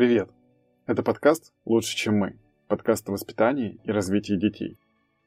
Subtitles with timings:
[0.00, 0.30] Привет!
[0.86, 2.36] Это подкаст «Лучше, чем мы»,
[2.68, 4.78] подкаст о воспитании и развитии детей.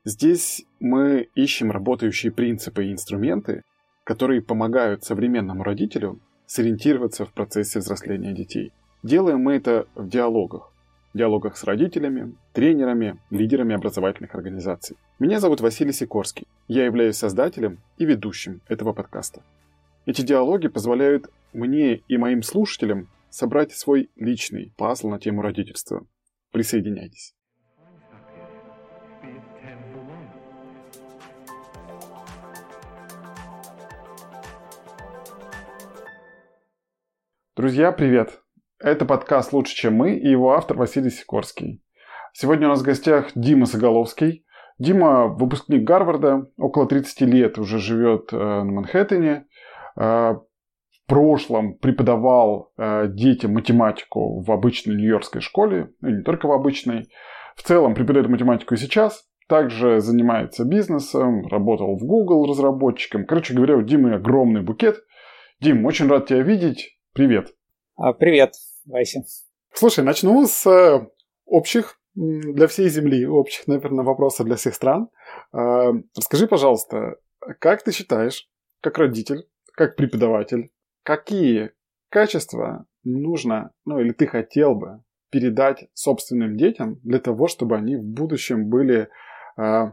[0.03, 3.61] Здесь мы ищем работающие принципы и инструменты,
[4.03, 8.71] которые помогают современному родителю сориентироваться в процессе взросления детей.
[9.03, 10.73] Делаем мы это в диалогах.
[11.13, 14.97] В диалогах с родителями, тренерами, лидерами образовательных организаций.
[15.19, 16.47] Меня зовут Василий Сикорский.
[16.67, 19.43] Я являюсь создателем и ведущим этого подкаста.
[20.07, 26.05] Эти диалоги позволяют мне и моим слушателям собрать свой личный пазл на тему родительства.
[26.51, 27.35] Присоединяйтесь.
[37.55, 38.41] Друзья, привет!
[38.79, 41.83] Это подкаст «Лучше, чем мы» и его автор Василий Сикорский.
[42.33, 44.45] Сегодня у нас в гостях Дима Соголовский.
[44.77, 49.47] Дима– выпускник Гарварда, около 30 лет уже живет э, на Манхэттене.
[51.05, 57.09] В прошлом преподавал э, детям математику в обычной нью-йоркской школе, ну не только в обычной.
[57.55, 59.27] В целом преподает математику и сейчас.
[59.49, 63.25] Также занимается бизнесом, работал в Google разработчиком.
[63.25, 65.03] Короче говоря, у Димы огромный букет.
[65.59, 66.97] Дим, очень рад тебя видеть.
[67.13, 67.53] Привет.
[67.95, 68.53] А, привет,
[68.85, 69.23] Вася.
[69.73, 71.05] Слушай, начну с э,
[71.45, 75.09] общих для всей Земли, общих, наверное, вопросов для всех стран.
[75.53, 77.17] Э, расскажи, пожалуйста,
[77.59, 78.49] как ты считаешь,
[78.81, 79.45] как родитель,
[79.75, 80.71] как преподаватель,
[81.03, 81.71] какие
[82.09, 88.03] качества нужно, ну или ты хотел бы передать собственным детям для того, чтобы они в
[88.03, 89.09] будущем были
[89.57, 89.91] э,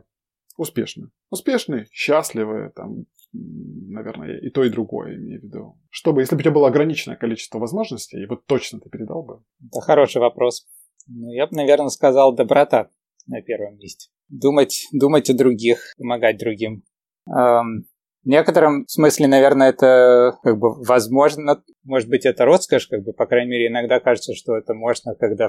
[0.57, 1.11] успешны.
[1.31, 5.79] Успешны, счастливы, там, наверное, и то, и другое имею в виду.
[5.89, 9.43] Чтобы, если бы у тебя было ограниченное количество возможностей, вот точно ты передал бы?
[9.67, 10.67] Это хороший вопрос.
[11.07, 12.91] Ну, я бы, наверное, сказал доброта
[13.27, 14.11] на первом месте.
[14.29, 16.83] Думать, думать о других, помогать другим.
[17.27, 17.87] Эм,
[18.23, 23.27] в некотором смысле, наверное, это как бы возможно, может быть, это роскошь, как бы, по
[23.27, 25.49] крайней мере, иногда кажется, что это можно, когда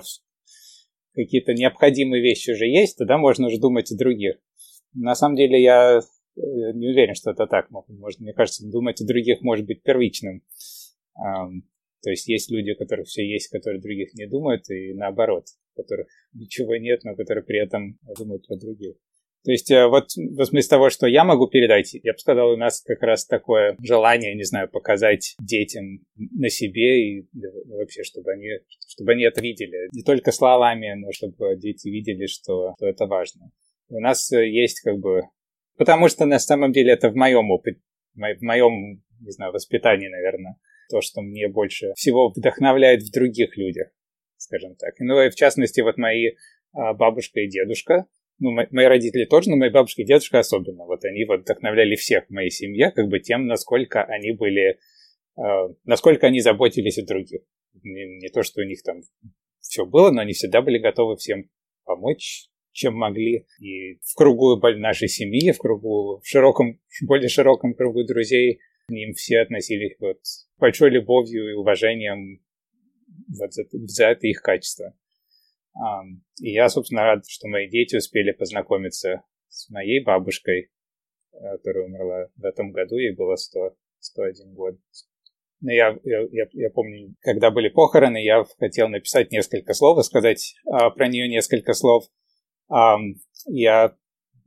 [1.13, 4.36] какие-то необходимые вещи уже есть, тогда можно уже думать о других.
[4.94, 6.01] На самом деле я э,
[6.35, 7.69] не уверен, что это так.
[7.69, 10.41] Может, мне кажется, думать о других может быть первичным.
[11.13, 15.81] То есть есть люди, у которых все есть, которые других не думают, и наоборот, у
[15.81, 18.96] которых ничего нет, но которые при этом думают про других.
[19.44, 22.57] То есть э, вот в смысле того, что я могу передать, я бы сказал, у
[22.57, 27.28] нас как раз такое желание, не знаю, показать детям на себе и
[27.68, 28.50] вообще, чтобы они,
[28.88, 29.90] чтобы они это видели.
[29.94, 33.52] Не только словами, но чтобы дети видели, что, что это важно.
[33.90, 35.24] У нас э, есть как бы...
[35.78, 37.81] Потому что на самом деле это в моем опыте,
[38.13, 40.58] в моем, не знаю, воспитании, наверное,
[40.90, 43.88] то, что мне больше всего вдохновляет в других людях,
[44.38, 44.94] скажем так.
[45.00, 46.31] Ну и в частности, вот мои
[46.73, 48.06] а, бабушка и дедушка,
[48.41, 50.85] ну, мои родители тоже, но мои бабушка и дедушка особенно.
[50.85, 54.79] Вот они вот вдохновляли всех в моей семье, как бы тем, насколько они были,
[55.38, 57.41] э, насколько они заботились о других.
[57.84, 59.02] Не, не то, что у них там
[59.59, 61.52] все было, но они всегда были готовы всем
[61.85, 63.46] помочь, чем могли.
[63.59, 69.13] И в кругу нашей семьи, в кругу, в широком, более широком кругу друзей, к ним
[69.13, 70.18] все относились вот
[70.58, 72.41] большой любовью и уважением
[73.40, 74.96] вот за, за это их качество.
[76.42, 80.72] И я, собственно, рад, что мои дети успели познакомиться с моей бабушкой,
[81.32, 84.76] которая умерла в этом году, ей было 100, 101 год.
[85.62, 90.56] Но я, я, я помню, когда были похороны, я хотел написать несколько слов и сказать
[90.66, 92.06] а, про нее несколько слов.
[92.68, 92.98] А,
[93.46, 93.96] я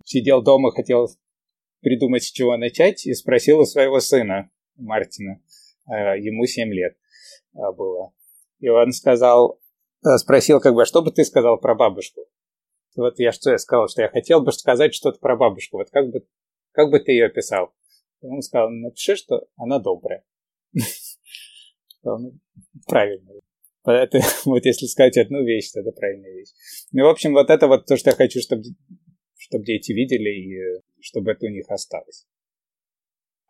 [0.04, 1.06] сидел дома, хотел
[1.80, 5.40] придумать, с чего начать, и спросил у своего сына, Мартина,
[5.86, 6.96] а, ему 7 лет
[7.54, 8.12] а, было.
[8.58, 9.63] И он сказал, Э,
[10.18, 12.26] спросил, как бы, а что бы ты сказал про бабушку?
[12.96, 15.78] Вот я что я сказал, что я хотел бы сказать что-то про бабушку.
[15.78, 16.26] Вот как бы,
[16.72, 17.74] как бы ты ее описал?
[18.20, 20.24] Он сказал, напиши, что она добрая.
[22.86, 23.32] Правильно.
[23.84, 26.50] Это, вот если сказать одну вещь, то это правильная вещь.
[26.92, 28.62] Ну, в общем, вот это вот то, что я хочу, чтобы,
[29.36, 32.26] чтобы дети видели, и чтобы это у них осталось.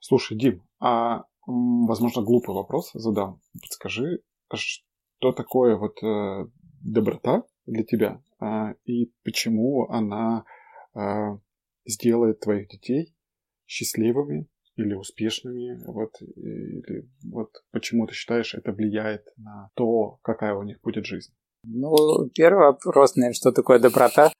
[0.00, 3.40] Слушай, Дим, а, возможно, глупый вопрос задам.
[3.52, 4.20] Подскажи,
[5.18, 6.46] что такое вот э,
[6.82, 10.44] доброта для тебя э, и почему она
[10.94, 11.00] э,
[11.86, 13.14] сделает твоих детей
[13.66, 20.62] счастливыми или успешными, вот, или вот почему ты считаешь, это влияет на то, какая у
[20.62, 21.32] них будет жизнь?
[21.62, 24.32] Ну, первый вопрос, наверное, что такое доброта?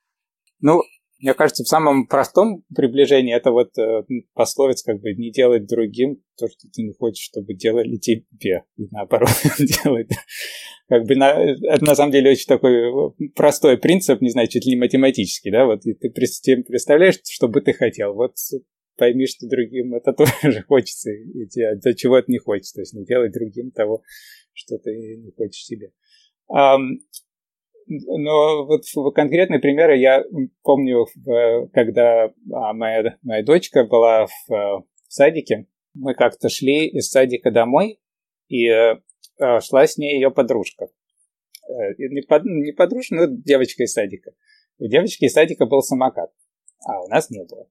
[0.61, 0.83] Ну,
[1.25, 4.03] мне кажется, в самом простом приближении это вот э,
[4.35, 8.65] пословица как бы не делать другим то, что ты не хочешь, чтобы делали тебе.
[8.77, 10.11] И наоборот, делать.
[10.87, 14.67] Как бы на, это на самом деле очень такой э, простой принцип, не знаю, чуть
[14.67, 18.35] ли не математический, да, вот и ты представляешь, что бы ты хотел, вот
[18.99, 20.13] пойми, что другим это
[20.43, 24.03] тоже хочется, и тебе до чего это не хочется, то есть не делать другим того,
[24.53, 25.91] что ты не хочешь себе.
[27.87, 28.83] Но вот
[29.15, 30.25] конкретные примеры я
[30.63, 31.07] помню,
[31.73, 35.67] когда а, моя, моя дочка была в, в садике.
[35.95, 38.01] Мы как-то шли из садика домой,
[38.49, 38.97] и э,
[39.61, 40.87] шла с ней ее подружка.
[41.69, 44.33] Э, не, под, не подружка, но девочка из садика.
[44.79, 46.31] У девочки из садика был самокат,
[46.87, 47.69] а у нас не было.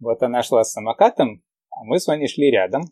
[0.00, 2.82] Вот она шла с самокатом, а мы с вами шли рядом.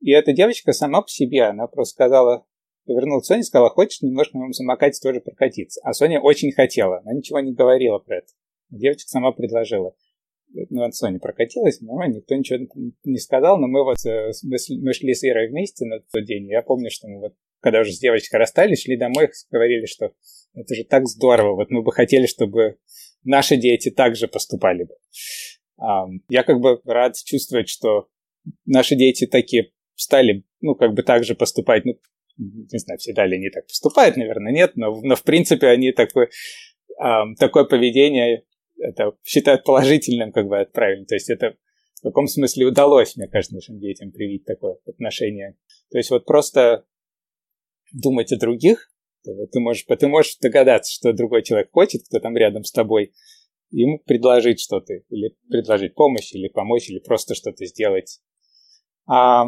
[0.00, 2.46] И эта девочка сама по себе, она просто сказала,
[2.86, 5.80] повернулась к Соне и сказала, хочешь немножко на моем самокате тоже прокатиться?
[5.84, 8.28] А Соня очень хотела, она ничего не говорила про это.
[8.70, 9.94] Девочка сама предложила.
[10.68, 12.66] Ну, от Сони прокатилась, но никто ничего
[13.04, 16.46] не сказал, но мы вот э, мы шли с Ирой вместе на тот день.
[16.48, 20.12] Я помню, что мы вот когда уже с девочкой расстались, шли домой, говорили, что
[20.52, 22.76] это же так здорово, вот мы бы хотели, чтобы
[23.24, 24.94] наши дети также поступали бы.
[26.28, 28.08] Я как бы рад чувствовать, что
[28.66, 31.84] наши дети такие стали, ну, как бы так же поступать.
[31.84, 31.94] Ну,
[32.36, 36.30] не знаю, всегда ли они так поступают, наверное, нет, но, но в принципе они такое,
[37.38, 38.44] такое поведение
[38.82, 41.06] это считают положительным, как бы, отправить.
[41.06, 41.56] То есть это
[42.00, 45.56] в каком смысле удалось, мне кажется, нашим детям привить такое отношение.
[45.90, 46.84] То есть вот просто
[47.92, 48.90] думать о других,
[49.22, 53.12] ты можешь, ты можешь догадаться, что другой человек хочет, кто там рядом с тобой,
[53.70, 58.20] ему предложить что-то, или предложить помощь, или помочь, или просто что-то сделать.
[59.06, 59.46] А,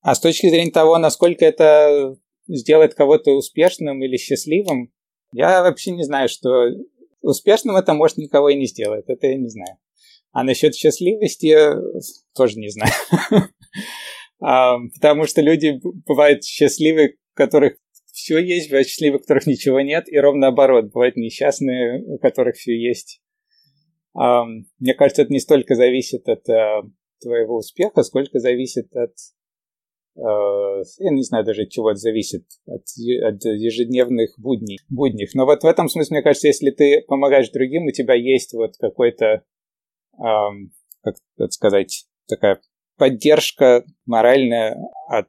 [0.00, 2.16] а с точки зрения того, насколько это
[2.46, 4.92] сделает кого-то успешным или счастливым,
[5.32, 6.68] я вообще не знаю, что
[7.20, 9.76] успешным это может никого и не сделает, это я не знаю.
[10.32, 11.56] А насчет счастливости
[12.34, 12.92] тоже не знаю.
[14.40, 17.74] А, потому что люди бывают счастливы, у которых
[18.12, 22.54] все есть, бывают счастливы, у которых ничего нет, и ровно наоборот, бывают несчастные, у которых
[22.54, 23.20] все есть.
[24.14, 24.44] А,
[24.78, 26.82] мне кажется, это не столько зависит от а,
[27.20, 29.12] твоего успеха, сколько зависит от
[30.20, 35.34] я не знаю даже от чего это зависит, от, от ежедневных будней, будних.
[35.34, 38.76] Но вот в этом смысле, мне кажется, если ты помогаешь другим, у тебя есть вот
[38.78, 39.44] какой-то,
[40.18, 40.72] эм,
[41.02, 42.60] как это сказать, такая
[42.96, 44.76] поддержка моральная
[45.08, 45.28] от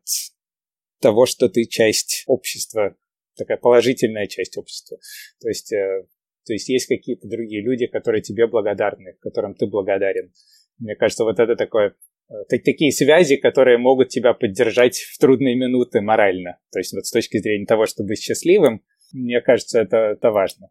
[1.02, 2.96] того, что ты часть общества,
[3.38, 4.98] такая положительная часть общества.
[5.40, 6.06] То есть, э,
[6.46, 10.34] то есть есть какие-то другие люди, которые тебе благодарны, которым ты благодарен.
[10.80, 12.09] Мне кажется, вот это такое Э,
[12.48, 16.60] такие связи, которые могут тебя поддержать в трудные минуты морально.
[16.72, 20.70] То есть вот с точки зрения того, чтобы быть счастливым, мне кажется, это, это важно.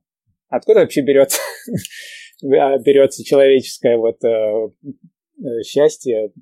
[0.49, 1.39] Откуда вообще берется,
[2.43, 6.33] берется человеческое вот э, э, счастье?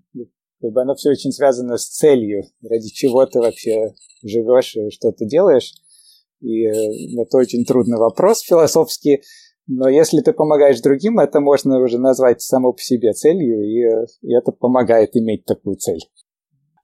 [0.61, 3.93] Как бы оно все очень связано с целью, ради чего ты вообще
[4.23, 5.73] живешь и что ты делаешь.
[6.41, 9.23] И это очень трудный вопрос философский.
[9.69, 14.53] Но если ты помогаешь другим, это можно уже назвать само по себе целью, и, это
[14.53, 16.01] помогает иметь такую цель.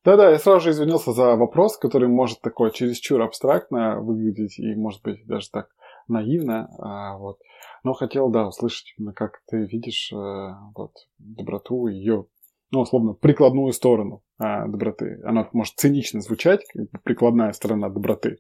[0.04, 5.00] Да-да, я сразу же извинился за вопрос, который может такой чересчур абстрактно выглядеть и, может
[5.02, 5.68] быть, даже так
[6.08, 6.68] наивно.
[6.80, 7.38] А, вот.
[7.84, 10.16] Но хотел, да, услышать, как ты видишь э,
[10.74, 12.26] вот, доброту и ее,
[12.72, 15.20] ну, условно, прикладную сторону а, доброты.
[15.24, 16.62] Она может цинично звучать,
[17.04, 18.38] прикладная сторона доброты.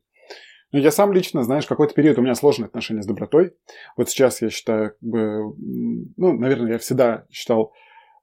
[0.72, 3.54] Ну, я сам лично, знаешь, какой-то период у меня сложные отношения с добротой.
[3.96, 5.54] Вот сейчас я считаю, как бы,
[6.16, 7.72] ну, наверное, я всегда считал,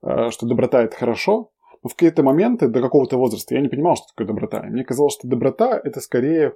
[0.01, 1.51] э, что доброта это хорошо,
[1.83, 4.63] но в какие-то моменты до какого-то возраста я не понимал, что такое доброта.
[4.63, 6.55] Мне казалось, что доброта это скорее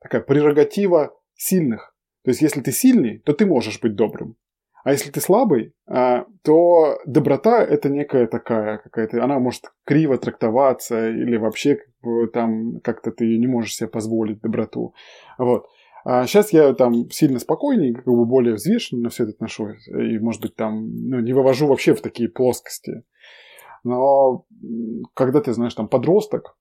[0.00, 1.94] такая прерогатива сильных.
[2.22, 4.36] То есть, если ты сильный, то ты можешь быть добрым.
[4.84, 11.10] А если ты слабый, а, то доброта это некая такая какая-то, она может криво трактоваться
[11.10, 14.94] или вообще как бы, там как-то ты не можешь себе позволить доброту.
[15.38, 15.66] Вот.
[16.04, 19.86] А сейчас я там сильно спокойнее, как бы более взвешенно все это отношусь.
[19.88, 23.02] И, может быть, там ну, не вывожу вообще в такие плоскости.
[23.84, 24.46] Но
[25.14, 26.56] когда ты, знаешь, там подросток,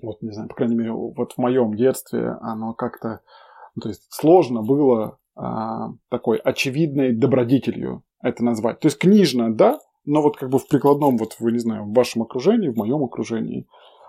[0.00, 3.20] вот, не знаю, по крайней мере, вот в моем детстве оно как-то,
[3.74, 5.18] ну, то есть сложно было
[6.10, 8.80] такой очевидной добродетелью это назвать.
[8.80, 11.92] То есть книжно, да, но вот как бы в прикладном, вот вы, не знаю, в
[11.92, 13.66] вашем окружении, в моем окружении,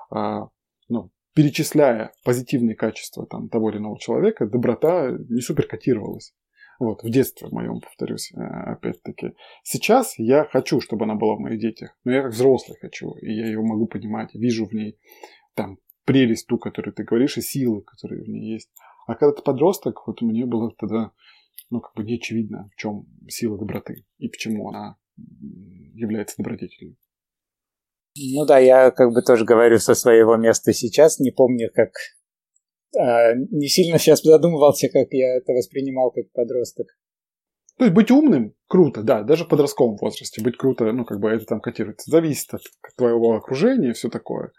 [0.09, 0.47] а,
[0.87, 6.33] ну, перечисляя позитивные качества там, того или иного человека, доброта не супер котировалась.
[6.79, 9.33] Вот, в детстве в моем, повторюсь, э, опять-таки.
[9.63, 13.33] Сейчас я хочу, чтобы она была в моих детях, но я как взрослый хочу, и
[13.33, 14.97] я ее могу понимать, вижу в ней
[15.55, 18.69] там прелесть ту, которую ты говоришь, и силы, которые в ней есть.
[19.09, 21.11] А когда ты подросток, вот мне было тогда,
[21.71, 24.97] ну, как бы не очевидно, в чем сила доброты и почему она
[25.95, 26.95] является добродетелью.
[28.15, 31.89] Ну да, я как бы тоже говорю со своего места сейчас, не помню, как...
[32.99, 36.85] А, не сильно сейчас задумывался, как я это воспринимал как подросток.
[37.79, 41.29] То есть быть умным круто, да, даже в подростковом возрасте быть круто, ну, как бы
[41.29, 42.61] это там котируется, зависит от
[42.95, 44.51] твоего окружения и все такое.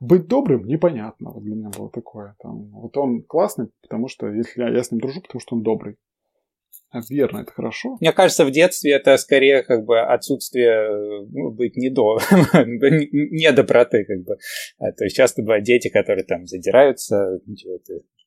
[0.00, 1.30] Быть добрым непонятно.
[1.30, 2.34] Вот для меня было такое.
[2.42, 5.62] Там, вот он классный, потому что если я, я с ним дружу, потому что он
[5.62, 5.96] добрый.
[7.08, 7.98] Верно, это хорошо.
[8.00, 14.04] Мне кажется, в детстве это скорее как бы отсутствие ну, быть не до, не доброты,
[14.04, 14.38] как бы.
[14.78, 17.38] А, то есть часто бывают дети, которые там задираются,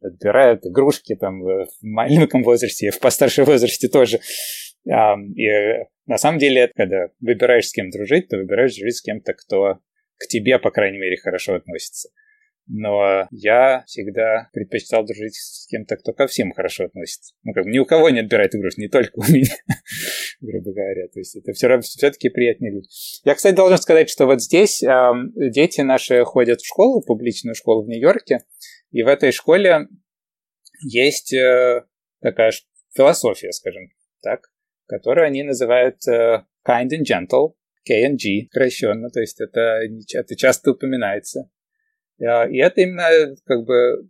[0.01, 4.19] отбирают игрушки там в маленьком возрасте, в постаршем возрасте тоже.
[4.85, 5.47] И
[6.05, 9.79] на самом деле, когда выбираешь с кем дружить, то выбираешь дружить с кем-то, кто
[10.23, 12.09] к тебе, по крайней мере, хорошо относится
[12.67, 17.33] но я всегда предпочитал дружить с кем-то, кто ко всем хорошо относится.
[17.43, 19.51] Ну, как бы ни у кого не отбирает игрушки, не только у меня,
[20.41, 21.07] грубо говоря.
[21.09, 22.87] То есть это все все-таки приятнее люди.
[23.25, 27.83] Я, кстати, должен сказать, что вот здесь э, дети наши ходят в школу, публичную школу
[27.83, 28.39] в Нью-Йорке,
[28.91, 29.87] и в этой школе
[30.81, 31.83] есть э,
[32.21, 32.51] такая
[32.95, 33.89] философия, скажем
[34.21, 34.49] так,
[34.85, 37.55] которую они называют э, kind and gentle,
[37.89, 39.81] KNG, сокращенно, то есть это,
[40.13, 41.49] это часто упоминается.
[42.21, 44.09] А, и это именно как бы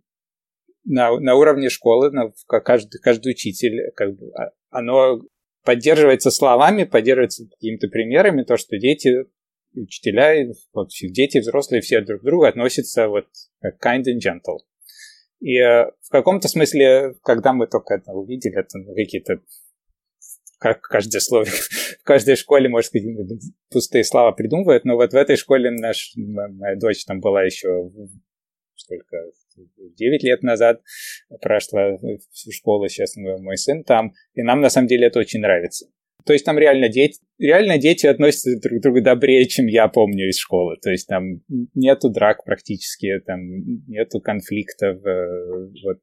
[0.84, 5.20] на, на уровне школы, на, каждый, каждый учитель, как бы, а, оно
[5.64, 9.26] поддерживается словами, поддерживается какими-то примерами, то, что дети,
[9.74, 13.26] учителя, вот, дети, взрослые, все друг к другу относятся вот
[13.60, 14.58] как kind and gentle.
[15.40, 19.40] И э, в каком-то смысле, когда мы только это увидели, это какие-то
[20.64, 21.44] как каждое слово
[22.00, 23.06] в каждой школе, может сказать,
[23.70, 27.90] пустые слова придумывают, но вот в этой школе наш, моя дочь там была еще
[28.74, 29.16] сколько,
[29.98, 30.80] 9 лет назад
[31.42, 31.98] прошла
[32.32, 35.86] всю школу, сейчас мой сын там, и нам на самом деле это очень нравится.
[36.24, 40.30] То есть там реально дети, реально дети относятся друг к другу добрее, чем я помню
[40.30, 40.76] из школы.
[40.80, 41.42] То есть там
[41.74, 43.40] нету драк практически, там
[43.86, 45.04] нету конфликтов.
[45.04, 45.98] Э, вот.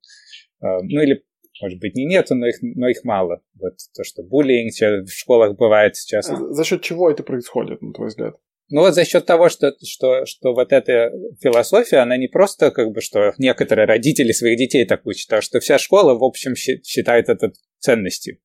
[0.62, 1.24] Э, ну или
[1.62, 3.42] может быть, не нету, но их, но их мало.
[3.60, 6.28] Вот то, что буллинг в школах бывает сейчас.
[6.28, 8.36] За счет чего это происходит, на твой взгляд?
[8.70, 12.92] Ну вот за счет того, что, что, что вот эта философия, она не просто как
[12.92, 17.28] бы, что некоторые родители своих детей так учат, а что вся школа, в общем, считает
[17.28, 18.38] это ценностью,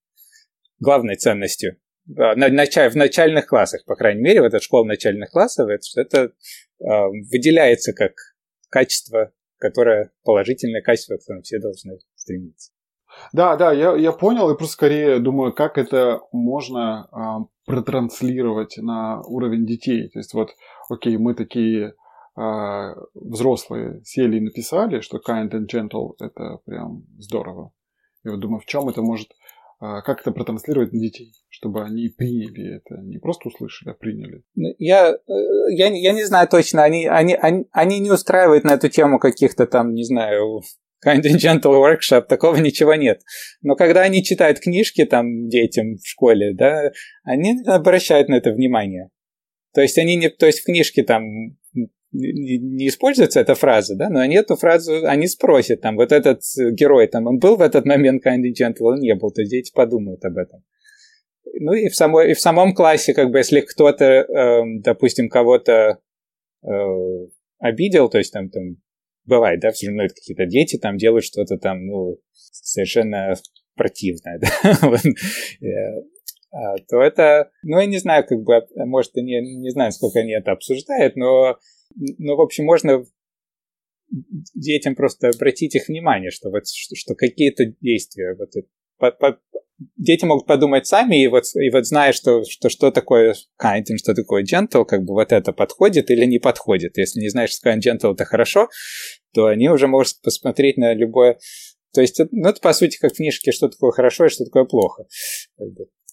[0.80, 1.76] главной ценностью.
[2.06, 6.85] На, в начальных классах, по крайней мере, вот эта школа начальных классов, это, это э,
[7.30, 8.12] выделяется как
[8.68, 12.73] качество, которое положительное качество, к которому все должны стремиться.
[13.32, 19.20] Да, да, я, я понял, и просто скорее думаю, как это можно а, протранслировать на
[19.23, 20.08] уровень детей.
[20.08, 20.50] То есть вот,
[20.88, 21.94] окей, мы такие
[22.37, 27.73] а, взрослые сели и написали, что kind and gentle это прям здорово.
[28.25, 29.28] И вот думаю, в чем это может,
[29.78, 34.42] а, как это протранслировать на детей, чтобы они приняли это, не просто услышали, а приняли.
[34.54, 35.16] Ну, я, э,
[35.70, 39.66] я, я не знаю точно, они, они, они, они не устраивают на эту тему каких-то
[39.66, 40.62] там, не знаю,
[41.06, 43.22] And Gentle Workshop, такого ничего нет.
[43.62, 46.90] Но когда они читают книжки там детям в школе, да,
[47.25, 49.10] они обращают на это внимание.
[49.75, 51.22] То есть они не, то есть в книжке там
[52.12, 56.40] не, используется эта фраза, да, но они эту фразу, они спросят там, вот этот
[56.72, 59.72] герой там, он был в этот момент kind and gentle, он не был, то дети
[59.75, 60.64] подумают об этом.
[61.58, 65.98] Ну и в, самой, и в самом классе, как бы, если кто-то, э, допустим, кого-то
[66.62, 66.68] э,
[67.58, 68.76] обидел, то есть там, там
[69.26, 73.35] бывает, да, все равно это какие-то дети там делают что-то там, ну, совершенно
[73.75, 74.99] противное, да,
[75.66, 76.02] э,
[76.50, 80.33] а, то это, ну, я не знаю, как бы, может, не, не знаю, сколько они
[80.33, 81.59] это обсуждают, но,
[81.95, 83.04] но, в общем, можно
[84.54, 88.50] детям просто обратить их внимание, что вот что, что какие-то действия вот,
[88.98, 89.38] по, по,
[89.96, 94.14] дети могут подумать сами, и вот, и вот зная, что, что, что такое kind, что
[94.14, 96.96] такое gentle, как бы вот это подходит или не подходит.
[96.96, 98.68] Если не знаешь, что kind gentle это хорошо,
[99.34, 101.38] то они уже могут посмотреть на любое...
[101.92, 104.64] То есть, ну, это по сути как в книжке, что такое хорошо и что такое
[104.64, 105.04] плохо.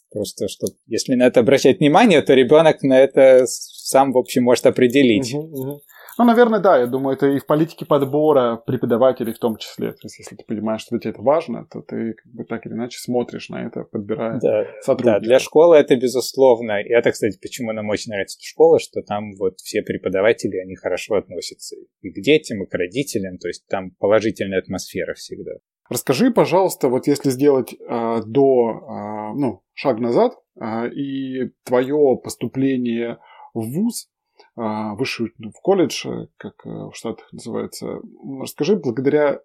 [0.09, 4.65] Просто, что если на это обращать внимание, то ребенок на это сам, в общем, может
[4.65, 5.33] определить.
[5.33, 5.81] Угу, угу.
[6.17, 9.91] Ну, наверное, да, я думаю, это и в политике подбора преподавателей в том числе.
[9.91, 12.65] То есть, если ты понимаешь, что для тебя это важно, то ты как бы так
[12.65, 15.22] или иначе смотришь на это, подбирая да, сотрудников.
[15.22, 16.82] Да, для школы это безусловно.
[16.82, 20.75] И это, кстати, почему нам очень нравится эта школа, что там вот все преподаватели, они
[20.75, 25.53] хорошо относятся и к детям, и к родителям, то есть там положительная атмосфера всегда.
[25.89, 33.20] Расскажи, пожалуйста, вот если сделать э, до, э, ну, шаг назад, э, и твое поступление
[33.53, 34.10] в ВУЗ,
[34.55, 38.01] а, высший в колледж, э, как э, в Штатах называется.
[38.39, 39.41] Расскажи, благодаря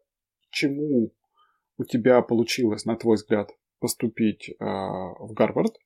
[0.50, 1.12] чему
[1.79, 3.50] у тебя получилось, на твой взгляд,
[3.81, 5.77] поступить а, в Гарвард,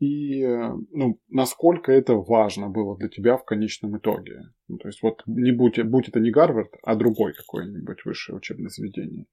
[0.00, 4.40] и э, ну, насколько это важно было для тебя в конечном итоге.
[4.66, 8.70] Ну, то есть вот не будь, будь это не Гарвард, а другой какое-нибудь высшее учебное
[8.70, 9.26] заведение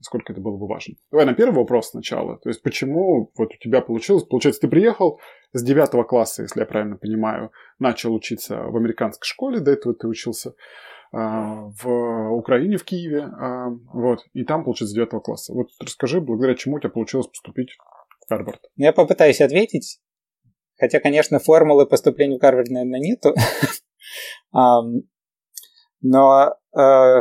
[0.00, 0.94] насколько это было бы важно.
[1.10, 2.38] Давай на первый вопрос сначала.
[2.38, 4.24] То есть, почему вот у тебя получилось?
[4.24, 5.20] Получается, ты приехал
[5.52, 10.08] с девятого класса, если я правильно понимаю, начал учиться в американской школе, до этого ты
[10.08, 10.54] учился
[11.12, 13.28] в Украине, в Киеве,
[13.92, 15.52] вот, и там получить с 9 класса.
[15.52, 17.76] Вот расскажи, благодаря чему у тебя получилось поступить
[18.24, 18.60] в Гарвард?
[18.76, 20.00] Я попытаюсь ответить,
[20.78, 23.34] хотя, конечно, формулы поступления в Гарвард, наверное, нету,
[26.00, 27.20] но э,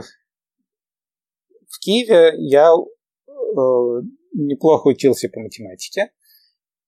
[1.79, 3.31] в Киеве я э,
[4.33, 6.11] неплохо учился по математике.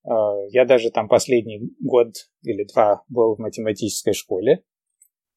[0.04, 0.10] Э,
[0.50, 4.64] я даже там последний год или два был в математической школе.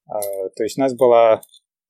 [0.08, 1.40] Э, то есть у нас была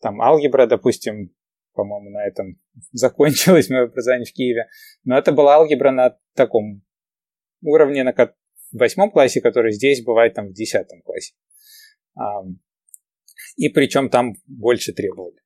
[0.01, 1.35] там алгебра, допустим,
[1.73, 2.61] по-моему, на этом
[2.93, 4.67] закончилось мое образование в Киеве.
[5.05, 6.83] Но это была алгебра на таком
[7.63, 8.15] уровне, на
[8.73, 11.35] восьмом классе, который здесь бывает там в десятом классе.
[13.57, 15.44] И причем там больше требовали.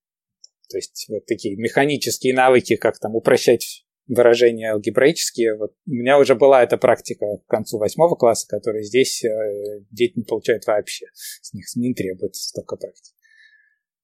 [0.68, 5.56] То есть вот такие механические навыки, как там упрощать выражения алгебраические.
[5.56, 10.14] Вот у меня уже была эта практика к концу восьмого класса, которая здесь э, дети
[10.16, 11.06] не получают вообще.
[11.14, 13.14] С них не требуется столько практики.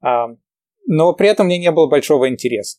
[0.01, 0.29] А,
[0.87, 2.79] но при этом мне не было большого интереса.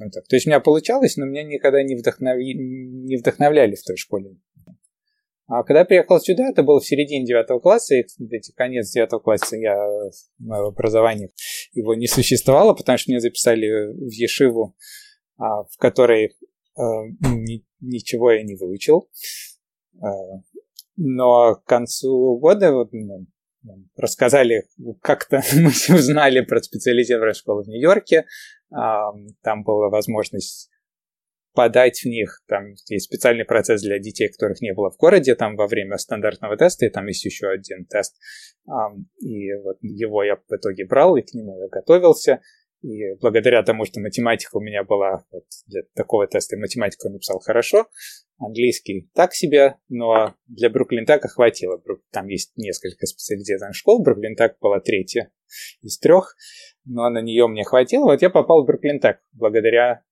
[0.00, 0.26] Вот так.
[0.26, 2.36] То есть у меня получалось, но меня никогда не, вдохнов...
[2.38, 4.36] не вдохновляли в той школе.
[5.46, 9.20] А когда я приехал сюда, это было в середине девятого класса, и, кстати, конец девятого
[9.20, 9.76] класса я
[10.38, 11.30] мое образование
[11.74, 14.76] его не существовало, потому что меня записали в Ешиву,
[15.36, 16.36] а, в которой
[16.76, 16.82] а,
[17.80, 19.08] ничего я не выучил.
[20.00, 20.08] А,
[20.96, 23.26] но к концу года ну,
[23.96, 24.68] рассказали,
[25.00, 28.26] как-то мы узнали про специализированную школу в Нью-Йорке.
[28.70, 30.70] Там была возможность
[31.54, 32.42] подать в них.
[32.46, 36.56] Там есть специальный процесс для детей, которых не было в городе, там во время стандартного
[36.56, 38.16] теста, и там есть еще один тест.
[39.20, 42.40] И вот его я в итоге брал, и к нему я готовился.
[42.82, 47.86] И благодаря тому, что математика у меня была вот для такого теста, математику написал хорошо,
[48.38, 51.80] английский так себе, но для Бруклин Така хватило.
[52.12, 55.30] Там есть несколько специализированных школ, Бруклин Так была третья
[55.80, 56.36] из трех,
[56.84, 58.04] но на нее мне хватило.
[58.04, 60.02] Вот я попал в Бруклин Так благодаря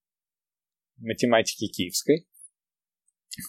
[1.02, 2.26] математики киевской.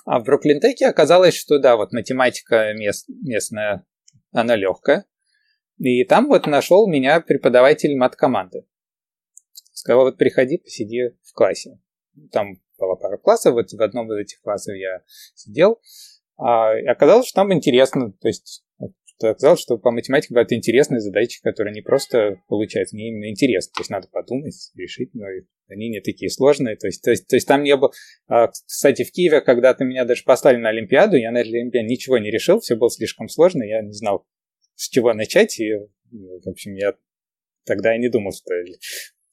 [0.06, 3.86] А в Бруклинтеке оказалось, что да, вот математика мест, местная,
[4.32, 5.06] она легкая.
[5.78, 8.66] И там вот нашел меня преподаватель мат-команды.
[9.74, 11.80] Сказал, вот приходи, посиди в классе.
[12.32, 15.02] Там было пара классов, вот в одном из этих классов я
[15.36, 15.82] сидел.
[16.38, 18.14] А, оказалось, что там интересно.
[18.14, 18.66] То есть
[19.22, 23.72] оказалось, что по математике бывают интересные задачи, которые не просто получаются, не именно интересны.
[23.76, 25.26] То есть надо подумать, решить, но
[25.68, 26.76] они не такие сложные.
[26.76, 27.92] То есть, то есть, то есть там не было...
[28.28, 32.32] А, кстати, в Киеве когда-то меня даже послали на Олимпиаду, я на Олимпиаде ничего не
[32.32, 34.26] решил, все было слишком сложно, я не знал,
[34.76, 35.72] с чего начать, и,
[36.12, 36.96] в общем, я
[37.66, 38.54] тогда и не думал, что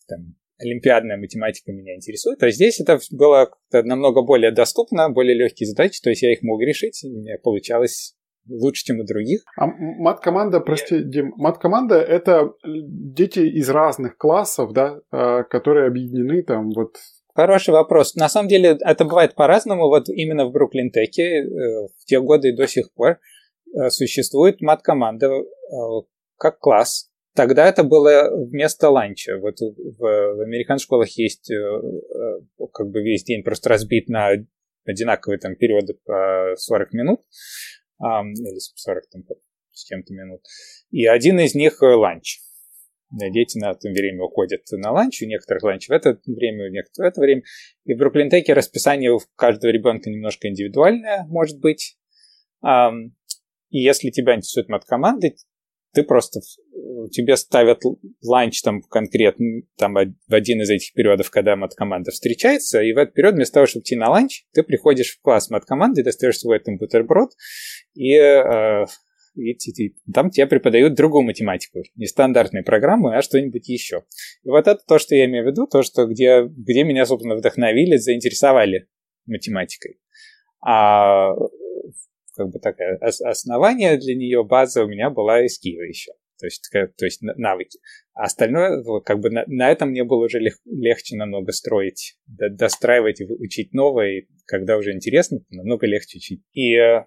[0.07, 6.01] там, олимпиадная математика меня интересует, а здесь это было намного более доступно, более легкие задачи,
[6.03, 8.15] то есть я их мог решить, и у меня получалось
[8.49, 9.43] лучше, чем у других.
[9.57, 16.71] А мат-команда, прости, Дим, мат-команда— это дети из разных классов, да, а, которые объединены там
[16.71, 16.97] вот
[17.35, 18.17] Хороший вопрос.
[18.17, 19.89] На самом деле это бывает по-разному.
[19.89, 21.47] Вот именно в Бруклин-Теке э,
[21.97, 23.19] в те годы и до сих пор
[23.73, 25.43] э, существует мат-команда э,
[26.37, 27.09] как класс.
[27.37, 29.39] Тогда это было вместо ланча.
[29.39, 31.51] Вот в, в американских школах есть
[32.73, 34.33] как бы весь день просто разбит на
[34.85, 37.21] одинаковые там периоды по 40 минут
[38.01, 39.25] или 40 там,
[39.73, 40.43] с чем-то минут.
[40.91, 42.41] И один из них э, ланч.
[43.13, 47.11] Дети на это время уходят на ланч, у некоторых ланч в это время, у некоторых
[47.11, 47.43] в это время.
[47.85, 51.99] И в Бруклин Tech е расписание у каждого ребенка немножко индивидуальное, может быть.
[52.63, 55.35] И если тебя интересует math команды,
[55.93, 56.41] ты просто
[57.11, 57.83] тебе ставят
[58.23, 63.15] ланч там конкретно там в один из этих периодов, когда мат-команда встречается, и в этот
[63.15, 66.79] период вместо того, чтобы идти на ланч, ты приходишь в класс мат-команды, достаешь свой там
[66.79, 67.31] бутерброд,
[67.95, 68.85] и, э,
[69.35, 74.05] и, и там тебе преподают другую математику, не стандартные программы, а что-нибудь еще.
[74.45, 77.37] И вот это то, что я имею в виду, то, что где, где меня, собственно,
[77.37, 78.89] вдохновили, заинтересовали
[79.27, 79.99] математикой.
[80.63, 81.33] А
[82.41, 86.13] как бы такое основание для нее, база у меня была из Киева еще.
[86.39, 87.81] То есть, то есть навыки.
[88.15, 93.21] А остальное, как бы на, на этом мне было уже лег, легче намного строить, достраивать,
[93.21, 96.43] учить новое, и когда уже интересно, намного легче учить.
[96.55, 97.05] И э,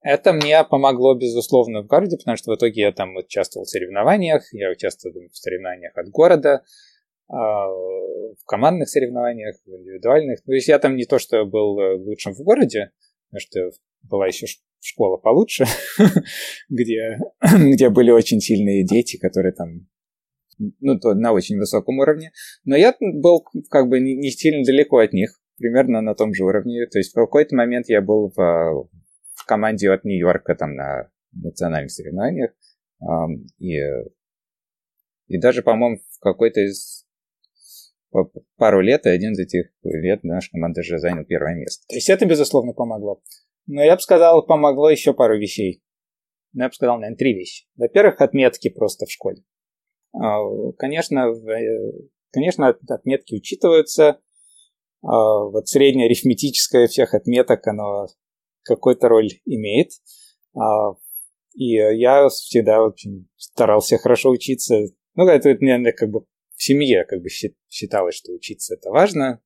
[0.00, 4.52] это мне помогло, безусловно, в городе, потому что в итоге я там участвовал в соревнованиях,
[4.52, 6.64] я участвовал в соревнованиях от города,
[7.28, 10.42] а, в командных соревнованиях, в индивидуальных.
[10.42, 12.90] То есть я там не то, что был э, лучшим в городе,
[13.30, 13.70] потому что
[14.08, 14.46] была еще
[14.80, 15.64] школа получше,
[16.68, 17.18] где,
[17.72, 19.86] где были очень сильные дети, которые там
[20.58, 22.32] ну, то на очень высоком уровне.
[22.64, 26.86] Но я был как бы не, сильно далеко от них, примерно на том же уровне.
[26.86, 31.90] То есть в какой-то момент я был в, в команде от Нью-Йорка там на национальных
[31.90, 32.52] соревнованиях.
[33.58, 33.76] И
[35.26, 37.04] И даже, по-моему, в какой-то из
[38.56, 41.84] пару лет, и один из этих лет наша команда же занял первое место.
[41.88, 43.20] То есть это, безусловно, помогло.
[43.66, 45.82] Но я бы сказал, помогло еще пару вещей.
[46.52, 47.66] Ну, я бы сказал, наверное, три вещи.
[47.76, 49.42] Во-первых, отметки просто в школе.
[50.12, 50.38] А,
[50.78, 51.92] конечно, э,
[52.30, 54.20] конечно, отметки учитываются.
[55.02, 58.06] А, вот среднее арифметическое всех отметок, оно
[58.62, 59.90] какую-то роль имеет.
[60.54, 60.92] А,
[61.54, 64.76] и я всегда очень старался хорошо учиться.
[65.14, 66.20] Ну, это, наверное, как бы
[66.56, 67.28] в семье как бы
[67.68, 69.40] считалось, что учиться это важно.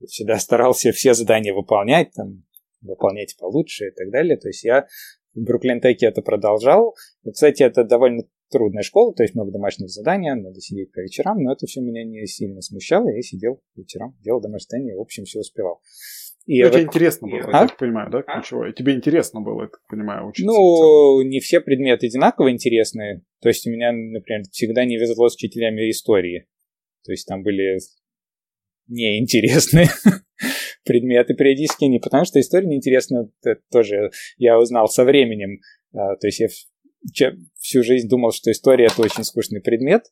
[0.00, 2.44] Я всегда старался все задания выполнять, там,
[2.84, 4.36] выполнять получше и так далее.
[4.36, 4.86] То есть я
[5.34, 6.94] в Бруклин-Теке это продолжал.
[7.24, 11.42] И, кстати, это довольно трудная школа, то есть много домашних заданий, надо сидеть по вечерам,
[11.42, 15.00] но это все меня не сильно смущало, я сидел по вечерам, делал домашние задания, в
[15.00, 15.80] общем, все успевал.
[16.46, 16.74] И ну, вот...
[16.74, 17.62] тебе интересно было, а?
[17.62, 18.72] я так понимаю, да, ключевое?
[18.72, 20.46] Тебе интересно было, я так понимаю, учиться?
[20.46, 23.22] Ну, не все предметы одинаково интересные.
[23.40, 26.46] То есть у меня, например, всегда не везло с учителями истории.
[27.04, 27.78] То есть там были
[28.88, 29.88] неинтересные
[30.84, 35.60] предметы периодически, не потому что история неинтересна, это тоже я узнал со временем.
[35.92, 36.48] А, то есть я
[37.60, 40.04] всю жизнь думал, что история это очень скучный предмет,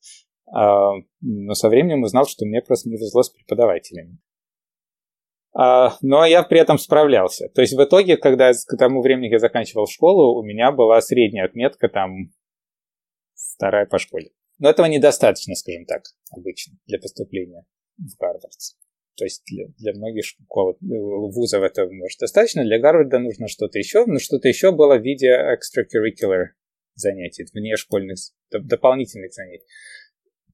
[0.53, 4.19] а, но со временем узнал, что мне просто не везло с преподавателями.
[5.55, 7.49] А, но я при этом справлялся.
[7.49, 11.45] То есть в итоге, когда к тому времени я заканчивал школу, у меня была средняя
[11.45, 12.33] отметка там
[13.35, 14.31] вторая по школе.
[14.59, 17.65] Но этого недостаточно, скажем так, обычно для поступления
[17.99, 18.45] в Гарвард.
[19.17, 23.79] То есть для, для многих школ, э, вузов это может достаточно, для Гарварда нужно что-то
[23.79, 26.47] еще, но что-то еще было в виде extracurricular
[26.95, 28.19] занятий, внешкольных,
[28.51, 29.65] дополнительных занятий.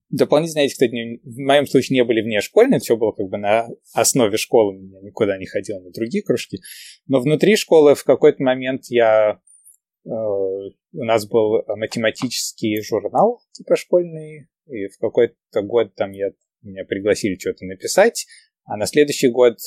[0.09, 4.37] Дополнительно эти, кстати, в моем случае не были внешкольные, все было как бы на основе
[4.37, 6.59] школы, я никуда не ходил на другие кружки.
[7.07, 9.39] Но внутри школы в какой-то момент я...
[10.05, 16.31] Э, у нас был математический журнал, типа школьный, и в какой-то год там я,
[16.63, 18.25] меня пригласили что-то написать,
[18.69, 19.57] а на следующий год,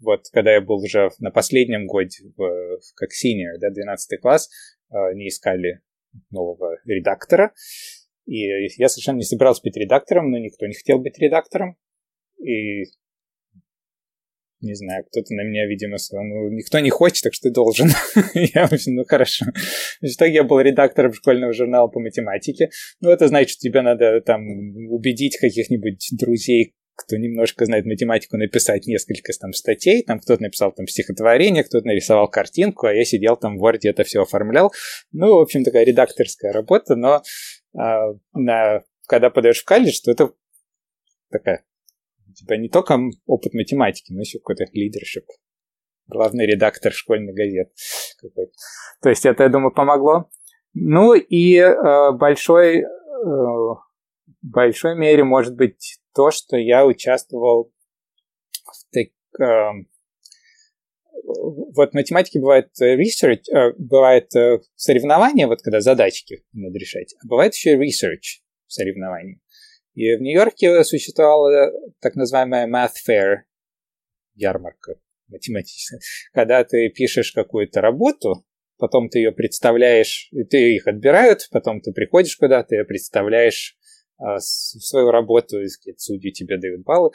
[0.00, 4.48] вот когда я был уже на последнем годе, в, как senior, да, 12 класс,
[4.90, 5.82] э, не искали
[6.30, 7.52] нового редактора,
[8.24, 8.46] и
[8.78, 11.76] я совершенно не собирался быть редактором, но никто не хотел быть редактором.
[12.42, 12.84] И
[14.62, 17.88] не знаю, кто-то на меня, видимо, сказал, ну, никто не хочет, так что ты должен.
[18.54, 19.46] я, в общем, ну, хорошо.
[20.00, 22.70] В итоге я был редактором школьного журнала по математике.
[23.00, 24.46] Ну, это значит, что тебе надо там
[24.90, 30.02] убедить каких-нибудь друзей, кто немножко знает математику, написать несколько там статей.
[30.04, 34.04] Там кто-то написал там стихотворение, кто-то нарисовал картинку, а я сидел там в Word это
[34.04, 34.72] все оформлял.
[35.12, 37.22] Ну, в общем, такая редакторская работа, но
[37.76, 40.32] а, на, когда подаешь в колледж, то это
[41.30, 41.64] такая
[42.40, 45.24] тебя не только опыт математики, но еще какой-то лидершип.
[46.06, 47.70] Главный редактор школьной газет
[48.20, 48.52] какой-то.
[49.02, 50.28] То есть это, я думаю, помогло.
[50.74, 52.84] Ну и э, большой, э,
[54.42, 57.72] большой мере может быть то, что я участвовал
[58.64, 59.08] в так,
[59.40, 59.84] э,
[61.22, 67.26] вот в математике бывает research, э, бывает э, соревнования, вот когда задачки надо решать, а
[67.26, 69.40] бывает еще research соревнования.
[69.94, 73.38] И в Нью-Йорке существовала так называемая Math Fair,
[74.34, 74.94] ярмарка
[75.28, 76.00] математическая,
[76.32, 78.44] когда ты пишешь какую-то работу,
[78.78, 83.76] потом ты ее представляешь, и ты их отбирают, потом ты приходишь куда-то, ее представляешь
[84.38, 87.10] свою работу, и судьи тебе дают баллы.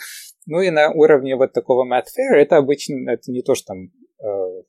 [0.46, 3.92] Ну и на уровне вот такого Math Fair это обычно, это не то, что там
[4.26, 4.64] Э,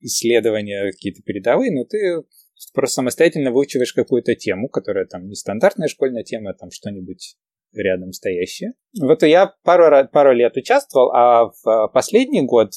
[0.00, 2.24] исследования какие-то передовые, но ты
[2.72, 7.36] просто самостоятельно выучиваешь какую-то тему, которая там не стандартная школьная тема, а там что-нибудь
[7.74, 8.72] рядом стоящее.
[8.98, 12.72] Вот я пару, пару лет участвовал, а в последний год,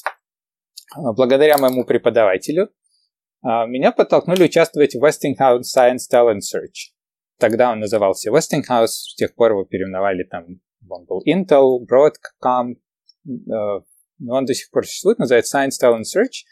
[0.94, 2.68] благодаря моему преподавателю,
[3.42, 6.92] меня подтолкнули участвовать в Westinghouse Science Talent Search.
[7.38, 12.76] Тогда он назывался Westinghouse, с тех пор его переименовали там, он был Intel, Broadcom,
[13.24, 16.44] но он до сих пор существует, называется Science Talent Search.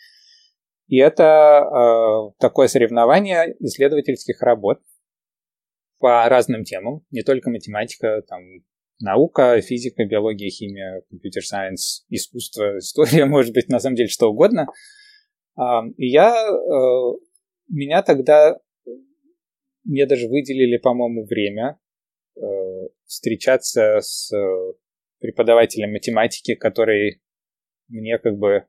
[0.86, 4.80] И это э, такое соревнование исследовательских работ
[5.98, 8.42] по разным темам, не только математика, там
[9.00, 14.66] наука, физика, биология, химия, компьютер сайенс, искусство, история, может быть, на самом деле что угодно.
[15.58, 15.62] Э,
[15.96, 17.16] и я, э,
[17.68, 18.58] меня тогда,
[19.84, 21.78] мне даже выделили, по-моему, время
[22.36, 22.40] э,
[23.06, 24.32] встречаться с
[25.20, 27.22] преподавателем математики, который
[27.88, 28.66] мне как бы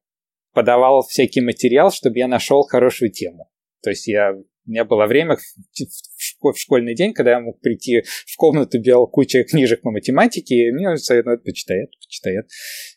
[0.54, 3.50] подавал всякий материал, чтобы я нашел хорошую тему.
[3.84, 8.36] То есть я, у меня было время в школьный день, когда я мог прийти в
[8.38, 12.48] комнату, белал куча книжек по математике, и мне это, почитай это.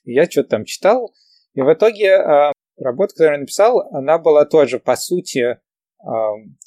[0.05, 1.13] И я что-то там читал,
[1.55, 5.57] и в итоге э, работа, которую я написал, она была тоже, по сути, э,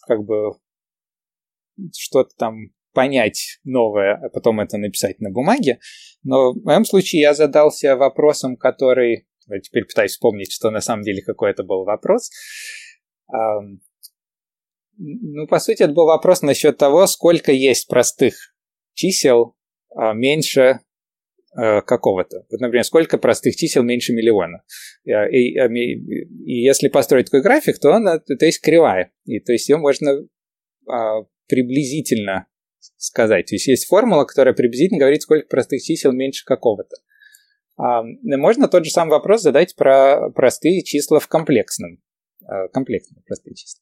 [0.08, 0.52] как бы
[1.98, 5.80] что-то там понять новое, а потом это написать на бумаге.
[6.24, 9.28] Но в моем случае я задался вопросом, который...
[9.48, 12.30] Я теперь пытаюсь вспомнить, что на самом деле какой это был вопрос.
[14.98, 18.36] Ну, по сути, это был вопрос насчет того, сколько есть простых
[18.94, 19.56] чисел
[19.96, 20.82] а, меньше
[21.54, 22.46] Э, какого-то.
[22.50, 24.64] Вот, например, сколько простых чисел меньше миллиона.
[25.06, 29.12] Э, и, и, и если построить такой график, то он, то есть кривая.
[29.26, 30.16] И то есть ее можно
[30.88, 32.48] а, приблизительно
[32.96, 33.48] сказать.
[33.48, 36.96] То есть есть формула, которая приблизительно говорит, сколько простых чисел меньше какого-то.
[37.78, 42.02] А, можно тот же самый вопрос задать про простые числа в комплексном.
[42.46, 43.82] А, комплексные простые числа.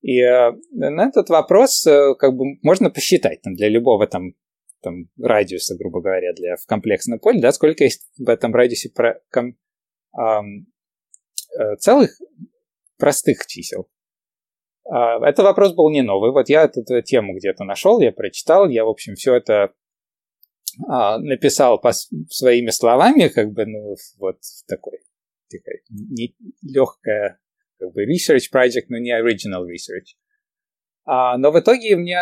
[0.00, 1.82] И э, на этот вопрос
[2.18, 4.34] как бы можно посчитать там, для любого там
[4.82, 9.18] там, радиуса, грубо говоря, для в комплексном поле, да, сколько есть в этом радиусе про,
[9.30, 9.56] ком,
[10.14, 10.66] эм,
[11.78, 12.10] целых
[12.98, 13.88] простых чисел.
[14.90, 16.32] Э, это вопрос был не новый.
[16.32, 19.72] Вот я эту тему где-то нашел, я прочитал, я, в общем, все это
[20.78, 24.98] э, написал по, своими словами, как бы, ну, вот такой,
[25.50, 27.38] такая не, легкая,
[27.78, 30.16] как бы, research project, но не original research.
[31.06, 32.18] А, но в итоге мне,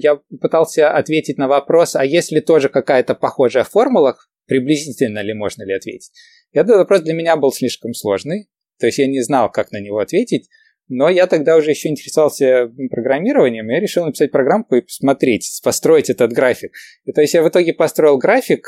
[0.00, 5.62] я пытался ответить на вопрос, а есть ли тоже какая-то похожая формула, приблизительно ли можно
[5.62, 6.12] ли ответить.
[6.52, 9.98] Этот вопрос для меня был слишком сложный, то есть я не знал, как на него
[9.98, 10.48] ответить,
[10.88, 16.10] но я тогда уже еще интересовался программированием, и я решил написать программку и посмотреть, построить
[16.10, 16.72] этот график.
[17.04, 18.66] И, то есть я в итоге построил график,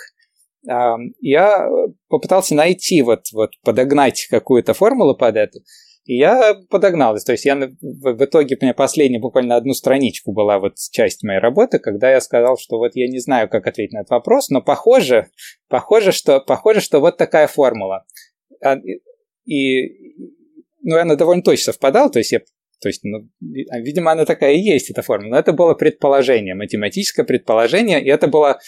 [0.62, 1.68] я
[2.08, 5.60] попытался найти, вот, вот подогнать какую-то формулу под это,
[6.04, 7.16] и я подогнал.
[7.24, 11.38] То есть я в итоге у меня последняя буквально одну страничку была вот часть моей
[11.38, 14.60] работы, когда я сказал, что вот я не знаю, как ответить на этот вопрос, но
[14.60, 15.30] похоже,
[15.68, 18.04] похоже, что, похоже, что вот такая формула.
[18.62, 18.76] А,
[19.46, 19.86] и,
[20.82, 22.40] ну, она довольно точно совпадала, то есть я
[22.82, 23.28] то есть, ну,
[23.70, 25.32] а, видимо, она такая и есть, эта формула.
[25.32, 28.58] Но это было предположение, математическое предположение, и это было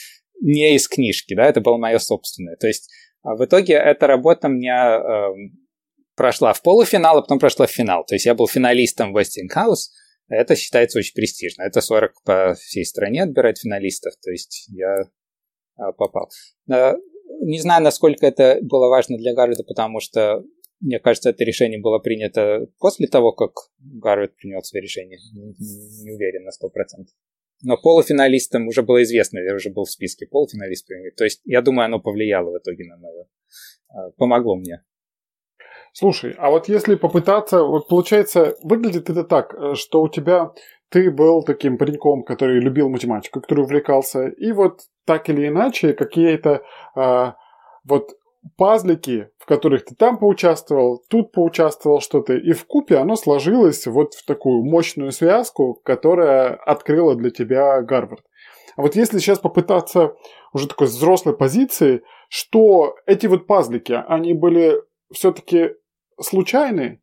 [0.43, 2.57] не из книжки, да, это было мое собственное.
[2.57, 2.91] То есть,
[3.23, 5.63] а в итоге эта работа мне эм,
[6.17, 8.05] прошла в полуфинал, а потом прошла в финал.
[8.05, 9.91] То есть я был финалистом Westinghouse.
[10.29, 11.63] Это считается очень престижно.
[11.63, 14.15] Это 40 по всей стране отбирать финалистов.
[14.23, 15.05] То есть я
[15.77, 16.29] а, попал.
[16.67, 20.43] Не знаю, насколько это было важно для Гарварда, потому что,
[20.83, 25.19] мне кажется, это решение было принято после того, как Гарвард принял свое решение.
[25.33, 27.07] Не уверен на 100%.
[27.65, 30.97] Но полуфиналистам уже было известно, я уже был в списке полуфиналистов.
[31.17, 33.27] То есть, я думаю, оно повлияло в итоге на мое...
[33.89, 34.83] А, помогло мне
[35.93, 40.53] Слушай, а вот если попытаться, вот получается, выглядит это так, э, что у тебя
[40.89, 46.63] ты был таким пареньком, который любил математику, который увлекался, и вот так или иначе какие-то
[46.97, 47.33] э,
[47.85, 48.11] вот
[48.57, 54.15] пазлики, в которых ты там поучаствовал, тут поучаствовал что-то, и в купе оно сложилось вот
[54.15, 58.25] в такую мощную связку, которая открыла для тебя Гарвард.
[58.77, 60.15] А вот если сейчас попытаться
[60.53, 64.81] уже такой взрослой позиции, что эти вот пазлики, они были
[65.13, 65.73] все-таки
[66.21, 67.02] случайны?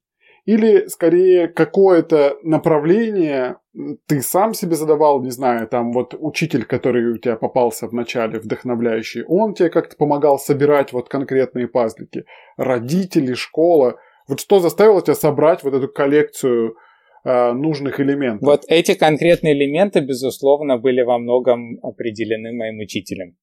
[0.50, 3.58] Или скорее какое-то направление
[4.08, 8.40] ты сам себе задавал, не знаю, там вот учитель, который у тебя попался в начале,
[8.40, 12.26] вдохновляющий, он тебе как-то помогал собирать вот конкретные пазлики,
[12.58, 14.00] родители, школа.
[14.28, 16.78] Вот что заставило тебя собрать вот эту коллекцию
[17.26, 18.48] э, нужных элементов?
[18.48, 23.38] Вот эти конкретные элементы, безусловно, были во многом определены моим учителем.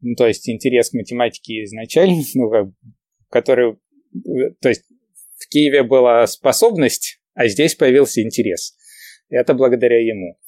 [0.00, 2.72] Ну, то есть интерес к математике изначально, ну,
[3.28, 3.76] который
[4.60, 4.84] то есть
[5.42, 8.76] в Киеве была способность, а здесь появился интерес.
[9.28, 10.38] Это благодаря ему.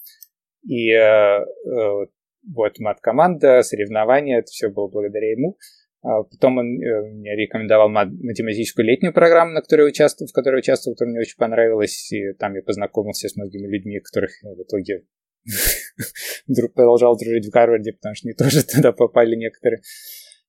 [0.66, 2.06] И э, э,
[2.54, 5.56] вот мат-команда, соревнования, это все было благодаря ему.
[6.02, 10.94] А потом он э, мне рекомендовал математическую летнюю программу, на которой участвовал, в которой участвовал,
[10.94, 12.12] которая мне очень понравилась.
[12.12, 15.04] И там я познакомился с многими людьми, которых в итоге
[16.74, 19.80] продолжал дружить в Гарварде, потому что они тоже туда попали некоторые.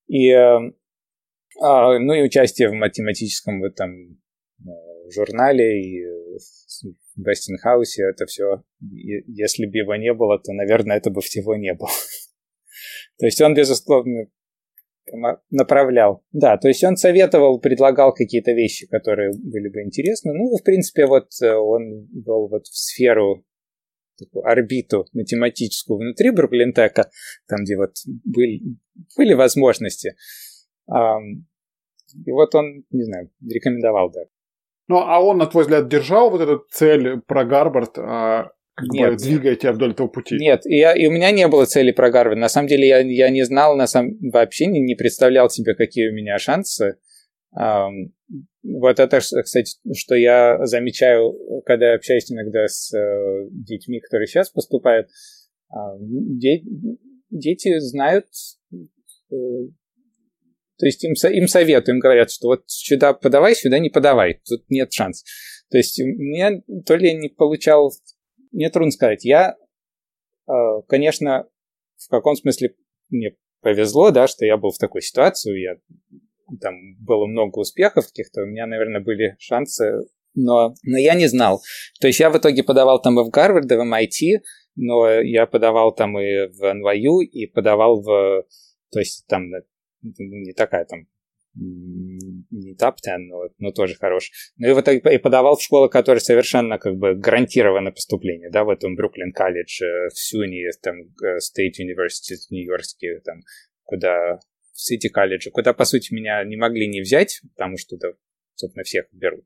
[0.08, 0.30] И
[1.62, 4.20] а, ну и участие в математическом в этом
[4.60, 6.04] э, журнале и
[7.16, 11.74] в Вестингхаусе, это все, если бы его не было, то, наверное, это бы всего не
[11.74, 11.90] было.
[13.20, 14.28] то есть он, безусловно,
[15.50, 16.24] направлял.
[16.32, 20.34] Да, то есть он советовал, предлагал какие-то вещи, которые были бы интересны.
[20.34, 23.46] Ну, в принципе, вот э, он был вот в сферу
[24.18, 27.10] такую орбиту математическую внутри Бруклинтека,
[27.48, 27.92] там, где вот
[28.24, 28.62] были,
[29.18, 30.16] были возможности.
[30.88, 34.22] И вот он, не знаю, рекомендовал, да.
[34.88, 39.12] Ну, а он, на твой взгляд, держал вот эту цель про Гарвард, а, как нет,
[39.12, 40.38] бы двигая тебя вдоль этого пути?
[40.38, 42.38] Нет, и, я, и у меня не было цели про Гарвард.
[42.38, 46.10] На самом деле я, я не знал, на самом, вообще не, не представлял себе, какие
[46.10, 46.98] у меня шансы.
[47.58, 48.12] Um,
[48.64, 51.34] вот это, кстати, что я замечаю,
[51.66, 55.08] когда общаюсь иногда с uh, детьми, которые сейчас поступают,
[55.70, 55.98] А,
[57.32, 58.28] дети знают,
[59.32, 59.36] э,
[60.78, 64.64] то есть им, им советуют, им говорят, что вот сюда подавай, сюда не подавай, тут
[64.70, 65.24] нет шанс.
[65.70, 67.92] То есть мне то ли не получал,
[68.52, 69.24] мне трудно сказать.
[69.24, 69.56] Я,
[70.48, 70.52] э,
[70.88, 71.48] конечно,
[71.98, 72.76] в каком смысле
[73.10, 75.76] мне повезло, да, что я был в такой ситуации, я
[76.62, 81.62] там было много успехов каких-то, у меня, наверное, были шансы, но, но я не знал.
[82.00, 84.42] То есть я в итоге подавал там и в Гарвард, и в MIT,
[84.76, 88.44] но я подавал там и в NYU, и подавал в...
[88.92, 89.50] То есть там
[90.18, 91.08] не такая там
[91.58, 94.30] не топ-10, но, но тоже хорош.
[94.58, 98.70] Ну и вот и подавал в школы, которые совершенно как бы гарантировано поступление, да, в
[98.70, 103.40] этом Бруклин колледж, э, в Сюни, там, э, State University Нью-Йоркский, там,
[103.84, 104.40] куда
[104.74, 108.10] в Сити колледже, куда, по сути, меня не могли не взять, потому что, да,
[108.56, 109.46] собственно, всех берут.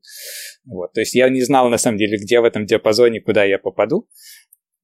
[0.64, 0.92] Вот.
[0.92, 4.08] То есть я не знал, на самом деле, где в этом диапазоне, куда я попаду.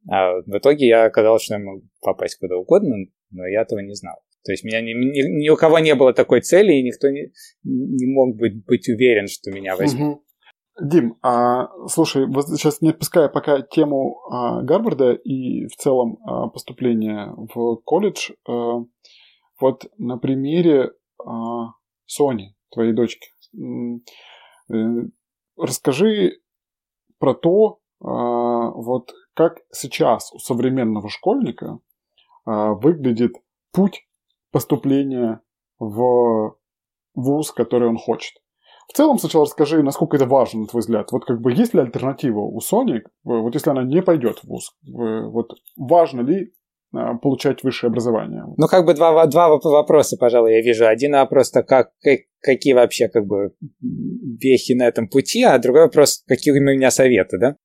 [0.09, 2.95] А в итоге я оказалось, что я могу попасть куда угодно,
[3.31, 4.17] но я этого не знал.
[4.47, 7.33] То есть меня ни, ни, ни у кого не было такой цели, и никто не,
[7.65, 10.19] не мог быть, быть уверен, что меня возьмут.
[10.19, 10.89] Угу.
[10.89, 16.49] Дим, а, слушай, вот сейчас не отпуская пока тему а, Гарварда и в целом а,
[16.49, 18.85] поступления в колледж, а,
[19.61, 20.93] вот на примере
[21.25, 21.73] а,
[22.05, 23.29] Сони, твоей дочки,
[24.71, 24.75] э,
[25.57, 26.41] расскажи
[27.19, 31.79] про то, а, вот как сейчас у современного школьника
[32.45, 33.33] а, выглядит
[33.73, 34.06] путь
[34.57, 35.43] поступления
[35.79, 36.57] в
[37.15, 38.33] вуз, который он хочет.
[38.89, 41.13] В целом, сначала расскажи, насколько это важно, на твой взгляд.
[41.13, 44.75] Вот как бы есть ли альтернатива у Sony, вот если она не пойдет в вуз,
[44.83, 46.55] вот важно ли
[46.95, 48.45] а, получать высшее образование?
[48.57, 50.87] Ну, как бы два, два вопроса, пожалуй, я вижу.
[50.87, 51.91] Один вопрос, то как,
[52.41, 57.37] какие вообще как бы вехи на этом пути, а другой вопрос, какие у меня советы,
[57.39, 57.57] да?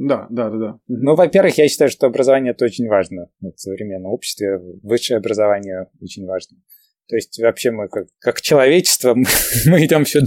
[0.00, 0.80] Да, да, да, да.
[0.86, 4.58] Ну, во-первых, я считаю, что образование это очень важно в современном обществе.
[4.82, 6.56] Высшее образование очень важно.
[7.08, 9.24] То есть вообще мы как, как человечество, мы,
[9.66, 10.20] мы идем все,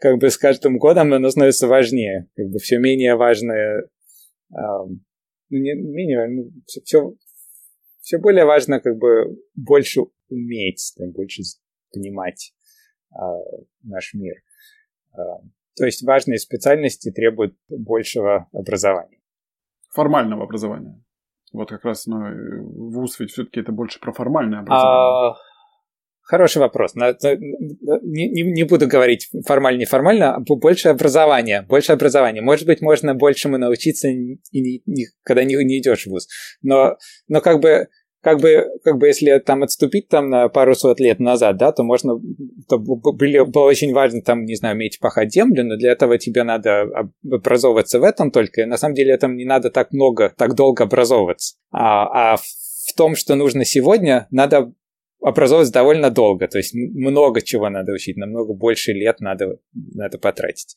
[0.00, 2.28] как бы с каждым годом оно становится важнее.
[2.34, 3.88] Как бы все менее важное,
[4.50, 4.56] э,
[5.50, 7.14] не, менее, ну, все, все,
[8.00, 11.42] все более важно как бы больше уметь, больше
[11.92, 12.52] понимать
[13.12, 13.16] э,
[13.84, 14.34] наш мир.
[15.76, 19.18] То есть важные специальности требуют большего образования.
[19.92, 21.02] Формального образования.
[21.52, 22.18] Вот как раз ну,
[22.90, 25.32] вуз ведь все-таки это больше про формальное образование.
[25.32, 25.36] А,
[26.22, 26.94] хороший вопрос.
[26.96, 31.62] Не, не, не буду говорить формально, неформально, а больше образования.
[31.62, 32.40] Больше образования.
[32.40, 36.28] Может быть, можно большему научиться, и не, не, когда не, не идешь в вуз.
[36.60, 36.96] Но,
[37.28, 37.88] но как бы
[38.24, 41.82] как бы, как бы если там отступить там на пару сот лет назад, да, то
[41.84, 42.18] можно,
[42.68, 46.42] то были, было очень важно там, не знаю, уметь пахать землю, но для этого тебе
[46.42, 46.86] надо
[47.30, 51.56] образовываться в этом только, на самом деле этом не надо так много, так долго образовываться.
[51.70, 54.72] А, а в том, что нужно сегодня, надо
[55.20, 60.74] образовываться довольно долго, то есть много чего надо учить, намного больше лет надо, надо потратить.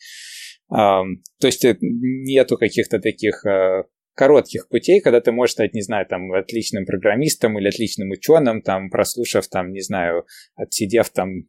[0.69, 3.83] Um, то есть э, нету каких-то таких uh,
[4.17, 8.89] коротких путей, когда ты можешь стать, не знаю, там, отличным программистом или отличным ученым, там,
[8.89, 10.25] прослушав, там, не знаю,
[10.55, 11.43] отсидев там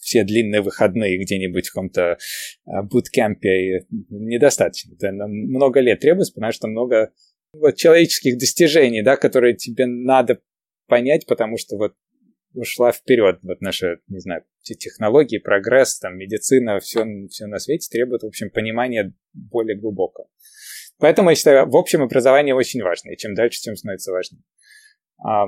[0.00, 2.18] все длинные выходные где-нибудь в каком-то
[2.66, 4.94] а, буткемпе, недостаточно.
[4.94, 7.12] Это много лет требуется, потому что много
[7.52, 10.40] вот, человеческих достижений, да, которые тебе надо
[10.86, 11.94] понять, потому что вот
[12.54, 13.40] ушла вперед.
[13.42, 18.50] Вот наши, не знаю, технологии, прогресс, там, медицина, все, все на свете требует, в общем,
[18.50, 20.28] понимания более глубокого.
[21.00, 24.42] Поэтому я считаю, в общем, образование очень важно, и чем дальше, тем становится важнее.
[25.18, 25.46] А,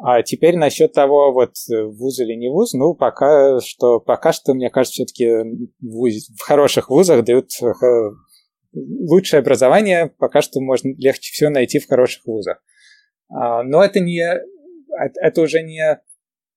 [0.00, 4.70] а теперь насчет того, вот вуз или не вуз, ну, пока что, пока что, мне
[4.70, 5.26] кажется, все-таки
[5.80, 7.72] в, хороших вузах дают э,
[8.72, 12.62] лучшее образование, пока что можно легче всего найти в хороших вузах.
[13.28, 14.24] А, но это не,
[15.20, 16.00] это уже не,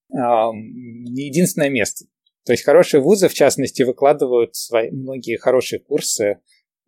[0.10, 2.06] не единственное место.
[2.46, 6.40] То есть хорошие вузы, в частности, выкладывают свои, многие хорошие курсы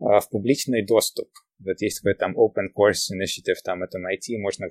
[0.03, 1.29] в публичный доступ.
[1.59, 4.67] Вот есть такой там Open Course Initiative, там это найти, можно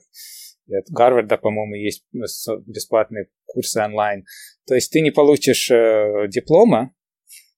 [0.70, 4.24] от Гарварда, по-моему, есть бесплатные курсы онлайн.
[4.66, 6.94] То есть ты не получишь э, диплома,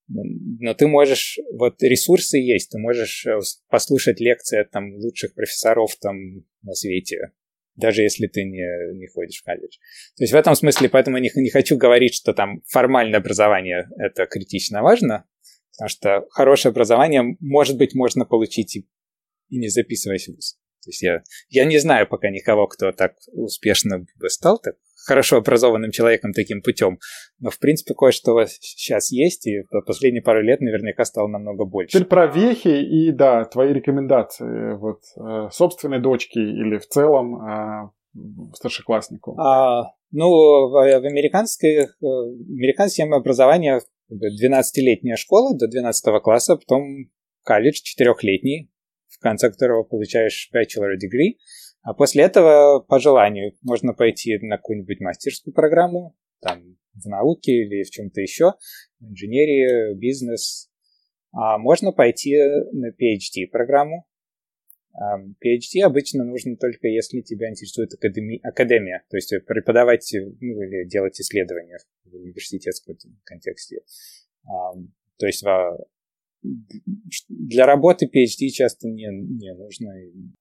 [0.08, 5.96] но ты можешь, вот ресурсы есть, ты можешь э, послушать лекции от там лучших профессоров
[6.00, 6.16] там
[6.62, 7.32] на свете,
[7.76, 9.78] даже если ты не, не ходишь в колледж.
[10.16, 14.26] То есть в этом смысле, поэтому не, не хочу говорить, что там формальное образование это
[14.26, 15.24] критично важно,
[15.76, 18.86] Потому что хорошее образование, может быть, можно получить и,
[19.48, 20.56] и не записываясь в ВУЗ.
[20.84, 24.74] То есть я, я не знаю пока никого, кто так успешно бы стал так
[25.06, 26.98] хорошо образованным человеком таким путем.
[27.38, 31.92] Но, в принципе, кое-что сейчас есть, и в последние пару лет наверняка стало намного больше.
[31.98, 37.90] Теперь про вехи и, да, твои рекомендации вот э, собственной дочки или в целом э,
[38.54, 39.38] старшекласснику.
[39.38, 43.80] А, ну, в, в американской, э, американской системе образования
[44.12, 47.10] 12-летняя школа до 12 класса, потом
[47.42, 48.70] колледж четырехлетний,
[49.08, 51.38] в конце которого получаешь bachelor degree,
[51.82, 57.82] а после этого, по желанию, можно пойти на какую-нибудь мастерскую программу, там, в науке или
[57.82, 58.52] в чем-то еще,
[59.00, 60.70] в инженерии, бизнес.
[61.32, 62.36] А можно пойти
[62.72, 64.06] на PhD-программу.
[64.96, 71.20] PhD обычно нужно только если тебя интересует академи- академия, то есть преподавать ну, или делать
[71.20, 73.80] исследования в университетском контексте.
[75.16, 75.44] То есть
[77.28, 79.92] для работы PhD часто не, не нужно.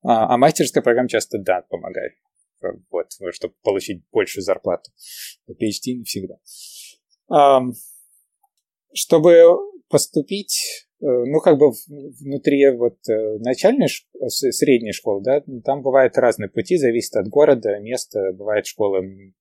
[0.03, 2.13] А, а мастерская программа часто, да, помогает.
[2.91, 4.91] Вот, чтобы получить большую зарплату.
[5.49, 6.35] PhD не всегда.
[8.93, 9.57] Чтобы
[9.89, 11.71] поступить, э, ну, как бы
[12.21, 13.87] внутри вот э, начальной,
[14.29, 18.31] средней школы, да, там бывают разные пути, зависит от города, места.
[18.33, 19.33] Бывают школы,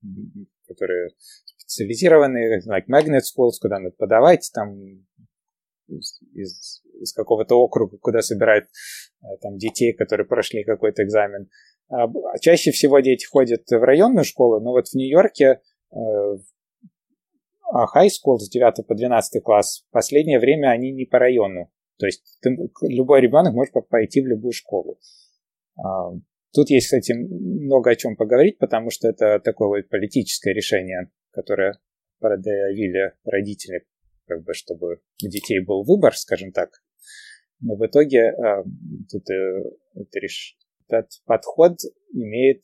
[0.66, 1.10] которые
[1.56, 5.06] специализированные, like magnet schools, куда надо подавать, там
[5.88, 8.64] из, из, какого-то округа, куда собирают
[9.22, 11.48] э, там детей, которые прошли какой-то экзамен.
[11.88, 15.60] А, а чаще всего дети ходят в районную школу, но вот в Нью-Йорке
[15.94, 15.96] э,
[17.72, 21.70] high school с 9 по 12 класс, в последнее время они не по району.
[21.98, 24.98] То есть ты, любой ребенок может пойти в любую школу.
[25.76, 26.10] А,
[26.52, 31.78] тут есть, кстати, много о чем поговорить, потому что это такое вот политическое решение, которое
[32.18, 33.86] проявили родители
[34.26, 36.70] как бы, чтобы у детей был выбор, скажем так.
[37.60, 38.64] Но в итоге э,
[39.10, 39.62] тут э,
[39.94, 40.56] это реш...
[40.88, 41.76] этот подход
[42.12, 42.62] имеет...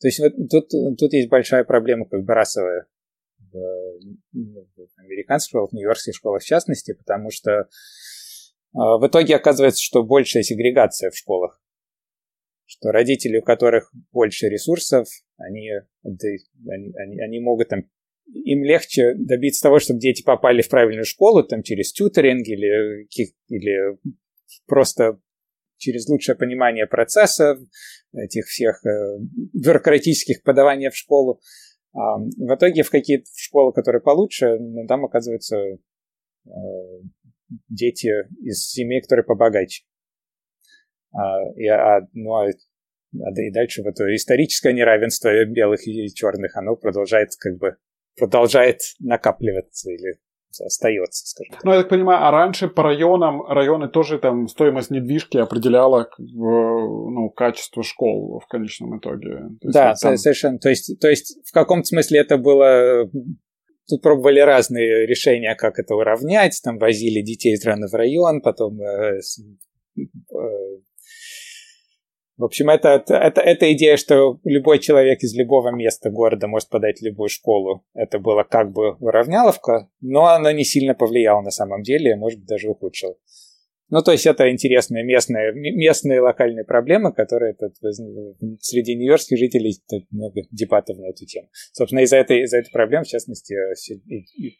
[0.00, 0.68] То есть вот тут,
[0.98, 2.86] тут есть большая проблема как бы расовая
[4.98, 7.64] американских школах, в нью-йоркских школах в частности, потому что э,
[8.72, 11.60] в итоге оказывается, что большая сегрегация в школах.
[12.66, 15.70] Что родители, у которых больше ресурсов, они,
[16.02, 17.84] они, они, они могут там
[18.32, 23.06] им легче добиться того, чтобы дети попали в правильную школу, там, через тьюторинг или,
[23.48, 23.98] или
[24.66, 25.20] просто
[25.76, 27.58] через лучшее понимание процесса,
[28.12, 29.18] этих всех э,
[29.52, 31.40] бюрократических подаваний в школу.
[31.94, 35.78] В итоге в какие-то школы, которые получше, ну, там оказываются э,
[37.68, 38.10] дети
[38.42, 39.84] из семей, которые побогаче.
[41.12, 47.30] А, и, а, ну, а, и дальше вот историческое неравенство белых и черных, оно продолжает
[47.38, 47.76] как бы
[48.16, 50.18] продолжает накапливаться или
[50.60, 51.64] остается, скажем так.
[51.64, 57.30] Ну, я так понимаю, а раньше по районам, районы тоже там стоимость недвижки определяла ну,
[57.30, 59.42] качество школ в конечном итоге.
[59.62, 60.16] да, вот там...
[60.16, 60.58] совершенно.
[60.58, 63.08] То есть, то есть в каком-то смысле это было
[63.86, 66.58] Тут пробовали разные решения, как это уравнять.
[66.64, 69.20] Там возили детей из района в район, потом э,
[69.98, 70.02] э,
[72.36, 76.98] в общем, это, это, это идея, что любой человек из любого места города может подать
[76.98, 77.84] в любую школу.
[77.94, 82.48] Это было как бы уравняловка, но она не сильно повлияла на самом деле, может быть,
[82.48, 83.14] даже ухудшила.
[83.90, 87.76] Ну, то есть это интересные местные, местные локальные проблемы, которые тут,
[88.60, 91.48] среди нью-йоркских жителей тут много дебатов на эту тему.
[91.72, 93.54] Собственно, из-за этой, из-за этой проблемы, в частности,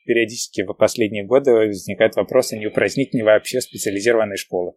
[0.05, 4.75] периодически в последние годы возникает вопрос, а не упразднить ли вообще специализированные школы.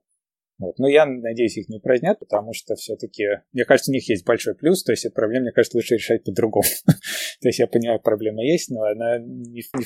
[0.60, 0.80] Вот.
[0.80, 4.56] Но я надеюсь, их не упразднят, потому что все-таки, мне кажется, у них есть большой
[4.56, 6.66] плюс, то есть эту проблему, мне кажется, лучше решать по-другому.
[6.86, 9.86] то есть я понимаю, проблема есть, но она не, не...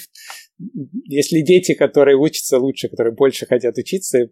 [1.05, 4.29] Если дети, которые учатся лучше, которые больше хотят учиться,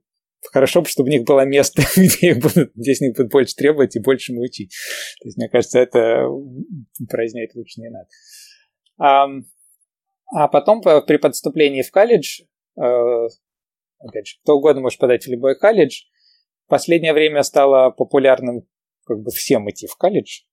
[0.52, 3.56] хорошо бы, чтобы у них было место, где, их будут, где с них будут больше
[3.56, 4.74] требовать и больше учить.
[5.22, 8.08] То есть, мне кажется, это упразднять лучше не надо.
[8.98, 9.28] А,
[10.34, 12.44] а потом при подступлении в колледж,
[12.82, 13.28] э,
[14.00, 16.04] опять же, кто угодно может подать в любой колледж,
[16.70, 18.66] последнее время стало популярным
[19.06, 20.44] как бы всем идти в колледж.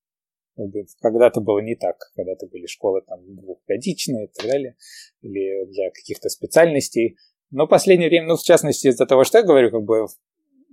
[1.01, 4.77] Когда-то было не так, когда-то были школы там двухгодичные и так далее,
[5.21, 7.17] или для каких-то специальностей.
[7.51, 10.07] Но в последнее время, ну, в частности, из-за того, что я говорю, как бы,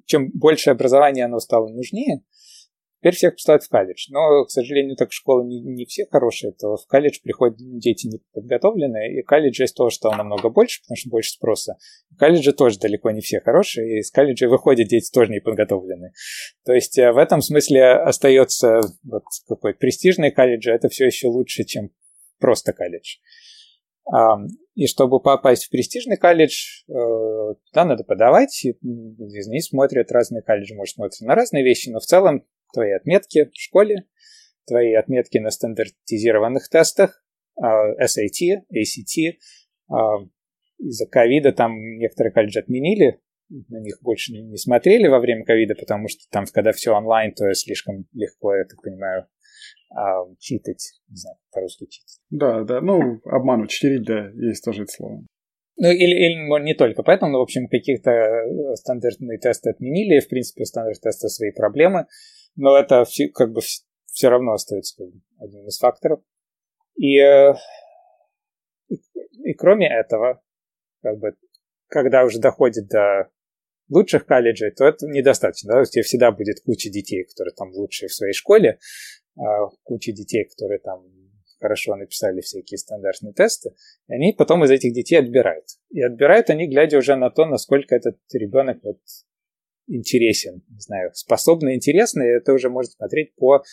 [0.05, 2.23] чем больше образования оно стало нужнее,
[3.03, 4.05] Теперь всех поступают в колледж.
[4.11, 6.53] Но, к сожалению, так школы не, не все хорошие.
[6.53, 11.09] То в колледж приходят дети неподготовленные, и колледжа из того стало намного больше, потому что
[11.09, 11.75] больше спроса.
[12.11, 16.13] В колледже тоже далеко не все хорошие, и из колледжа выходят дети тоже неподготовленные.
[16.63, 21.27] То есть э, в этом смысле остается вот какой престижный колледж, а это все еще
[21.27, 21.89] лучше, чем
[22.39, 23.17] просто колледж.
[24.75, 28.65] И чтобы попасть в престижный колледж, э, туда надо подавать.
[28.65, 33.45] И них смотрят разные колледжи, может, смотрят на разные вещи, но в целом твои отметки
[33.45, 34.05] в школе,
[34.67, 37.23] твои отметки на стандартизированных тестах,
[37.61, 39.37] SAT, ACT.
[40.79, 46.07] Из-за ковида там некоторые колледжи отменили, на них больше не смотрели во время ковида, потому
[46.07, 49.27] что там, когда все онлайн, то слишком легко, я так понимаю,
[50.39, 52.19] читать, не знаю, по-русски читать.
[52.31, 55.23] Да, да, ну, обмануть, читерить, да, есть тоже это слово.
[55.77, 60.29] Ну, или, или не только поэтому, но, в общем, каких-то э, стандартные тесты отменили, в
[60.29, 62.07] принципе, у стандартных тестов свои проблемы,
[62.55, 63.61] но это как бы
[64.05, 66.21] все равно остается как бы, одним из факторов.
[66.95, 67.53] И, э,
[68.89, 70.41] и, и кроме этого,
[71.01, 71.35] как бы,
[71.87, 73.29] когда уже доходит до
[73.89, 75.73] лучших колледжей, то это недостаточно.
[75.73, 75.81] Да?
[75.81, 78.79] У тебя всегда будет куча детей, которые там лучшие в своей школе,
[79.37, 81.05] а куча детей, которые там
[81.59, 83.71] хорошо написали всякие стандартные тесты,
[84.07, 85.65] и они потом из этих детей отбирают.
[85.91, 88.99] И отбирают они, глядя уже на то, насколько этот ребенок вот
[89.87, 93.63] интересен, не знаю, способный, интересный, это уже можно смотреть по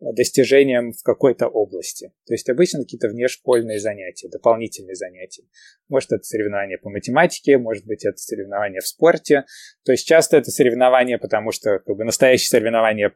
[0.00, 2.12] достижениям в какой-то области.
[2.26, 5.44] То есть обычно какие-то внешкольные занятия, дополнительные занятия.
[5.88, 9.44] Может, это соревнования по математике, может быть, это соревнования в спорте.
[9.84, 13.14] То есть часто это соревнования, потому что как бы, настоящие соревнования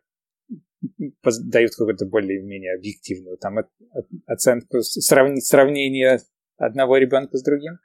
[1.45, 3.57] дают какую-то более-менее объективную там,
[4.27, 6.19] оценку, сравнение
[6.59, 7.79] одного ребенка с другим.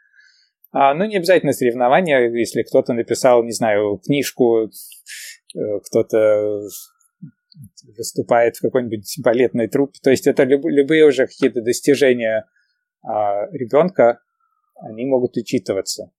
[0.72, 6.61] А, ну, не обязательно соревнования, если кто-то написал, не знаю, книжку, э, кто-то
[7.97, 9.99] выступает в какой-нибудь балетной труппе.
[10.01, 12.45] То есть это люб, любые уже какие-то достижения
[13.01, 14.20] а, ребенка,
[14.76, 16.11] они могут учитываться.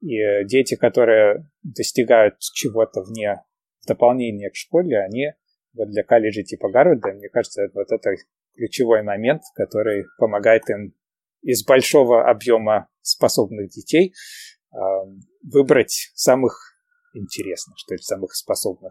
[0.00, 3.42] И дети, которые достигают чего-то вне
[3.86, 5.32] дополнения к школе, они
[5.74, 8.14] вот для колледжей типа Гарварда, мне кажется, вот это
[8.54, 10.94] ключевой момент, который помогает им
[11.44, 14.12] из большого объема способных детей
[14.72, 14.76] э,
[15.42, 16.74] выбрать самых
[17.14, 18.90] интересных, что ли, самых способных.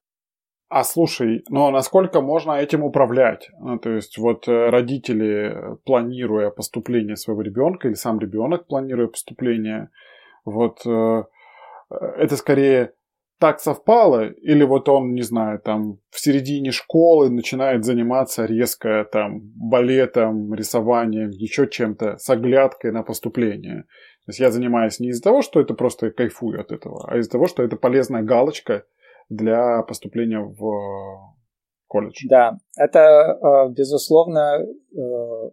[0.70, 3.50] А слушай, ну а насколько можно этим управлять?
[3.60, 9.90] Ну, то есть вот э, родители, планируя поступление своего ребенка, или сам ребенок, планируя поступление,
[10.46, 11.24] вот э,
[12.18, 12.94] это скорее
[13.44, 19.42] так совпало, или вот он, не знаю, там в середине школы начинает заниматься резко там
[19.58, 23.82] балетом, рисованием, еще чем-то, с оглядкой на поступление.
[24.26, 27.32] То есть я занимаюсь не из-за того, что это просто кайфую от этого, а из-за
[27.32, 28.86] того, что это полезная галочка
[29.28, 31.36] для поступления в
[31.88, 32.26] колледж.
[32.30, 35.52] Да, это, э, безусловно, э,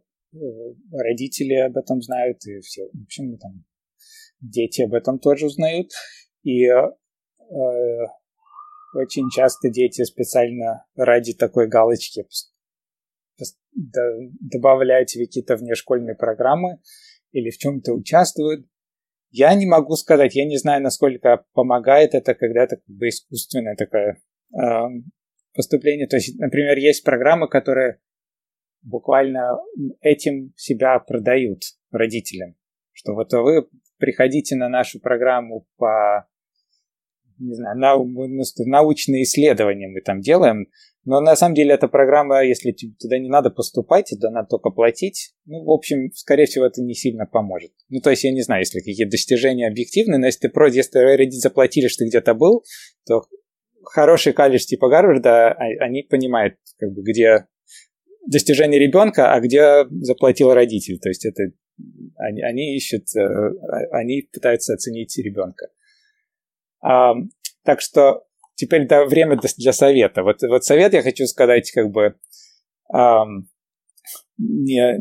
[0.93, 3.64] родители об этом знают, и все, в общем, там,
[4.41, 5.88] дети об этом тоже узнают.
[6.45, 6.91] И Э,
[8.94, 12.24] очень часто дети специально ради такой галочки
[13.72, 16.78] добавляют в какие-то внешкольные программы
[17.32, 18.66] или в чем-то участвуют.
[19.30, 23.76] Я не могу сказать, я не знаю, насколько помогает это, когда это как бы искусственное
[23.76, 24.20] такое
[24.53, 24.61] э,
[25.55, 26.09] поступление.
[26.09, 28.01] То есть, например, есть программы, которые
[28.82, 29.59] буквально
[30.01, 32.57] этим себя продают родителям.
[32.90, 36.28] Что вот вы приходите на нашу программу по
[37.41, 38.07] не знаю, нау,
[38.66, 40.66] научные исследования мы там делаем,
[41.05, 45.32] но на самом деле эта программа, если туда не надо поступать, туда надо только платить,
[45.47, 47.72] ну, в общем, скорее всего, это не сильно поможет.
[47.88, 51.30] Ну, то есть, я не знаю, если какие достижения объективны, но если ты просто, если
[51.30, 52.64] заплатили, что ты где-то был,
[53.07, 53.22] то
[53.82, 57.47] хороший колледж типа Гарварда, а, они понимают, как бы, где
[58.26, 60.99] достижение ребенка, а где заплатил родитель.
[61.01, 61.45] То есть это
[62.18, 65.68] они, они ищут, э, а, они пытаются оценить ребенка.
[66.83, 68.24] Так что
[68.55, 70.22] теперь да, время для совета.
[70.22, 72.14] Вот, вот совет я хочу сказать, как бы
[74.41, 74.99] не,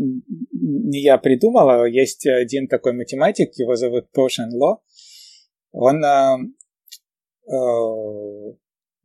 [0.51, 4.81] не я придумал, а есть один такой математик, его зовут Пошен Ло.
[5.71, 6.37] Он а,
[7.47, 8.55] а,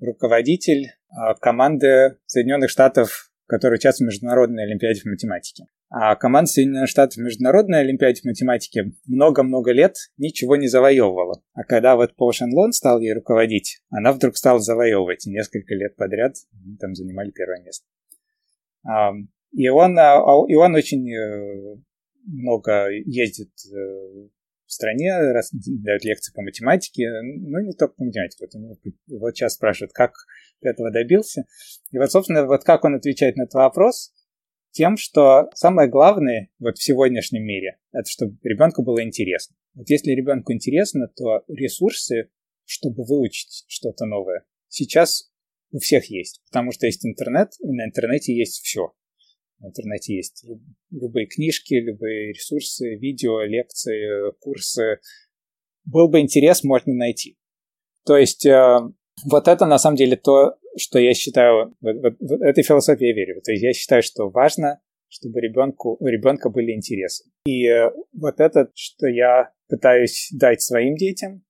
[0.01, 5.67] руководитель а, команды Соединенных Штатов, который участвует в Международной Олимпиаде в математике.
[5.97, 11.41] А команда Соединенных Штатов в Международной Олимпиаде в математике много-много лет ничего не завоевывала.
[11.53, 15.25] А когда вот Пол Шенлон стал ей руководить, она вдруг стала завоевывать.
[15.25, 16.35] И несколько лет подряд
[16.81, 17.87] там занимали первое место.
[19.53, 21.77] И он, а, а, и он очень э,
[22.27, 23.77] много ездит э,
[24.67, 28.49] в стране, раз, дает лекции по математике, ну, не только по математике.
[28.51, 30.15] Вот, вот сейчас спрашивают, как
[30.61, 31.45] этого добился.
[31.93, 34.13] И вот, собственно, вот как он отвечает на этот вопрос–
[34.75, 39.57] тем, что самое главное вот в сегодняшнем мире, это чтобы ребенку было интересно.
[39.75, 42.29] Вот если ребенку интересно, то ресурсы,
[42.65, 45.31] чтобы выучить что-то новое, сейчас
[45.71, 48.93] у всех есть, потому что есть интернет, и на интернете есть все.
[49.61, 50.45] На интернете есть
[50.91, 54.99] любые книжки, любые ресурсы, видео, лекции, курсы.
[55.85, 57.39] Был бы интерес, можно найти.
[58.05, 58.79] То есть э,
[59.25, 63.15] вот это на самом деле то, что я считаю, вот, вот, вот этой философии я
[63.15, 63.41] верю.
[63.43, 67.25] То есть я считаю, что важно, чтобы ребенку, у ребенка были интересы.
[67.47, 71.45] И э, вот это, что я пытаюсь дать своим детям,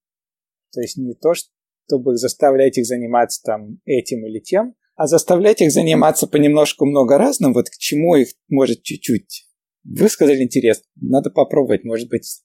[0.72, 5.72] то есть не то, чтобы заставлять их заниматься там этим или тем, а заставлять их
[5.72, 9.47] заниматься понемножку много разным, вот к чему их может чуть-чуть
[9.85, 12.43] высказали интерес, надо попробовать, может быть,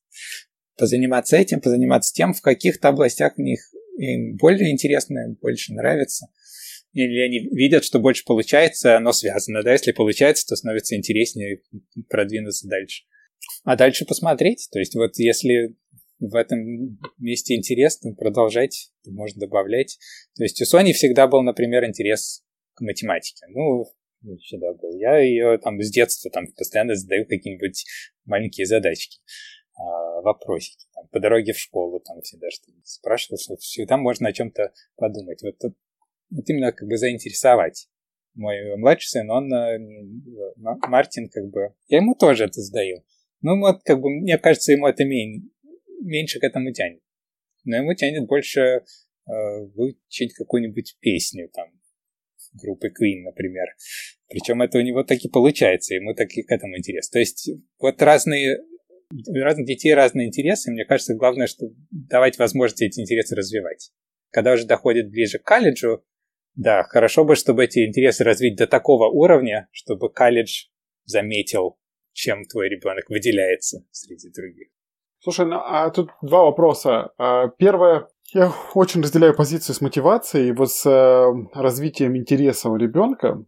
[0.77, 3.59] позаниматься этим, позаниматься тем, в каких-то областях у них
[3.97, 6.27] им более интересно, больше нравится.
[6.93, 11.61] Или они видят, что больше получается, оно связано, да, если получается, то становится интереснее
[12.09, 13.03] продвинуться дальше.
[13.63, 15.75] А дальше посмотреть, то есть вот если
[16.19, 19.97] в этом месте интересно, продолжать, можно добавлять.
[20.35, 23.45] То есть у Сони всегда был, например, интерес к математике.
[23.49, 23.85] Ну,
[24.39, 24.97] всегда был.
[24.97, 27.85] Я ее там с детства там постоянно задаю какие-нибудь
[28.25, 29.19] маленькие задачки,
[29.75, 30.87] а, вопросики.
[30.93, 35.41] Там, по дороге в школу там всегда что спрашивал, что всегда можно о чем-то подумать.
[35.41, 35.77] Вот, тут,
[36.29, 37.87] вот именно как бы заинтересовать.
[38.35, 39.79] Мой младший сын, он, э,
[40.57, 43.03] Мартин, как бы, я ему тоже это задаю.
[43.41, 45.49] Ну, вот, как бы, мне кажется, ему это менее,
[46.01, 47.01] меньше к этому тянет.
[47.63, 48.81] Но ему тянет больше э,
[49.75, 51.67] выучить какую-нибудь песню, там,
[52.53, 53.67] группы Queen, например.
[54.27, 57.09] Причем это у него так и получается, ему так и к этому интерес.
[57.09, 57.49] То есть
[57.79, 58.59] вот разные
[59.11, 63.91] у разных детей разные интересы, мне кажется, главное, что давать возможность эти интересы развивать.
[64.29, 66.03] Когда уже доходит ближе к колледжу,
[66.59, 70.65] да, хорошо бы, чтобы эти интересы развить до такого уровня, чтобы колледж
[71.05, 71.77] заметил,
[72.11, 74.67] чем твой ребенок выделяется среди других.
[75.19, 77.11] Слушай, ну, а тут два вопроса.
[77.17, 83.41] А, первое, я очень разделяю позицию с мотивацией, вот с э, развитием интереса у ребенка.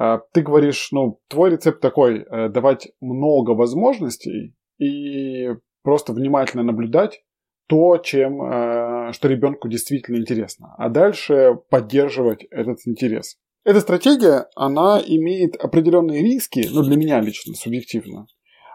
[0.00, 5.50] Э, ты говоришь, ну, твой рецепт такой, э, давать много возможностей и
[5.82, 7.20] просто внимательно наблюдать
[7.68, 13.36] то, чем, э, что ребенку действительно интересно, а дальше поддерживать этот интерес.
[13.64, 18.26] Эта стратегия, она имеет определенные риски, ну, для меня лично, субъективно,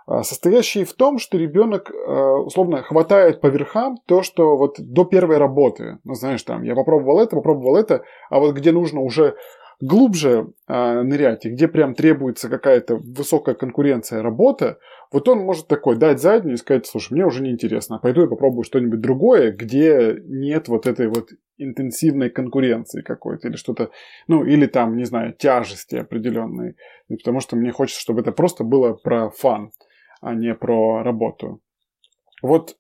[0.06, 5.06] а, состоящие в том, что ребенок а, условно хватает по верхам то, что вот до
[5.06, 9.36] первой работы, ну знаешь, там я попробовал это, попробовал это, а вот где нужно уже
[9.82, 14.80] глубже э, нырять, и где прям требуется какая-то высокая конкуренция работа,
[15.12, 18.28] вот он может такой дать заднюю и сказать, слушай, мне уже не интересно, пойду я
[18.28, 23.92] попробую что-нибудь другое, где нет вот этой вот интенсивной конкуренции какой-то, или что-то,
[24.28, 26.76] ну, или там, не знаю, тяжести определенной,
[27.10, 29.72] потому что мне хочется, чтобы это просто было про фан
[30.24, 31.60] а не про работу.
[32.42, 32.78] Вот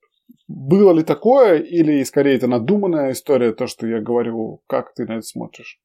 [0.47, 5.13] было ли такое, или скорее это надуманная история, то, что я говорю, как ты на
[5.13, 5.79] это смотришь?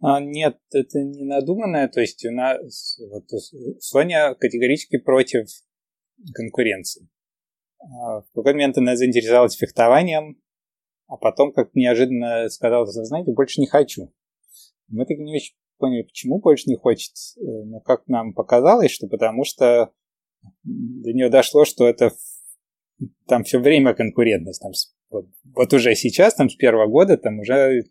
[0.00, 3.24] А, нет, это не надуманное, то есть у нас вот,
[3.80, 5.46] Соня категорически против
[6.34, 7.08] конкуренции.
[7.80, 10.40] А, в какой момент она заинтересовалась фехтованием,
[11.06, 14.12] а потом как неожиданно сказала, знаете, больше не хочу.
[14.88, 17.12] Мы так не очень поняли, почему больше не хочет.
[17.36, 19.92] Э, но как нам показалось, что потому что
[20.62, 22.10] до нее дошло, что это
[23.26, 24.62] там все время конкурентность.
[24.62, 24.72] Там,
[25.10, 27.84] вот, вот уже сейчас, там с первого года, там уже,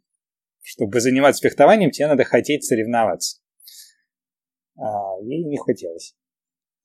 [0.64, 3.40] чтобы заниматься фехтованием, тебе надо хотеть соревноваться.
[4.76, 6.16] А ей не хотелось.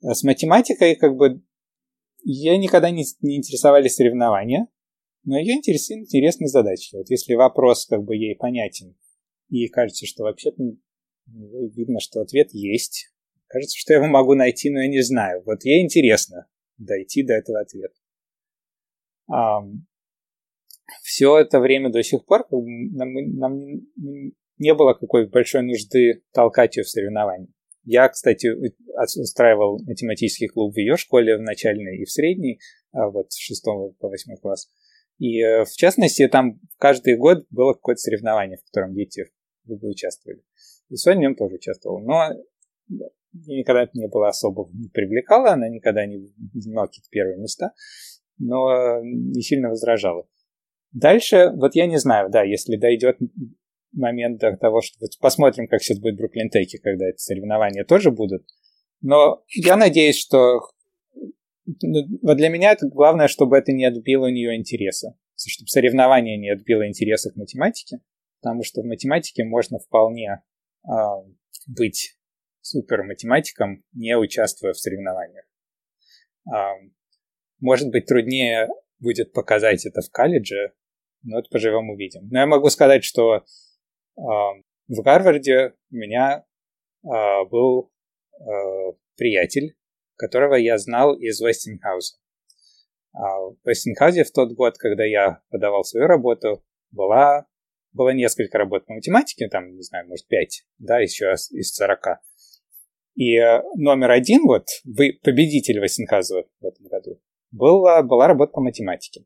[0.03, 1.43] А с математикой, как бы,
[2.25, 4.69] я никогда не, не интересовались соревнования,
[5.25, 6.95] но ее интересуют интересные задачи.
[6.95, 8.97] Вот если вопрос как бы ей понятен,
[9.49, 10.63] и кажется, что вообще-то
[11.27, 13.11] видно, что ответ есть,
[13.49, 15.43] Кажется, что я его могу найти, но я не знаю.
[15.45, 17.95] Вот ей интересно дойти до этого ответа.
[19.27, 19.61] А,
[21.03, 23.57] все это время до сих пор нам, нам
[24.59, 27.49] не было какой большой нужды толкать ее в соревнования.
[27.85, 28.49] Я, кстати,
[29.17, 32.61] устраивал математический клуб в ее школе, в начальной и в средней,
[32.93, 33.65] а вот с 6
[33.99, 34.69] по 8 класс.
[35.19, 39.27] И э, в частности, там каждый год было какое-то соревнование, в котором дети
[39.67, 40.43] участвовали.
[40.91, 41.99] И Соня в нем тоже участвовала.
[42.01, 43.01] Но
[43.47, 47.73] никогда это не было особо не привлекало, она никогда не занимала какие-то первые места,
[48.39, 50.27] но не сильно возражала.
[50.93, 53.19] Дальше, вот я не знаю, да, если дойдет
[53.93, 58.47] момент до того, что посмотрим, как сейчас будет Бруклин Тейки, когда это соревнования тоже будут.
[59.01, 60.61] Но я надеюсь, что
[61.65, 65.15] ну, вот для меня это главное, чтобы это не отбило у нее интереса.
[65.37, 68.01] Чтобы соревнование не отбило интереса к математике,
[68.41, 70.43] потому что в математике можно вполне
[70.85, 70.91] э,
[71.67, 72.17] быть
[72.61, 75.45] супер математиком, не участвуя в соревнованиях.
[77.61, 78.69] Может быть, труднее
[79.01, 80.73] будет показать это в колледже,
[81.23, 82.29] но это поживем увидим.
[82.31, 83.45] Но я могу сказать, что
[84.17, 86.45] в Гарварде у меня
[87.05, 87.93] а, был
[88.41, 89.77] а, приятель,
[90.17, 92.17] которого я знал из Вестингхауза.
[93.13, 97.47] А в Вестингхаузе в тот год, когда я подавал свою работу, была
[97.93, 102.21] было несколько работ по математике, там, не знаю, может, пять, да, еще из 40.
[103.17, 107.21] И э, номер один, вот, вы, победитель Васенхазова в этом году,
[107.51, 109.25] была, была работа по математике.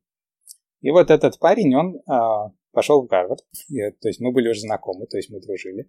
[0.80, 4.60] И вот этот парень, он а, пошел в Гарвард, и, то есть мы были уже
[4.60, 5.88] знакомы, то есть мы дружили.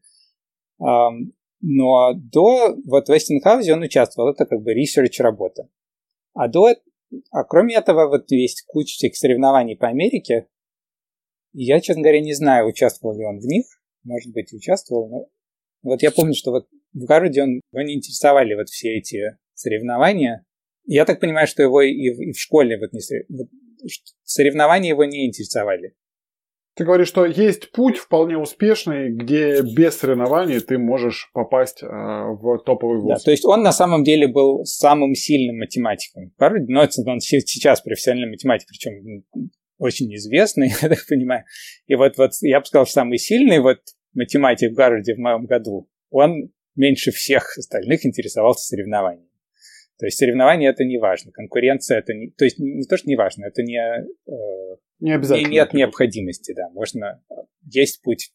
[0.79, 1.09] А,
[1.61, 5.69] но до, вот в Вестингхаузе он участвовал, это как бы research работа.
[6.34, 6.75] А до,
[7.31, 10.47] а кроме этого, вот есть куча всяких соревнований по Америке.
[11.53, 13.65] Я, честно говоря, не знаю, участвовал ли он в них.
[14.03, 15.29] Может быть, участвовал, но
[15.84, 20.45] вот я помню, что вот в Гарварде он, его не интересовали вот все эти соревнования.
[20.86, 22.99] Я так понимаю, что его и в, и в школе вот не
[24.23, 25.93] соревнования его не интересовали.
[26.75, 32.63] Ты говоришь, что есть путь вполне успешный, где без соревнований ты можешь попасть э, в
[32.65, 33.19] топовый вуз.
[33.19, 36.34] Да, то есть он на самом деле был самым сильным математиком.
[36.39, 39.23] Но это он сейчас профессиональный математик, причем
[39.77, 41.43] очень известный, я так понимаю.
[41.86, 43.79] И вот, вот я бы сказал, самый сильный вот
[44.13, 49.29] математик в Гарварде в моем году, он меньше всех остальных интересовался соревнованиями.
[49.99, 52.31] То есть соревнования это не важно, конкуренция это не...
[52.31, 53.77] То есть не то, что не важно, это не...
[53.77, 55.47] Э, не обязательно.
[55.47, 56.69] И нет необходимости, да.
[56.69, 57.21] Можно...
[57.65, 58.31] Есть путь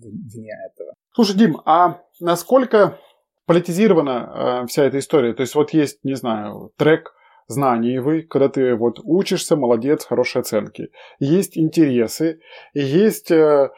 [0.00, 0.94] вне этого.
[1.14, 2.98] Слушай, Дим, а насколько
[3.46, 5.34] политизирована э, вся эта история?
[5.34, 7.14] То есть вот есть, не знаю, трек
[7.48, 10.88] знаний вы, когда ты вот учишься, молодец, хорошие оценки.
[11.18, 12.40] Есть интересы,
[12.72, 13.70] есть, э,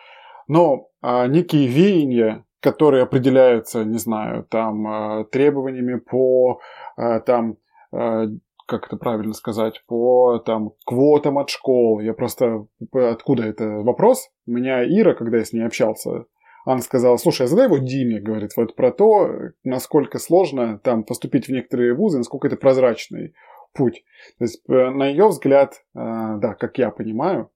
[0.48, 6.60] ну, э, некие веяния, которые определяются, не знаю, там, э, требованиями по
[6.96, 7.56] Э, там
[7.92, 8.26] э,
[8.66, 12.00] как это правильно сказать, по там квотам от школ.
[12.00, 14.30] Я просто откуда это вопрос?
[14.46, 16.24] У меня Ира, когда я с ней общался,
[16.64, 19.28] она сказала, слушай, а задай его Диме, говорит, вот про то,
[19.64, 23.34] насколько сложно там поступить в некоторые вузы, насколько это прозрачный
[23.74, 24.02] путь.
[24.38, 27.50] То есть, на ее взгляд, да, как я понимаю,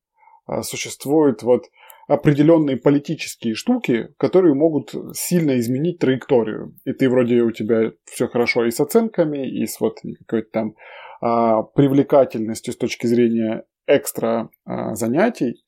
[0.61, 1.71] существует вот
[2.09, 6.75] определенные политические штуки, которые могут сильно изменить траекторию.
[6.85, 10.75] И ты вроде у тебя все хорошо и с оценками, и с вот какой-то там
[11.21, 15.63] а, привлекательностью с точки зрения экстра а, занятий,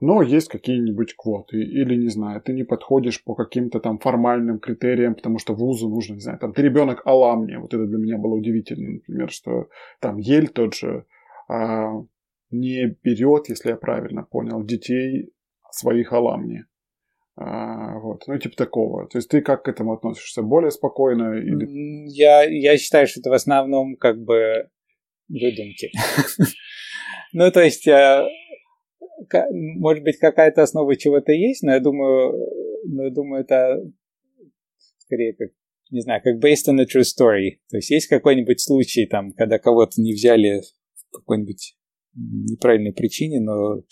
[0.00, 5.14] но есть какие-нибудь квоты, или, не знаю, ты не подходишь по каким-то там формальным критериям,
[5.14, 8.34] потому что вузу нужно, не знаю, там, ты ребенок аламни, вот это для меня было
[8.34, 9.68] удивительно, например, что
[10.00, 11.06] там Ель тот же
[11.48, 11.92] а,
[12.50, 15.30] не берет, если я правильно понял, детей
[15.78, 16.64] своих аламни.
[17.36, 19.08] А, вот, ну, типа такого.
[19.08, 20.42] То есть ты как к этому относишься?
[20.42, 21.34] Более спокойно?
[21.34, 22.08] Или...
[22.08, 24.68] Я, я считаю, что это в основном как бы
[25.28, 25.90] выдумки.
[27.32, 28.24] ну, то есть, э,
[29.50, 32.34] может быть, какая-то основа чего-то есть, но я думаю,
[32.86, 33.80] но я думаю, это
[34.98, 35.48] скорее как,
[35.90, 37.58] не знаю, как based on a true story.
[37.70, 40.62] То есть есть какой-нибудь случай, там, когда кого-то не взяли
[41.10, 41.76] по какой-нибудь
[42.14, 43.82] неправильной причине, но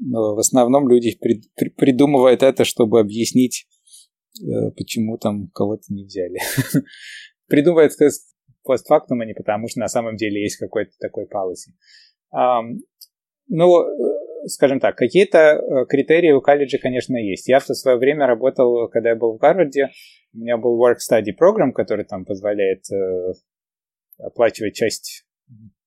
[0.00, 3.66] в основном люди при, при, придумывают это, чтобы объяснить,
[4.40, 6.38] э, почему там кого-то не взяли.
[7.48, 7.92] Придумывают
[8.62, 11.74] постфактум, а не потому, что на самом деле есть какой-то такой policy.
[12.34, 12.78] Um,
[13.48, 17.48] ну, э, скажем так, какие-то э, критерии у колледжа, конечно, есть.
[17.48, 19.90] Я в свое время работал, когда я был в Гарварде,
[20.32, 22.84] у меня был work-study program, который там позволяет
[24.18, 25.24] оплачивать часть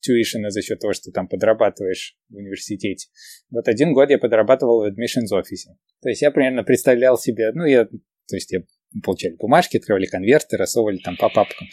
[0.08, 3.10] tuition за счет того, что там подрабатываешь в университете.
[3.49, 5.72] Вот один год я подрабатывал в admissions офисе.
[6.01, 8.60] То есть я примерно представлял себе, ну, я, то есть я
[9.04, 11.68] получали бумажки, открывали конверты, рассовывали там по папкам.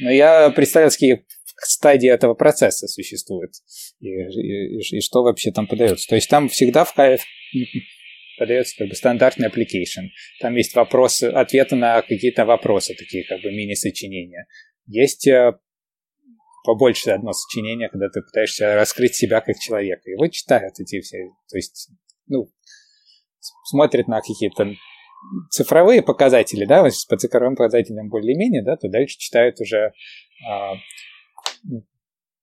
[0.00, 1.24] Но я представлял, какие
[1.60, 3.52] стадии этого процесса существуют
[4.00, 6.08] и, и, и, что вообще там подается.
[6.08, 7.22] То есть там всегда в кайф
[8.38, 10.08] подается как бы стандартный application.
[10.40, 14.46] Там есть вопросы, ответы на какие-то вопросы, такие как бы мини-сочинения.
[14.86, 15.58] Есть э,
[16.68, 20.10] побольше одно сочинение, когда ты пытаешься раскрыть себя как человека.
[20.10, 21.88] Его читают эти все, то есть,
[22.26, 22.52] ну,
[23.64, 24.74] смотрят на какие-то
[25.48, 29.94] цифровые показатели, да, по цифровым показателям более-менее, да, то дальше читают уже
[30.46, 30.74] а,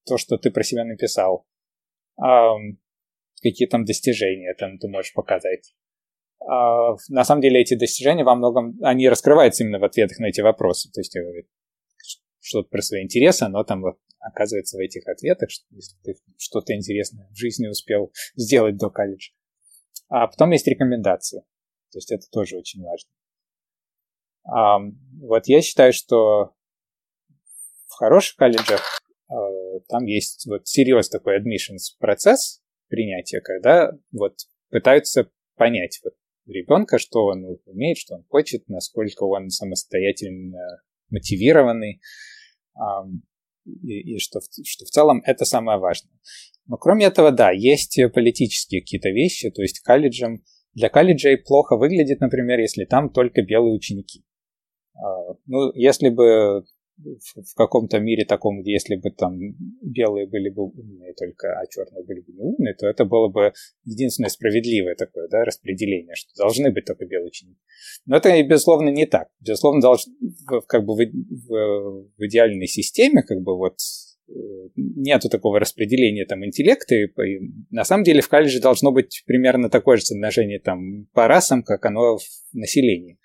[0.08, 1.46] то, что ты про себя написал.
[2.20, 2.56] А,
[3.44, 5.76] какие там достижения там ты можешь показать.
[6.40, 10.42] А, на самом деле эти достижения во многом, они раскрываются именно в ответах на эти
[10.42, 10.90] вопросы.
[10.92, 11.16] То есть
[12.40, 16.74] что-то про свои интересы, оно там вот оказывается в этих ответах, что, если ты что-то
[16.74, 19.32] интересное в жизни успел сделать до колледжа.
[20.10, 21.42] А потом есть рекомендации.
[21.92, 23.10] То есть это тоже очень важно.
[24.44, 24.80] А,
[25.22, 26.56] вот я считаю, что
[27.88, 28.82] в хороших колледжах
[29.28, 34.38] а, там есть вот серьезный такой admissions процесс принятия, когда вот
[34.70, 36.14] пытаются понять вот
[36.48, 42.02] ребенка, что он умеет, что он хочет, насколько он самостоятельно мотивированный
[43.66, 46.14] и, и что, что в целом это самое важное.
[46.68, 50.44] Но кроме этого, да, есть политические какие-то вещи, то есть колледжам
[50.74, 54.24] для колледжей плохо выглядит, например, если там только белые ученики.
[54.96, 56.66] А, ну, если бы
[56.98, 59.38] в каком-то мире таком, где если бы там
[59.82, 63.54] белые были бы умные только, а черные были бы не умные, то это было бы
[63.84, 67.60] единственное справедливое такое да, распределение, что должны быть только белые ученики.
[68.06, 69.28] Но это, безусловно, не так.
[69.40, 69.82] Безусловно,
[70.68, 73.78] как бы в, в, в идеальной системе как бы вот
[74.30, 74.34] э,
[74.76, 76.96] нету такого распределения там интеллекта.
[76.96, 81.28] И, и, на самом деле в колледже должно быть примерно такое же соотношение там по
[81.28, 82.24] расам, как оно в
[82.54, 83.20] населении.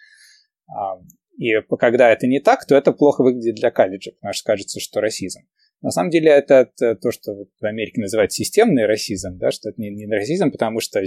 [1.41, 5.01] И когда это не так, то это плохо выглядит для колледжа, потому что кажется, что
[5.01, 5.41] расизм.
[5.80, 9.88] На самом деле это, то, что в Америке называют системный расизм, да, что это не,
[9.88, 11.01] не расизм, потому что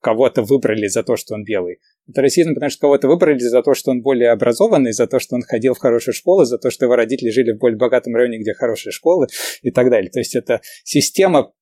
[0.00, 1.78] кого-то выбрали за то, что он белый.
[2.08, 5.36] Это расизм, потому что кого-то выбрали за то, что он более образованный, за то, что
[5.36, 8.38] он ходил в хорошую школу, за то, что его родители жили в более богатом районе,
[8.38, 9.28] где хорошие школы
[9.62, 10.10] и так далее.
[10.10, 11.52] То есть эта система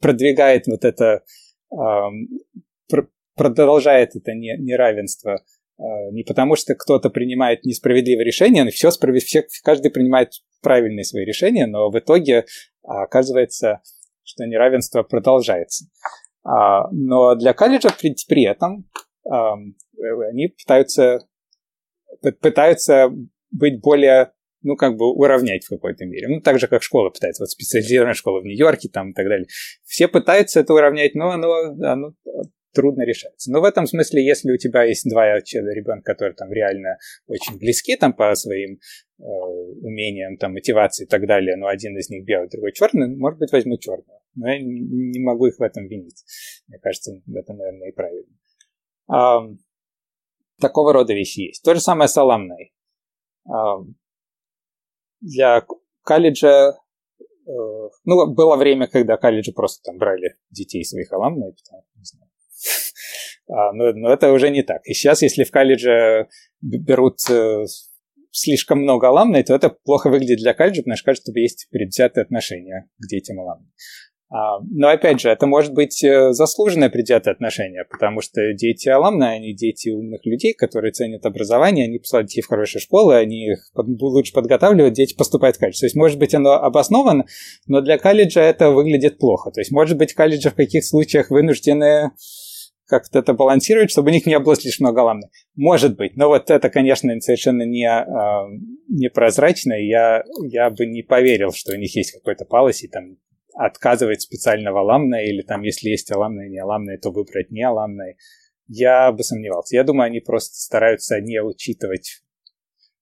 [0.00, 1.22] продвигает вот это,
[3.36, 5.44] продолжает это неравенство
[6.12, 9.22] не потому, что кто-то принимает несправедливое решение, но все, справед...
[9.22, 12.44] все, каждый принимает правильные свои решения, но в итоге
[12.82, 13.80] а, оказывается,
[14.22, 15.86] что неравенство продолжается.
[16.44, 18.88] А, но для колледжа при, при этом
[19.24, 21.26] они пытаются,
[22.40, 23.10] пытаются
[23.50, 26.28] быть более ну, как бы уравнять в какой-то мере.
[26.28, 29.46] Ну, так же, как школа пытается, вот специализированная школа в Нью-Йорке там и так далее.
[29.84, 31.52] Все пытаются это уравнять, но оно,
[31.82, 32.12] оно
[32.72, 33.50] трудно решается.
[33.50, 37.96] Но в этом смысле, если у тебя есть два ребенка, которые там реально очень близки
[37.96, 38.78] там по своим
[39.18, 43.38] э, умениям, там, мотивации и так далее, но один из них белый, другой черный, может
[43.38, 44.20] быть, возьму черного.
[44.34, 46.24] Но я не могу их в этом винить.
[46.68, 48.32] Мне кажется, это, наверное, и правильно.
[49.08, 49.40] А,
[50.60, 51.64] такого рода вещи есть.
[51.64, 52.72] То же самое с аламной.
[53.48, 53.78] А,
[55.20, 55.66] для
[56.02, 57.50] колледжа э,
[58.04, 62.29] ну, было время, когда колледжи просто там брали детей своих аламной, потому, не знаю,
[63.48, 64.80] но, но это уже не так.
[64.84, 66.28] И сейчас, если в колледже
[66.60, 67.64] берут э,
[68.30, 72.22] слишком много аламной, то это плохо выглядит для колледжа, потому что кажется, что есть предвзятые
[72.22, 73.68] отношения к детям аламной.
[74.32, 79.24] А, но опять же, это может быть э, заслуженное предвзятое отношение, потому что дети аламны,
[79.24, 83.72] они дети умных людей, которые ценят образование, они посылают детей в хорошие школы, они их
[83.74, 85.80] лучше подготавливают, дети поступают в колледж.
[85.80, 87.26] То есть, может быть, оно обосновано,
[87.66, 89.50] но для колледжа это выглядит плохо.
[89.50, 92.12] То есть, может быть, колледжи в каких случаях вынуждены
[92.90, 95.30] как-то это балансировать, чтобы у них не было слишком много ламны.
[95.54, 101.02] Может быть, но вот это, конечно, совершенно не, э, непрозрачно, и я, я бы не
[101.02, 103.16] поверил, что у них есть какой-то policy, там,
[103.54, 108.16] отказывать специального ламна, или там, если есть аламные и не аламные, то выбрать не аламные.
[108.66, 109.76] Я бы сомневался.
[109.76, 112.22] Я думаю, они просто стараются не учитывать.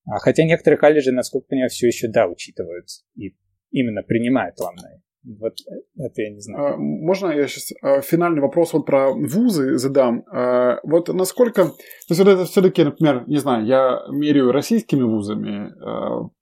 [0.07, 2.87] А, хотя некоторые колледжи, насколько я понимаю, все еще, да, учитывают
[3.17, 3.37] и
[3.71, 4.98] именно принимают ламные.
[5.25, 5.55] Вот
[5.97, 6.75] это я не знаю.
[6.75, 10.25] А, можно я сейчас а, финальный вопрос вот про вузы задам?
[10.33, 11.65] А, вот насколько...
[11.65, 11.75] То
[12.11, 15.73] есть вот это все-таки, например, не знаю, я меряю российскими вузами.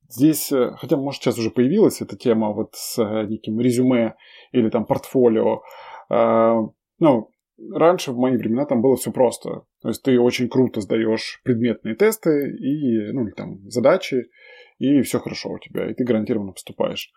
[0.08, 4.14] Здесь, э, хотя, может, сейчас уже появилась эта тема вот с э, неким резюме
[4.52, 5.62] или там портфолио.
[6.08, 7.30] Ну,
[7.72, 9.64] раньше, в мои времена, там было все просто.
[9.82, 14.26] То есть ты очень круто сдаешь предметные тесты и, ну, или там задачи,
[14.78, 17.10] и все хорошо у тебя, и ты гарантированно поступаешь.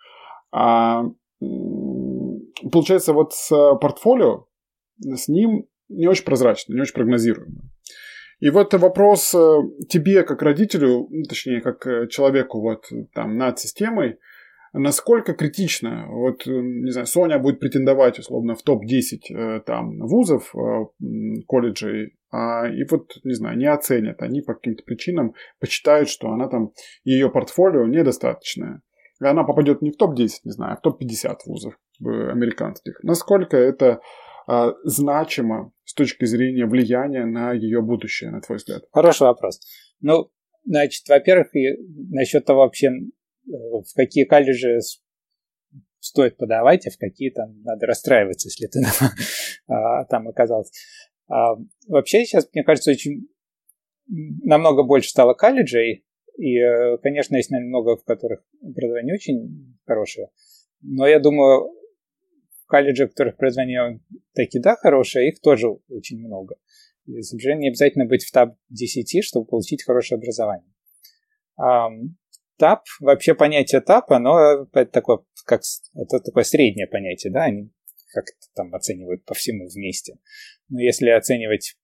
[0.51, 1.03] А
[1.39, 4.45] получается, вот с э, портфолио,
[4.99, 7.61] с ним не очень прозрачно, не очень прогнозируемо.
[8.39, 13.59] И вот вопрос э, тебе, как родителю, ну, точнее, как э, человеку вот там над
[13.59, 14.17] системой,
[14.71, 20.53] насколько критично, вот, не знаю, Соня будет претендовать, условно, в топ-10 там вузов,
[21.47, 26.47] колледжей, а, и вот, не знаю, не оценят, они по каким-то причинам посчитают, что она
[26.47, 26.71] там,
[27.03, 28.83] ее портфолио недостаточное
[29.21, 33.03] и она попадет не в топ-10, не знаю, а в топ-50 вузов американских.
[33.03, 33.99] Насколько это
[34.47, 38.83] а, значимо с точки зрения влияния на ее будущее, на твой взгляд?
[38.91, 39.59] Хороший вопрос.
[39.99, 40.31] Ну,
[40.63, 41.49] значит, во-первых,
[42.09, 42.91] насчет того вообще, э,
[43.47, 44.79] в какие колледжи
[45.99, 48.79] стоит подавать, а в какие там надо расстраиваться, если ты
[49.67, 50.71] там, там оказался.
[51.27, 51.55] А,
[51.87, 53.27] вообще сейчас, мне кажется, очень
[54.07, 56.05] намного больше стало колледжей,
[56.39, 60.29] и, э, конечно, есть, наверное, много, в которых образование очень хорошее.
[60.81, 61.69] Но я думаю,
[62.65, 63.99] колледжи, в которых образование
[64.33, 66.55] таки да хорошее, их тоже очень много.
[67.07, 70.71] И, собственно, не обязательно быть в ТАП-10, чтобы получить хорошее образование.
[72.57, 75.61] ТАП, вообще понятие ТАП, оно это такое, как,
[75.93, 77.69] это такое среднее понятие, да, они
[78.13, 80.19] как-то там оценивают по всему вместе.
[80.69, 81.75] Но если оценивать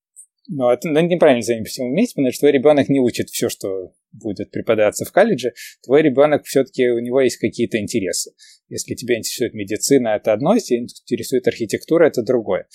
[0.47, 3.49] но это ну, неправильно оценивать по всему вместе, потому что твой ребенок не учит все,
[3.49, 8.31] что будет преподаваться в колледже, твой ребенок все-таки, у него есть какие-то интересы.
[8.69, 12.67] Если тебя интересует медицина, это одно, если интересует архитектура, это другое.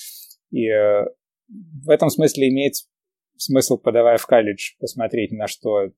[0.50, 1.04] И э,
[1.48, 2.74] в этом смысле имеет
[3.36, 5.90] смысл, подавая в колледж, посмотреть, на что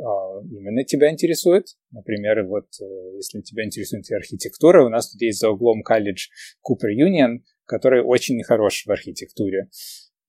[0.00, 1.66] а, именно тебя интересует.
[1.90, 6.28] Например, вот э, если тебя интересует архитектура, у нас тут есть за углом колледж
[6.68, 9.68] Cooper Union, который очень хорош в архитектуре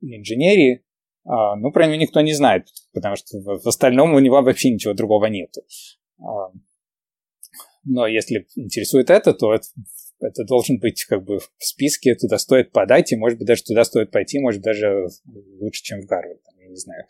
[0.02, 0.84] инженерии.
[1.24, 4.93] А, ну, про него никто не знает, потому что в остальном у него вообще ничего
[4.93, 5.54] другого нет.
[6.20, 6.52] А,
[7.84, 9.68] но если интересует это, то это,
[10.20, 13.84] это должен быть как бы в списке, туда стоит подать, и, может быть, даже туда
[13.84, 15.08] стоит пойти, может, даже
[15.60, 16.41] лучше, чем в Гарвард
[16.72, 17.06] не знаю,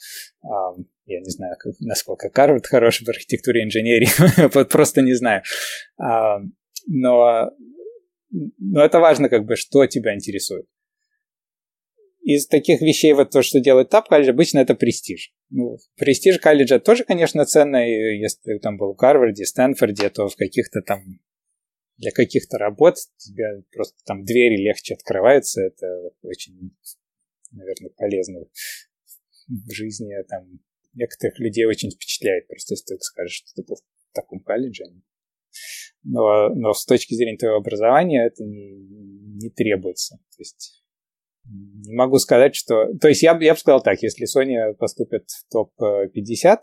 [1.05, 5.43] я не знаю, насколько Гарвард хорош в архитектуре и инженерии, просто не знаю.
[6.87, 7.51] Но,
[8.31, 10.65] но это важно, как бы, что тебя интересует.
[12.21, 15.33] Из таких вещей, вот то, что делает ТАП колледж, обычно это престиж.
[15.49, 20.27] Ну, престиж колледжа тоже, конечно, ценно, и если ты там был в Гарварде, Стэнфорде, то
[20.27, 21.19] в каких-то там
[21.97, 26.75] для каких-то работ тебе просто там двери легче открываются, это очень,
[27.51, 28.45] наверное, полезно
[29.47, 30.59] в жизни там
[30.93, 34.85] некоторых людей очень впечатляет, просто если ты скажешь, что ты был в таком колледже.
[36.03, 40.17] Но, но с точки зрения твоего образования это не, не требуется.
[40.17, 40.80] То есть
[41.45, 42.93] не могу сказать, что...
[42.99, 46.57] То есть я, я бы сказал так, если Sony поступит в топ-50,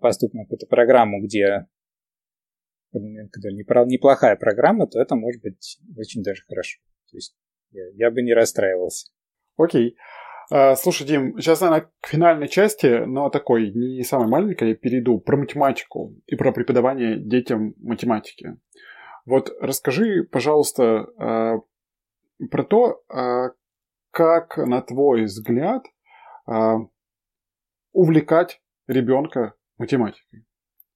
[0.00, 1.66] поступит на какую-то программу, где
[2.92, 6.80] неплохая программа, то это может быть очень даже хорошо.
[7.10, 7.36] То есть
[7.70, 9.10] я, я бы не расстраивался.
[9.56, 9.96] Окей.
[10.50, 15.36] А, слушай, Дим, сейчас, наверное, к финальной части, но такой, не самой маленькой, перейду про
[15.36, 18.56] математику и про преподавание детям математики.
[19.24, 21.56] Вот расскажи, пожалуйста, а,
[22.50, 23.50] про то, а,
[24.16, 25.84] как, на твой взгляд,
[27.92, 30.46] увлекать ребенка математикой.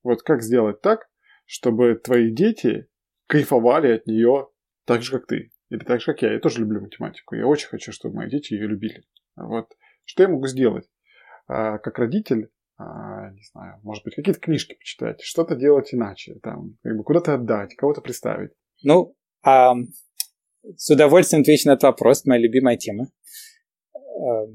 [0.03, 1.07] Вот как сделать так,
[1.45, 2.89] чтобы твои дети
[3.27, 4.49] кайфовали от нее
[4.87, 5.51] так же, как ты.
[5.69, 6.33] Или так же, как я.
[6.33, 7.35] Я тоже люблю математику.
[7.35, 9.05] Я очень хочу, чтобы мои дети ее любили.
[9.37, 9.71] Вот.
[10.05, 10.89] Что я могу сделать?
[11.47, 12.49] А, как родитель,
[12.79, 17.35] а, не знаю, может быть, какие-то книжки почитать, что-то делать иначе, там, как бы куда-то
[17.35, 18.53] отдать, кого-то представить.
[18.83, 19.75] Ну, а,
[20.77, 23.09] с удовольствием отвечу на этот вопрос, моя любимая тема.
[23.95, 24.47] А,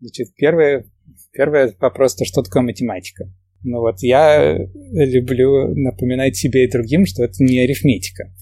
[0.00, 0.84] значит, первый,
[1.32, 3.32] первый вопрос, то что такое математика?
[3.64, 8.32] Ну вот я люблю напоминать себе и другим, что это не арифметика.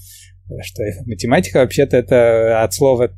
[0.63, 3.17] Что математика вообще-то это от слова,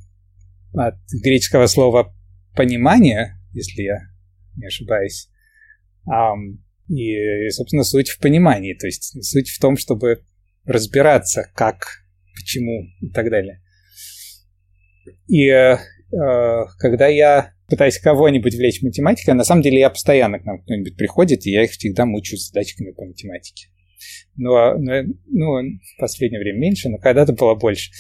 [0.75, 2.15] от греческого слова
[2.57, 3.99] понимание, если я
[4.57, 5.29] не ошибаюсь.
[6.89, 10.23] И, собственно, суть в понимании, то есть суть в том, чтобы
[10.65, 13.61] разбираться, как, почему и так далее.
[15.27, 20.39] И э, э, когда я пытаюсь кого-нибудь влечь в математику, на самом деле я постоянно
[20.39, 23.69] к нам кто-нибудь приходит, и я их всегда мучу задачками по математике.
[24.37, 27.91] Но, но ну, в последнее время меньше, но когда-то было больше.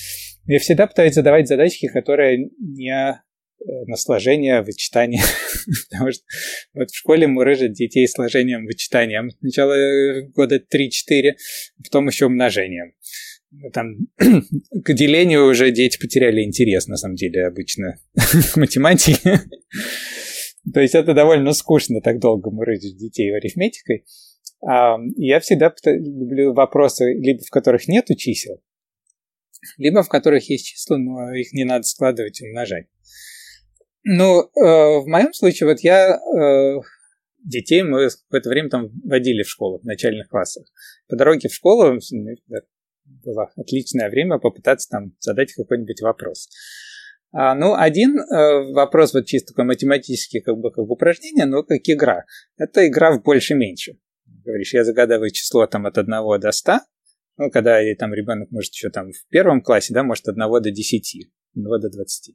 [0.46, 3.20] Я всегда пытаюсь задавать задачки, которые не
[3.60, 5.22] Э, на сложение, вычитание.
[5.90, 6.22] Потому что
[6.74, 9.30] вот в школе мурыжат детей сложением, вычитанием.
[9.30, 11.32] Сначала э, года 3-4,
[11.82, 12.92] потом еще умножением.
[13.72, 17.98] Там к делению уже дети потеряли интерес, на самом деле, обычно
[18.52, 19.40] к математике.
[20.74, 24.04] То есть это довольно скучно так долго мурыжить детей арифметикой.
[24.66, 28.60] А, я всегда люблю вопросы, либо в которых нет чисел,
[29.78, 32.86] либо в которых есть числа, но их не надо складывать и умножать.
[34.04, 36.80] Ну, э, в моем случае, вот я э,
[37.44, 40.66] детей мы в это время там водили в школу, в начальных классах.
[41.08, 41.98] По дороге в школу
[43.28, 46.48] было отличное время попытаться там задать какой-нибудь вопрос.
[47.30, 51.80] А, ну, один э, вопрос вот чисто такой математический, как бы как упражнение, но как
[51.84, 52.24] игра.
[52.56, 53.98] Это игра в больше-меньше.
[54.44, 56.10] Говоришь, я загадываю число там от 1
[56.40, 56.80] до 100,
[57.36, 60.70] ну, когда там ребенок может еще там в первом классе, да, может от 1 до
[60.70, 61.16] 10,
[61.54, 62.34] 1 до 20.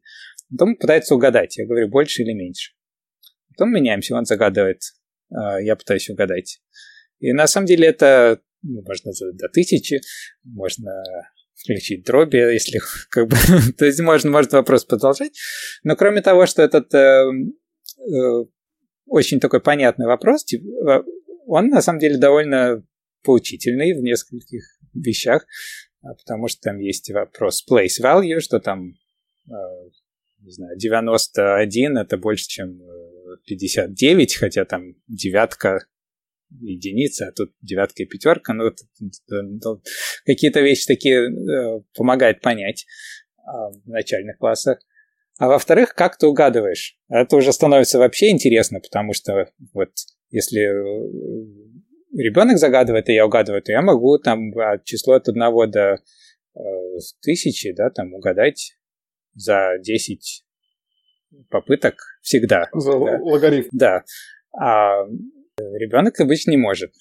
[0.52, 1.58] Потом пытается угадать.
[1.58, 2.74] Я говорю, больше или меньше.
[3.50, 4.82] Потом меняемся, он загадывает,
[5.32, 6.62] а, я пытаюсь угадать.
[7.20, 10.02] И на самом деле это ну, можно до тысячи,
[10.44, 10.92] можно
[11.56, 13.36] включить дроби, если как бы...
[13.78, 15.34] то есть можно, может вопрос продолжать.
[15.84, 17.30] Но кроме того, что этот э,
[18.00, 18.46] э,
[19.06, 21.06] очень такой понятный вопрос, типа,
[21.46, 22.84] он на самом деле довольно
[23.24, 25.46] поучительный в нескольких вещах,
[26.02, 28.94] а, потому что там есть вопрос place value, что там
[29.48, 29.54] э,
[30.44, 32.82] не знаю, 91 это больше, чем
[33.46, 35.86] 59, э, хотя там девятка
[36.62, 38.72] единица, а тут девятка и пятерка, ну,
[40.26, 42.86] какие-то вещи такие э, помогают понять
[43.38, 44.80] а, в начальных классах.
[45.40, 46.98] А во-вторых, как ты угадываешь?
[47.10, 49.90] Это уже становится вообще интересно, потому что вот
[50.30, 51.74] если э,
[52.16, 54.52] ребенок загадывает, и я угадываю, то я могу там
[54.84, 55.98] число от одного до
[56.56, 56.60] э,
[57.22, 58.78] тысячи, да, там угадать
[59.36, 60.46] за 10
[61.50, 62.70] попыток всегда.
[62.74, 62.98] За да.
[63.22, 63.70] логарифм.
[63.72, 64.04] Да.
[64.56, 65.06] А
[65.58, 66.92] ребенок обычно не может.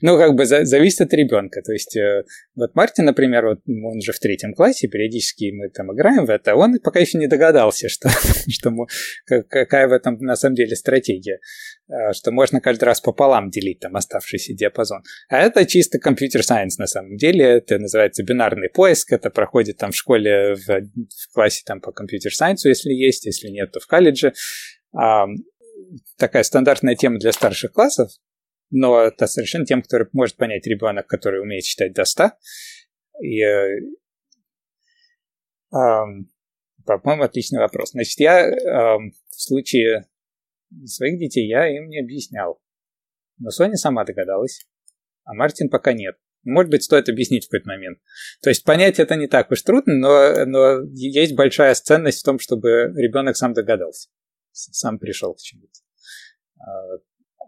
[0.00, 1.62] Ну, как бы за, зависит от ребенка.
[1.62, 2.24] То есть, э,
[2.54, 6.54] вот Мартин, например, вот он же в третьем классе, периодически мы там играем в это,
[6.54, 8.08] он пока еще не догадался, что,
[8.48, 8.86] что мы,
[9.26, 11.40] какая в этом на самом деле стратегия,
[11.88, 15.02] э, что можно каждый раз пополам делить там оставшийся диапазон.
[15.28, 19.96] А это чисто компьютер-сайенс на самом деле, это называется бинарный поиск, это проходит там в
[19.96, 24.32] школе, в, в классе там по компьютер-сайенсу, если есть, если нет, то в колледже.
[26.16, 28.10] Такая стандартная тема для старших классов,
[28.70, 32.30] но это совершенно тем, который может понять ребенок, который умеет считать до 100.
[33.22, 33.78] И, э,
[35.72, 36.04] э,
[36.84, 37.92] по-моему, отличный вопрос.
[37.92, 40.06] Значит, я э, в случае
[40.84, 42.60] своих детей я им не объяснял.
[43.38, 44.66] Но Соня сама догадалась,
[45.24, 46.16] а Мартин пока нет.
[46.44, 47.98] Может быть, стоит объяснить в какой-то момент.
[48.42, 52.38] То есть понять это не так уж трудно, но, но есть большая ценность в том,
[52.38, 54.10] чтобы ребенок сам догадался,
[54.54, 55.80] сам пришел к чему-то.
[56.58, 56.96] А,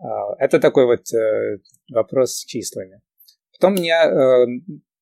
[0.00, 1.58] а, это такой вот э,
[1.90, 3.00] вопрос с числами.
[3.52, 4.46] Потом мне, э,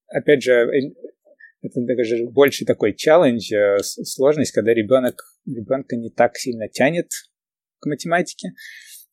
[0.09, 0.93] опять же, э,
[1.63, 3.51] это даже больше такой челлендж,
[3.83, 7.11] сложность, когда ребенок, ребенка не так сильно тянет
[7.81, 8.51] к математике.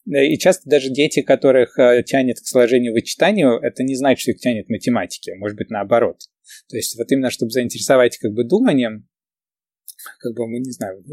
[0.05, 1.75] И часто даже дети, которых
[2.05, 6.17] тянет к сложению вычитанию, это не значит, что их тянет к математике, может быть, наоборот.
[6.67, 9.07] То есть вот именно, чтобы заинтересовать как бы думанием,
[10.19, 11.03] как бы, мы не знаю,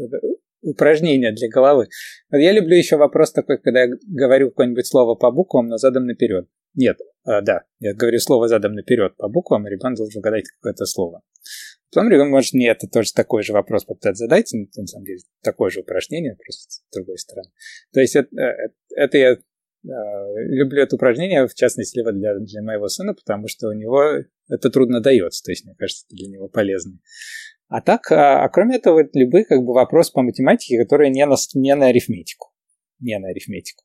[0.61, 1.87] упражнение для головы.
[2.31, 6.47] Я люблю еще вопрос такой, когда я говорю какое-нибудь слово по буквам, но задом наперед.
[6.75, 10.85] Нет, а, да, я говорю слово задом наперед по буквам, и ребенок должен угадать какое-то
[10.85, 11.21] слово.
[11.91, 15.19] Потом ребенок может мне это тоже такой же вопрос попытаться задать, но, на самом деле
[15.41, 17.49] такое же упражнение, просто с другой стороны.
[17.91, 19.37] То есть это, э, это я э,
[19.83, 24.03] люблю это упражнение, в частности, для, для моего сына, потому что у него
[24.49, 26.99] это трудно дается, то есть, мне кажется, это для него полезно.
[27.69, 31.25] А так, а, а кроме этого, это любые как бы вопросы по математике, которые не
[31.25, 32.51] на, не на арифметику.
[32.99, 33.83] Не на арифметику.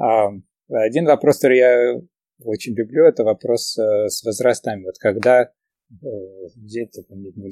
[0.00, 0.30] А,
[0.70, 2.00] один вопрос, который я
[2.42, 4.84] очень люблю, это вопрос а, с возрастами.
[4.84, 5.46] Вот когда э,
[6.56, 6.96] взять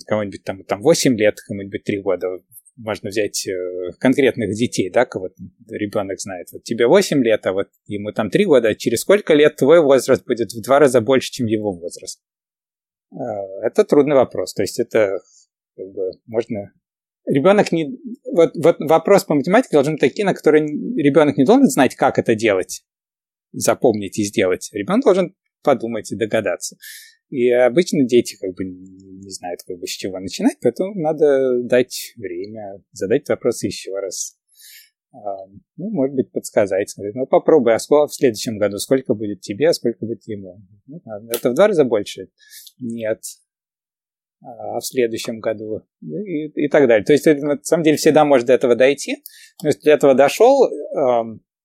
[0.07, 2.29] кого-нибудь там, там 8 лет, кому-нибудь 3 года,
[2.77, 5.29] можно взять э, конкретных детей, да, кого
[5.69, 6.49] ребенок знает.
[6.53, 10.25] Вот тебе 8 лет, а вот ему там 3 года, через сколько лет твой возраст
[10.25, 12.23] будет в два раза больше, чем его возраст?
[13.63, 14.55] Это трудный вопрос.
[14.55, 15.19] То есть это
[15.77, 16.73] как бы можно...
[17.25, 17.99] Ребенок не...
[18.33, 22.19] Вот, вот вопрос по математике должен быть такие, на которые ребенок не должен знать, как
[22.19, 22.85] это делать,
[23.53, 24.71] запомнить и сделать.
[24.73, 26.77] Ребенок должен подумать и догадаться.
[27.31, 32.13] И обычно дети как бы не знают, как бы с чего начинать, поэтому надо дать
[32.17, 34.37] время, задать вопрос еще раз.
[35.13, 35.47] А,
[35.77, 36.91] ну, может быть, подсказать.
[36.91, 40.61] Сказать, ну, попробуй, а сколько в следующем году, сколько будет тебе, а сколько будет ему?
[40.87, 41.01] Ну,
[41.31, 42.29] это в два раза больше?
[42.79, 43.21] Нет
[44.43, 47.05] а в следующем году и, и так далее.
[47.05, 49.23] То есть, на самом деле, всегда может до этого дойти.
[49.63, 50.69] Но если до этого дошел,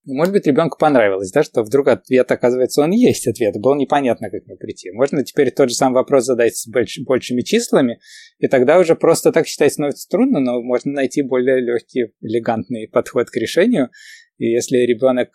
[0.05, 3.55] может быть, ребенку понравилось, да, что вдруг ответ, оказывается, он есть ответ.
[3.59, 4.89] Было непонятно, как ему прийти.
[4.91, 7.99] Можно теперь тот же самый вопрос задать с больш, большими числами,
[8.39, 13.29] и тогда уже просто так считать становится трудно, но можно найти более легкий, элегантный подход
[13.29, 13.89] к решению.
[14.37, 15.29] И если ребенок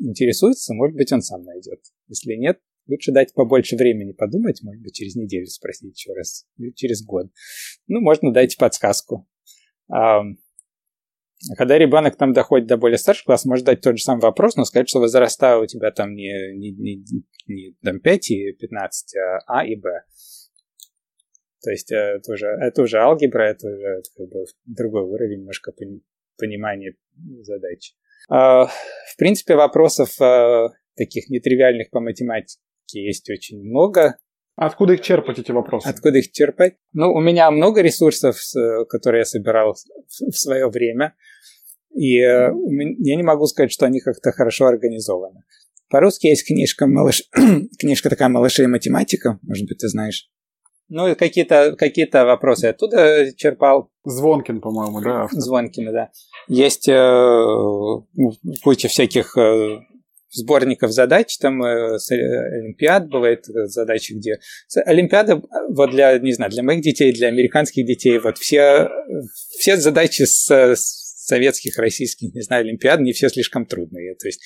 [0.00, 1.80] интересуется, может быть, он сам найдет.
[2.06, 2.58] Если нет,
[2.88, 7.26] Лучше дать побольше времени подумать, может быть, через неделю спросить еще раз, или через год.
[7.86, 9.28] Ну, можно дать подсказку.
[9.92, 10.22] А,
[11.56, 14.64] когда ребенок там доходит до более старшего класса, может дать тот же самый вопрос, но
[14.64, 17.04] сказать, что возраста у тебя там не, не, не,
[17.46, 19.88] не там 5 и 15, а А и Б.
[21.62, 25.72] То есть это уже, это уже алгебра, это уже как бы другой уровень немножко
[26.38, 26.94] понимания
[27.42, 27.94] задачи.
[28.28, 32.60] А, в принципе, вопросов а, таких нетривиальных по математике
[32.94, 34.18] есть очень много.
[34.56, 35.86] Откуда их черпать, эти вопросы?
[35.86, 36.74] Откуда их черпать?
[36.92, 38.36] Ну, у меня много ресурсов,
[38.88, 41.14] которые я собирал в свое время,
[41.94, 42.50] и э,
[42.98, 45.42] я не могу сказать, что они как-то хорошо организованы.
[45.90, 47.22] По-русски есть книжка, малыш...
[47.78, 50.28] книжка такая «Малыши и математика», может быть, ты знаешь.
[50.88, 53.90] Ну, какие-то какие вопросы оттуда черпал.
[54.04, 55.28] Звонкин, по-моему, да?
[55.30, 56.10] Звонкин, да.
[56.48, 57.24] Есть э,
[58.62, 59.80] куча всяких э,
[60.30, 62.14] сборников задач, там э, э,
[62.60, 64.38] олимпиад бывает э, задачи, где
[64.84, 65.40] олимпиада
[65.70, 68.88] вот для не знаю для моих детей, для американских детей вот все
[69.58, 74.40] все задачи с, с советских, российских, не знаю, олимпиад, не все слишком трудные, то есть,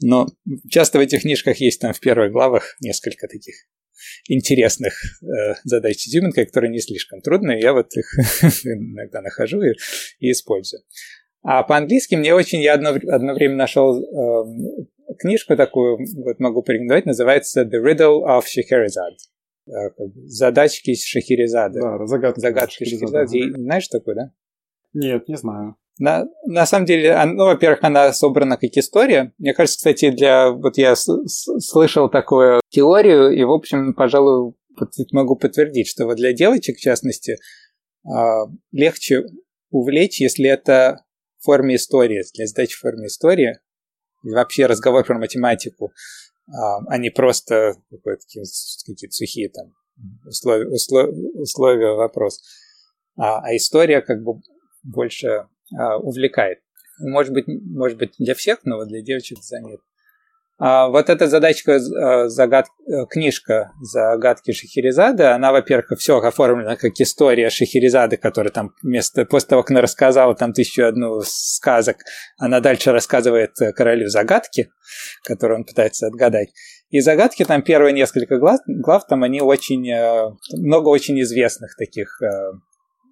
[0.00, 0.26] но
[0.68, 3.54] часто в этих книжках есть там в первых главах несколько таких
[4.28, 8.06] интересных э, задач Тюбинга, которые не слишком трудные, я вот их
[8.64, 9.72] иногда нахожу и,
[10.18, 10.82] и использую.
[11.42, 14.86] А по-английски мне очень, я одно, одно время нашел э,
[15.18, 19.16] книжку такую, вот могу порекомендовать, называется The Riddle of Scheherazade.
[19.68, 19.90] Э,
[20.26, 21.80] задачки Шахерезады.
[21.80, 22.40] Да, загадки.
[22.40, 23.52] Загадки Шахерезады.
[23.54, 24.30] Знаешь такую, да?
[24.92, 25.76] Нет, не знаю.
[25.98, 29.32] На, на самом деле, ну, во-первых, она собрана как история.
[29.38, 30.50] Мне кажется, кстати, для...
[30.50, 34.54] Вот я слышал такую теорию, и, в общем, пожалуй,
[35.12, 37.38] могу подтвердить, что вот для девочек, в частности,
[38.04, 39.24] а, легче
[39.70, 41.04] увлечь, если это
[41.38, 43.58] в форме истории, для задачи в форме истории,
[44.32, 45.92] вообще разговор про математику,
[46.48, 49.72] а, а не просто какие-то сухие там
[50.24, 52.40] условия, условия, условия вопрос.
[53.16, 54.40] А, а история как бы
[54.82, 55.46] больше
[55.76, 56.58] а, увлекает.
[56.98, 59.84] Может быть, может быть для всех, но вот для девочек заметно.
[60.58, 62.66] А, вот эта задачка, а, загад...
[62.88, 69.48] Э, книжка загадки Шахерезады, она, во-первых, все оформлена как история Шахерезады, которая там вместо, после
[69.50, 71.98] того, как она рассказала там тысячу одну сказок,
[72.38, 74.70] она дальше рассказывает королю загадки,
[75.24, 76.48] которые он пытается отгадать.
[76.90, 82.22] И загадки там первые несколько глав, глав там они очень, э, много очень известных таких
[82.22, 82.52] э,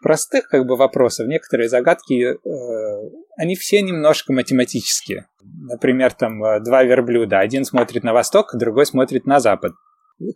[0.00, 1.26] простых как бы вопросов.
[1.26, 5.26] Некоторые загадки, э, они все немножко математические.
[5.66, 7.40] Например, там э, два верблюда.
[7.40, 9.72] Один смотрит на восток, другой смотрит на запад.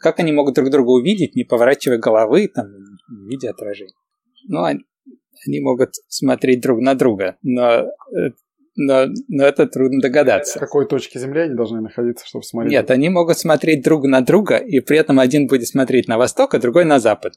[0.00, 2.66] Как они могут друг друга увидеть, не поворачивая головы, там,
[3.08, 3.94] не видя отражений?
[4.48, 8.30] Ну, они, могут смотреть друг на друга, но э,
[8.78, 10.58] но, но это трудно догадаться.
[10.58, 12.72] В какой точке Земли они должны находиться, чтобы смотреть?
[12.72, 16.54] Нет, они могут смотреть друг на друга, и при этом один будет смотреть на восток,
[16.54, 17.34] а другой на запад.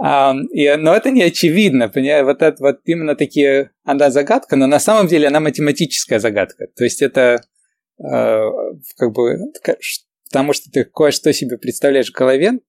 [0.00, 2.24] А, и, но это не очевидно, понимаете?
[2.24, 6.68] Вот это вот именно такие, она загадка, но на самом деле она математическая загадка.
[6.76, 7.42] То есть это
[7.98, 8.42] э,
[8.96, 9.38] как бы,
[10.30, 12.60] потому что ты кое-что себе представляешь в голове,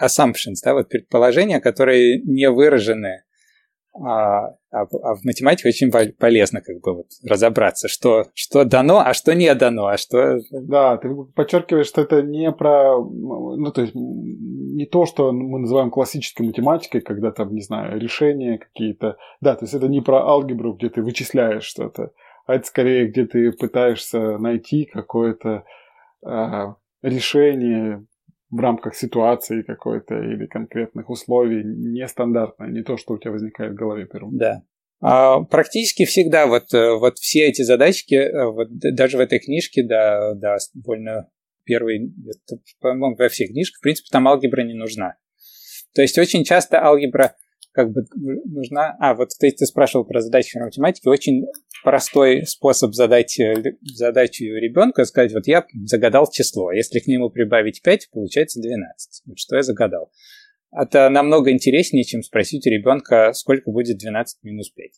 [0.00, 3.24] assumptions, да, вот предположения, которые не выражены
[4.04, 9.14] а, а, а в математике очень полезно как бы вот разобраться, что, что дано, а
[9.14, 10.38] что не дано, а что...
[10.50, 12.98] Да, ты подчеркиваешь, что это не про...
[12.98, 18.58] Ну, то есть не то, что мы называем классической математикой, когда там, не знаю, решения
[18.58, 19.16] какие-то...
[19.40, 22.12] Да, то есть это не про алгебру, где ты вычисляешь что-то,
[22.46, 25.64] а это скорее, где ты пытаешься найти какое-то
[26.24, 28.04] а, решение
[28.50, 33.76] в рамках ситуации какой-то или конкретных условий нестандартное, не то, что у тебя возникает в
[33.76, 34.36] голове первым.
[34.38, 34.62] Да.
[35.00, 39.84] А, практически всегда вот, э, вот все эти задачки, э, вот даже в этой книжке,
[39.84, 41.28] да, да, довольно
[41.64, 42.12] первый,
[42.80, 45.16] по-моему, во всех книжках, в принципе, там алгебра не нужна.
[45.94, 47.36] То есть очень часто алгебра
[47.78, 48.02] как бы
[48.44, 48.96] нужна...
[48.98, 51.08] А, вот кстати, ты спрашивал про задачи в математике.
[51.08, 51.46] Очень
[51.84, 57.80] простой способ задать э, задачу ребенку, сказать, вот я загадал число, если к нему прибавить
[57.82, 59.22] 5, получается 12.
[59.26, 60.10] Вот что я загадал.
[60.72, 64.90] Это намного интереснее, чем спросить у ребенка, сколько будет 12 минус 5.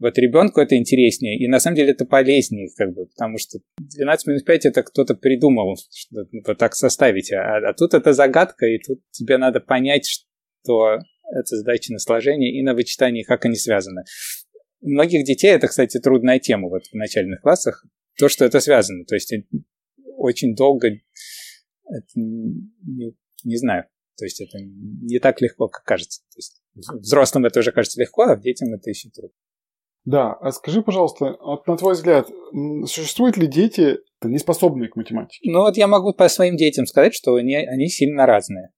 [0.00, 4.26] Вот ребенку это интереснее, и на самом деле это полезнее, как бы, потому что 12
[4.26, 8.78] минус 5 это кто-то придумал, что вот так составить, а, а тут это загадка, и
[8.78, 10.98] тут тебе надо понять, что
[11.30, 14.04] это задачи на сложение и на вычитание, как они связаны.
[14.80, 17.86] У многих детей это, кстати, трудная тема вот в начальных классах,
[18.18, 19.04] то, что это связано.
[19.04, 19.32] То есть
[20.16, 20.88] очень долго,
[21.84, 23.84] это не, не знаю,
[24.16, 26.22] то есть это не так легко, как кажется.
[26.32, 29.36] То есть взрослым это уже кажется легко, а детям это еще трудно.
[30.04, 32.28] Да, а скажи, пожалуйста, вот на твой взгляд,
[32.86, 35.48] существуют ли дети, не способные к математике?
[35.50, 38.70] Ну вот я могу по своим детям сказать, что они, они сильно разные.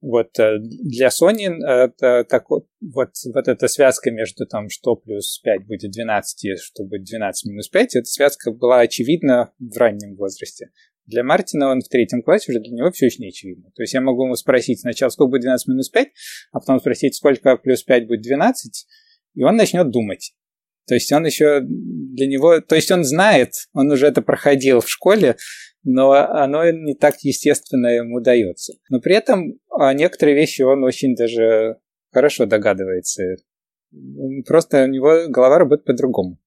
[0.00, 5.66] Вот э, для Sony это так, вот, вот эта связка между там, что плюс 5
[5.66, 10.70] будет 12 и что будет 12 минус 5, эта связка была очевидна в раннем возрасте.
[11.06, 13.70] Для Мартина он в третьем классе уже для него все не очевидно.
[13.74, 16.08] То есть я могу ему спросить сначала, сколько будет 12 минус 5,
[16.52, 18.86] а потом спросить, сколько плюс 5 будет 12,
[19.34, 20.34] и он начнет думать.
[20.86, 24.88] То есть он еще для него, то есть он знает, он уже это проходил в
[24.88, 25.36] школе,
[25.86, 28.74] но оно не так естественно ему дается.
[28.90, 31.76] Но при этом а, некоторые вещи он очень даже
[32.12, 33.22] хорошо догадывается.
[34.46, 36.38] Просто у него голова работает по-другому.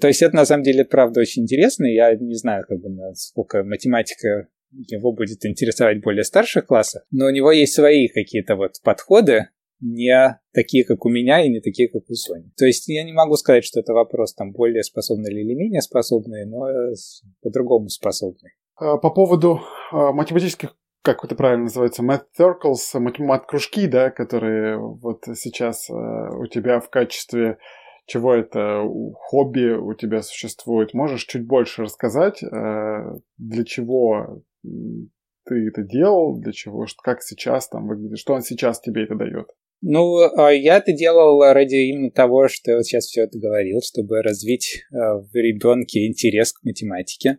[0.00, 1.84] То есть это на самом деле правда очень интересно.
[1.86, 7.30] Я не знаю, как бы, насколько математика его будет интересовать более старших классах, но у
[7.30, 9.48] него есть свои какие-то вот подходы,
[9.80, 12.50] не такие, как у меня, и не такие, как у Сони.
[12.56, 16.46] То есть я не могу сказать, что это вопрос там более способный или менее способный,
[16.46, 16.94] но э,
[17.42, 18.52] по-другому способный.
[18.78, 25.24] А, по поводу а, математических, как это правильно называется, math circles, математ-кружки, да, которые вот
[25.34, 27.58] сейчас а, у тебя в качестве
[28.06, 28.84] чего это
[29.14, 30.94] хобби у тебя существует.
[30.94, 38.20] Можешь чуть больше рассказать, для чего ты это делал, для чего, как сейчас там выглядит,
[38.20, 39.48] что он сейчас тебе это дает?
[39.82, 40.20] Ну,
[40.52, 44.84] я это делал ради именно того, что я вот сейчас все это говорил, чтобы развить
[44.92, 47.38] в ребенке интерес к математике.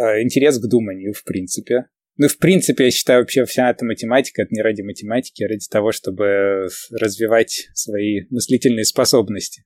[0.00, 1.86] Э, интерес к думанию, в принципе.
[2.16, 5.66] Ну, в принципе, я считаю, вообще вся эта математика, это не ради математики, а ради
[5.68, 9.62] того, чтобы развивать свои мыслительные способности.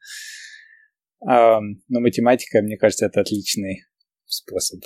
[1.21, 3.85] Но математика, мне кажется, это отличный
[4.27, 4.83] способ.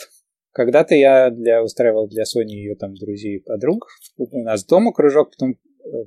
[0.52, 3.86] Когда-то я для, устраивал для Сони ее там друзей и подруг.
[4.16, 5.56] У нас дома кружок, потом э,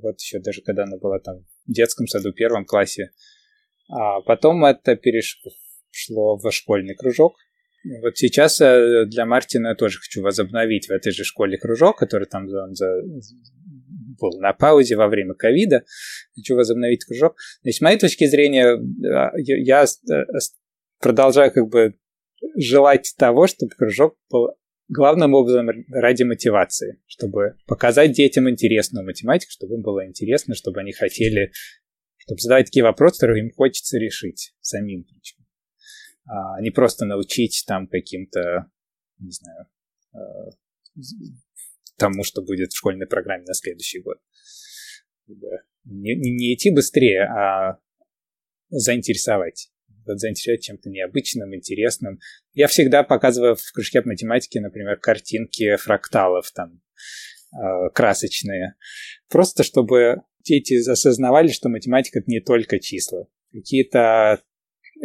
[0.02, 3.12] вот еще даже когда она была там в детском саду, первом классе.
[3.88, 7.36] А потом это перешло в школьный кружок.
[7.84, 12.46] Вот сейчас э, для Мартина тоже хочу возобновить в этой же школе кружок, который там
[12.48, 13.02] он за,
[14.20, 15.84] был на паузе во время ковида.
[16.36, 17.36] Хочу возобновить кружок.
[17.62, 18.78] Значит, с моей точки зрения,
[19.36, 20.38] я э,
[21.00, 21.94] продолжаю как бы
[22.56, 24.50] желать того, чтобы кружок был
[24.88, 30.92] главным образом ради мотивации, чтобы показать детям интересную математику, чтобы им было интересно, чтобы они
[30.92, 31.52] хотели,
[32.18, 35.41] чтобы задавать такие вопросы, которые им хочется решить самим причем.
[36.32, 38.70] А не просто научить там каким-то,
[39.18, 39.66] не знаю,
[40.14, 40.50] э,
[41.98, 44.16] тому, что будет в школьной программе на следующий год.
[45.26, 47.78] Не, не идти быстрее, а
[48.70, 49.70] заинтересовать.
[50.06, 52.18] Вот заинтересовать чем-то необычным, интересным.
[52.54, 56.80] Я всегда показываю в кружке по математике, например, картинки фракталов там
[57.52, 58.76] э, красочные.
[59.28, 63.26] Просто чтобы дети осознавали, что математика это не только числа.
[63.52, 64.42] Какие-то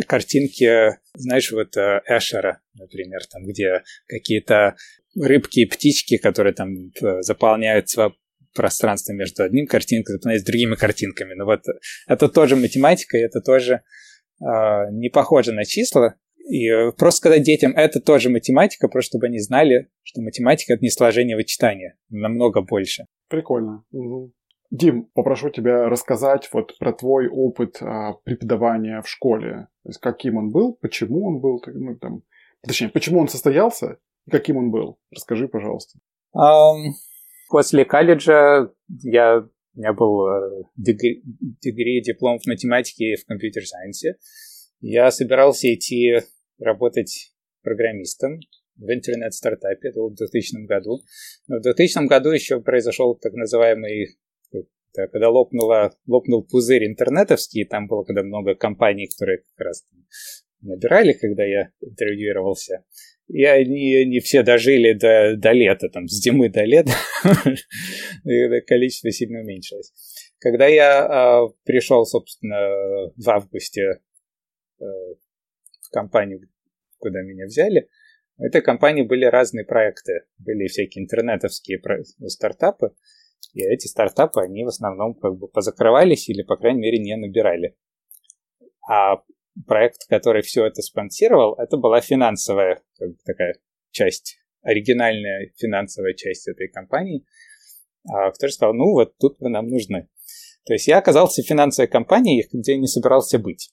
[0.06, 4.76] картинки, знаешь, вот э, Эшера, например, там, где какие-то
[5.20, 6.70] рыбки и птички, которые там
[7.02, 7.88] э, заполняют
[8.54, 11.34] пространство между одним картинкой, заполняют другими картинками.
[11.34, 11.62] Но вот
[12.08, 13.82] это тоже математика, и это тоже
[14.42, 14.46] э,
[14.92, 16.16] не похоже на числа.
[16.50, 20.84] И э, просто сказать детям, это тоже математика, просто чтобы они знали, что математика— это
[20.84, 23.06] не сложение вычитания, намного больше.
[23.30, 23.84] Прикольно.
[23.92, 24.34] Угу.
[24.70, 29.68] Дим, попрошу тебя рассказать вот про твой опыт а, преподавания в школе.
[29.84, 32.24] То есть каким он был, почему он был, ну, там,
[32.66, 35.00] точнее, почему он состоялся и каким он был.
[35.12, 36.00] Расскажи, пожалуйста.
[36.36, 36.92] Um,
[37.50, 38.70] после колледжа
[39.04, 44.18] я, у меня был э, дегри, диплом в математике и в компьютер-сайенсе.
[44.82, 46.20] Я собирался идти
[46.60, 47.34] работать
[47.64, 48.40] программистом
[48.76, 51.00] в интернет-стартапе, это в 2000 году.
[51.48, 54.18] Но в 2000 году еще произошел так называемый
[54.98, 59.86] это когда лопнула, лопнул пузырь интернетовский, там было когда много компаний, которые как раз
[60.62, 62.84] набирали, когда я интервьюировался.
[63.28, 66.94] И они не все дожили до, до лета, там, с зимы до лета,
[68.68, 69.92] количество сильно уменьшилось.
[70.40, 74.00] Когда я э, пришел, собственно, в августе
[74.80, 76.42] э, в компанию,
[77.00, 77.90] куда меня взяли,
[78.38, 80.22] в этой компании были разные проекты.
[80.38, 81.82] Были всякие интернетовские
[82.28, 82.92] стартапы,
[83.54, 87.76] и эти стартапы, они в основном как бы позакрывались или, по крайней мере, не набирали.
[88.90, 89.24] А
[89.66, 93.56] проект, который все это спонсировал, это была финансовая как бы, такая
[93.92, 97.26] часть, оригинальная финансовая часть этой компании,
[98.08, 100.08] а, который сказал, ну вот тут вы нам нужны.
[100.66, 103.72] То есть я оказался в финансовой компании, где не собирался быть.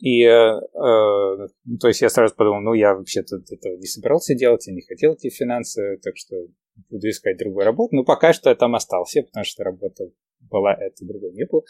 [0.00, 1.48] И, э, э,
[1.80, 5.14] то есть я сразу подумал, ну, я вообще-то этого не собирался делать, я не хотел
[5.14, 6.36] эти финансы, так что
[6.90, 7.94] буду искать другую работу.
[7.94, 10.04] Но пока что я там остался, потому что работа
[10.40, 11.62] была, это другой не было.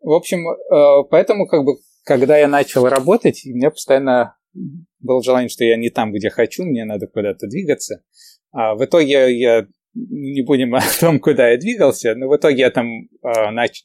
[0.00, 1.74] В общем, э, поэтому как бы,
[2.04, 4.36] когда я начал работать, у меня постоянно
[4.98, 8.02] было желание, что я не там, где хочу, мне надо куда-то двигаться.
[8.50, 12.70] А в итоге я не будем о том, куда я двигался, но в итоге я
[12.70, 13.82] там э, нач...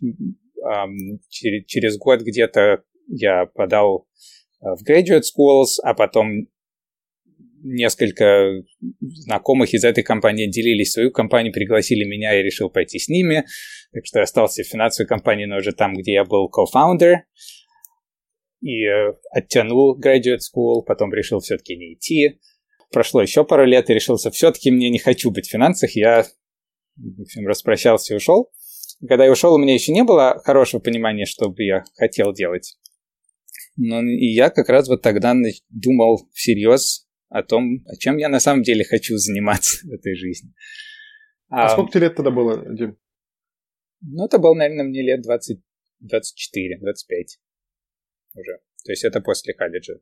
[1.30, 4.07] через, через год где-то я подал
[4.61, 6.47] э, в graduate schools, а потом
[7.65, 8.63] несколько
[9.01, 13.45] знакомых из этой компании делились свою компанию, пригласили меня, я решил пойти с ними.
[13.91, 17.21] Так что я остался в финансовой компании, но уже там, где я был co-founder.
[18.61, 22.39] И э, оттянул graduate school, потом решил все-таки не идти.
[22.91, 25.95] Прошло еще пару лет и решился, все-таки мне не хочу быть в финансах.
[25.95, 26.23] Я,
[26.95, 28.51] в общем, распрощался и ушел.
[29.07, 32.77] Когда я ушел, у меня еще не было хорошего понимания, что бы я хотел делать.
[33.75, 35.33] Но и я как раз вот тогда
[35.69, 40.53] думал всерьез о том, о чем я на самом деле хочу заниматься в этой жизни.
[41.49, 42.97] А, а сколько тебе лет тогда было, Дим?
[44.02, 45.60] Ну, это было, наверное, мне лет 20,
[45.99, 47.39] 24, 25
[48.35, 48.60] уже.
[48.85, 49.95] То есть это после колледжа.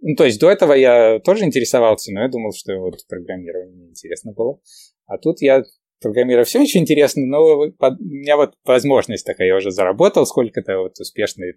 [0.00, 3.88] Ну, то есть до этого я тоже интересовался, но я думал, что вот программирование мне
[3.88, 4.60] интересно было.
[5.06, 5.64] А тут я
[6.00, 11.00] программировал все еще интересно, но у меня вот возможность такая, я уже заработал сколько-то, вот
[11.00, 11.54] успешный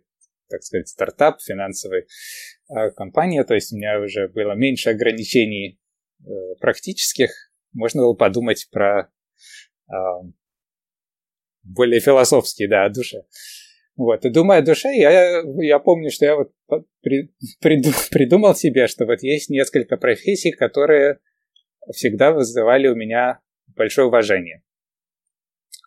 [0.52, 2.06] так сказать, стартап, финансовая
[2.69, 5.80] э, компания, то есть у меня уже было меньше ограничений
[6.19, 6.30] э,
[6.60, 7.32] практических,
[7.73, 9.11] можно было подумать про
[9.90, 9.94] э,
[11.64, 13.23] более философские, да, о душе.
[13.95, 16.52] Вот, и думая о душе, я, я помню, что я вот
[17.02, 21.19] при, приду, придумал себе, что вот есть несколько профессий, которые
[21.94, 23.40] всегда вызывали у меня
[23.76, 24.64] большое уважение.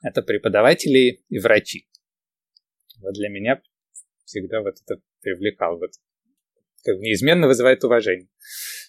[0.03, 1.89] Это преподаватели и врачи.
[3.01, 3.63] Вот для меня
[4.25, 5.79] всегда вот это привлекал.
[5.79, 5.91] Вот,
[6.85, 8.29] как неизменно вызывает уважение.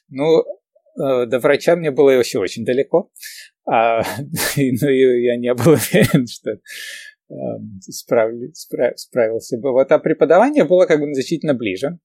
[0.10, 3.12] Ну, э, до врача мне было еще очень далеко.
[3.66, 4.02] А,
[4.58, 7.34] ну, и я не был уверен, что э,
[7.82, 9.72] справли, справ, справился бы.
[9.72, 12.00] Вот, а преподавание было как бы значительно ближе.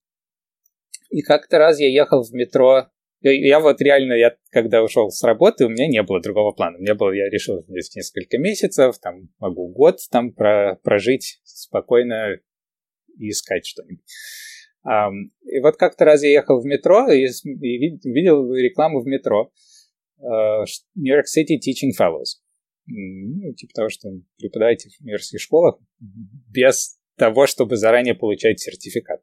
[1.11, 2.91] И как-то раз я ехал в метро
[3.23, 6.79] я вот реально, я когда ушел с работы, у меня не было другого плана.
[6.79, 12.39] У меня было, я решил здесь несколько месяцев, там могу год там про, прожить спокойно
[13.21, 14.05] и искать что-нибудь.
[14.83, 19.53] И вот как-то раз я ехал в метро и, видел рекламу в метро
[20.19, 20.65] uh,
[20.95, 22.41] New York City Teaching Fellows.
[22.87, 29.21] Ну, типа того, что преподаете в университетских школах без того, чтобы заранее получать сертификат.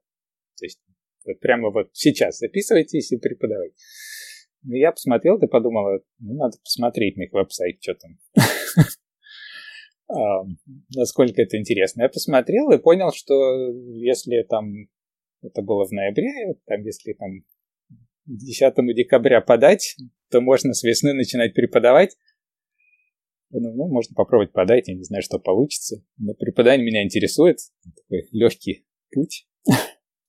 [0.57, 0.79] То есть
[1.25, 3.75] вот прямо вот сейчас записывайтесь и преподавайте.
[4.63, 8.17] Ну, я посмотрел, ты подумала, ну, надо посмотреть на их веб-сайт, что там.
[10.09, 12.03] Насколько это интересно.
[12.03, 13.33] Я посмотрел и понял, что
[13.93, 14.73] если там
[15.41, 17.43] это было в ноябре, там если там
[18.25, 19.95] 10 декабря подать,
[20.29, 22.15] то можно с весны начинать преподавать.
[23.49, 26.03] Ну, ну, можно попробовать подать, я не знаю, что получится.
[26.17, 27.57] Но преподавание меня интересует.
[27.95, 29.47] Такой легкий путь.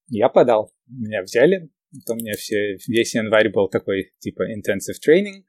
[0.08, 0.72] Я подал.
[0.86, 1.68] Меня взяли.
[2.06, 5.44] То у меня все, весь январь был такой типа intensive training,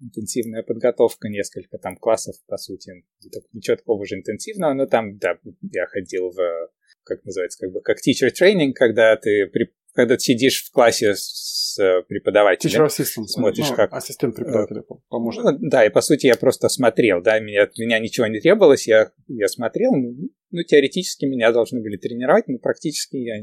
[0.00, 3.04] интенсивная подготовка, несколько там классов, по сути.
[3.52, 5.38] Ничего такого же интенсивного, но там, да,
[5.72, 6.70] я ходил в,
[7.04, 11.14] как называется, как бы как teacher training, когда ты при, когда ты сидишь в классе
[11.16, 11.76] с
[12.08, 12.84] преподавателем.
[12.84, 13.26] Teacher assistant.
[13.26, 13.92] Смотришь, ну, как...
[13.92, 15.44] Ассистент преподавателя поможет.
[15.44, 18.86] Ну, да, и по сути я просто смотрел, да, меня, от меня ничего не требовалось,
[18.86, 23.42] я, я смотрел, ну, теоретически меня должны были тренировать, но практически я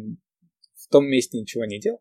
[0.76, 1.99] в том месте ничего не делал.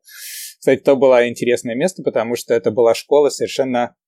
[0.58, 4.03] Кстати, то было интересное место, потому что это была школа совершенно э,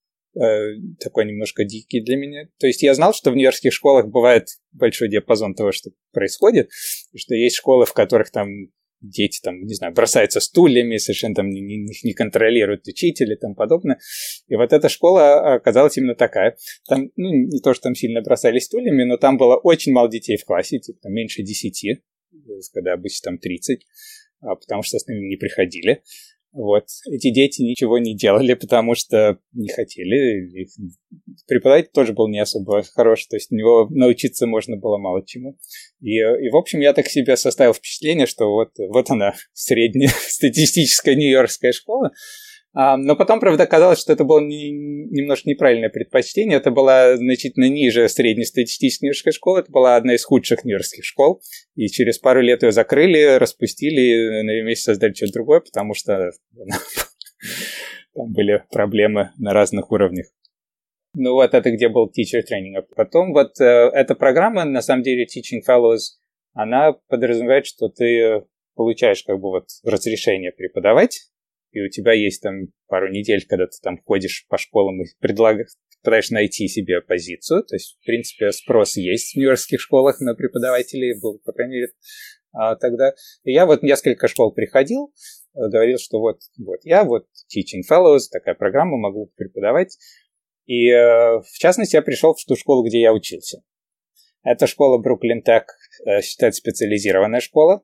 [1.01, 2.49] такой немножко дикий для меня.
[2.59, 6.71] То есть я знал, что в нью-йоркских школах бывает большой диапазон того, что происходит,
[7.15, 8.49] что есть школы, в которых там
[9.01, 13.55] дети там, не знаю, бросаются стульями, совершенно там не, не, не контролируют учителя и тому
[13.55, 13.99] подобное.
[14.49, 16.57] И вот эта школа оказалась именно такая.
[16.89, 20.37] Там, ну, не то, что там сильно бросались стульями, но там было очень мало детей
[20.37, 22.03] в классе, типа там меньше десяти,
[22.73, 23.87] когда обычно там 30.
[24.41, 26.03] А, потому что остальные не приходили.
[26.53, 26.85] Вот.
[27.11, 30.67] Эти дети ничего не делали, потому что не хотели.
[31.47, 35.59] Преподаватель тоже был не особо хороший, то есть у него научиться можно было мало чему.
[36.01, 41.15] И, и в общем, я так себе составил впечатление, что вот, вот она, средняя статистическая
[41.15, 42.13] нью-йоркская школа,
[42.77, 46.59] но потом, правда, оказалось, что это было не, немножко неправильное предпочтение.
[46.59, 49.61] Это была значительно ниже среднестатистической нью-йоркской школы.
[49.61, 51.41] Это была одна из худших нью-йоркских школ.
[51.75, 56.33] И через пару лет ее закрыли, распустили, на ее месте создали что-то другое, потому что
[58.15, 60.27] там были проблемы на разных уровнях.
[61.15, 62.77] Ну вот это где был teacher training.
[62.77, 66.19] А потом вот э, эта программа, на самом деле, Teaching Fellows,
[66.53, 68.43] она подразумевает, что ты
[68.75, 71.31] получаешь как бы вот разрешение преподавать
[71.77, 75.69] и у тебя есть там пару недель, когда ты там ходишь по школам и предлагаешь,
[76.03, 77.65] пытаешься найти себе позицию.
[77.65, 81.89] То есть, в принципе, спрос есть в нью-йоркских школах на преподавателей, был, по крайней мере,
[82.55, 83.13] а, тогда.
[83.45, 85.13] И я вот несколько школ приходил,
[85.55, 89.99] э, говорил, что вот, вот я, вот Teaching Fellows, такая программа, могу преподавать.
[90.65, 93.63] И, э, в частности, я пришел в ту школу, где я учился.
[94.43, 95.67] Эта школа Бруклин Тек
[96.23, 97.83] считается специализированная школа,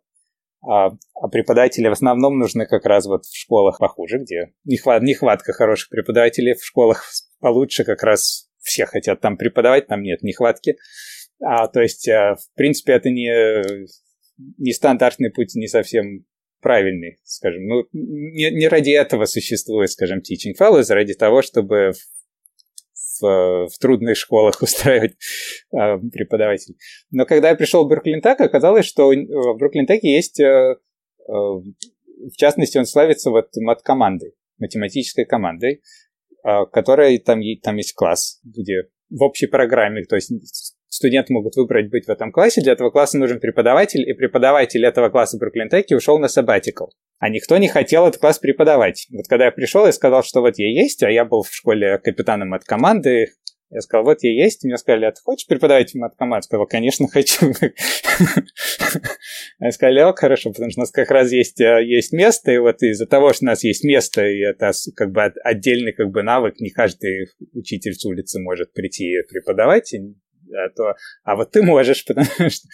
[0.62, 5.52] а, а преподаватели в основном нужны как раз вот в школах похуже, где нехват, нехватка
[5.52, 7.04] хороших преподавателей, в школах
[7.40, 10.76] получше как раз все хотят там преподавать, там нет нехватки.
[11.44, 13.88] А, то есть, а, в принципе, это не,
[14.58, 16.24] не стандартный путь, не совсем
[16.60, 17.66] правильный, скажем.
[17.66, 21.92] Ну, не, не ради этого существует, скажем, Teaching Fellows, а ради того, чтобы
[23.20, 25.16] в, в трудных школах устраивать
[25.72, 26.76] э, преподавателей.
[27.10, 30.76] Но когда я пришел в Бруклин-Тек, оказалось, что в Бруклин-Теке есть, э, э,
[31.28, 35.82] в частности, он славится вот мат-командой, математической командой,
[36.44, 40.32] э, которая там, там есть класс, где в общей программе, то есть
[40.92, 45.08] студенты могут выбрать быть в этом классе, для этого класса нужен преподаватель, и преподаватель этого
[45.08, 46.88] класса в Бруклин-Теке ушел на sabbatical
[47.22, 49.06] а никто не хотел этот класс преподавать.
[49.12, 51.98] Вот когда я пришел, я сказал, что вот я есть, а я был в школе
[51.98, 53.28] капитаном от команды,
[53.72, 54.64] я сказал, вот я есть.
[54.64, 56.36] Мне сказали, а ты хочешь преподавать команду?
[56.38, 57.52] Я сказал, конечно, хочу.
[59.60, 62.58] Я сказали, о, хорошо, потому что у нас как раз есть, э, есть место, и
[62.58, 66.22] вот из-за того, что у нас есть место, и это как бы отдельный как бы
[66.22, 69.98] навык, не каждый учитель с улицы может прийти и преподавать, а,
[70.76, 72.68] то, а вот ты можешь, потому что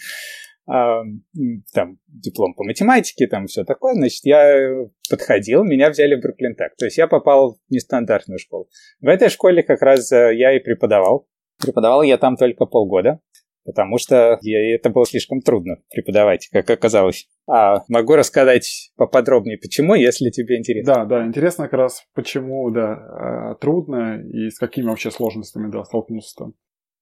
[1.73, 4.69] там, диплом по математике, там все такое, значит, я
[5.09, 6.75] подходил, меня взяли в Бруклин Так.
[6.77, 8.69] То есть я попал в нестандартную школу.
[9.01, 11.27] В этой школе как раз э, я и преподавал.
[11.59, 13.19] Преподавал я там только полгода.
[13.65, 17.27] потому что это было слишком трудно преподавать, как оказалось.
[17.47, 20.93] А могу рассказать поподробнее, почему, если тебе интересно.
[20.93, 25.83] Да, да, интересно как раз, почему, да, а, трудно и с какими вообще сложностями, да,
[25.83, 26.53] столкнулся там.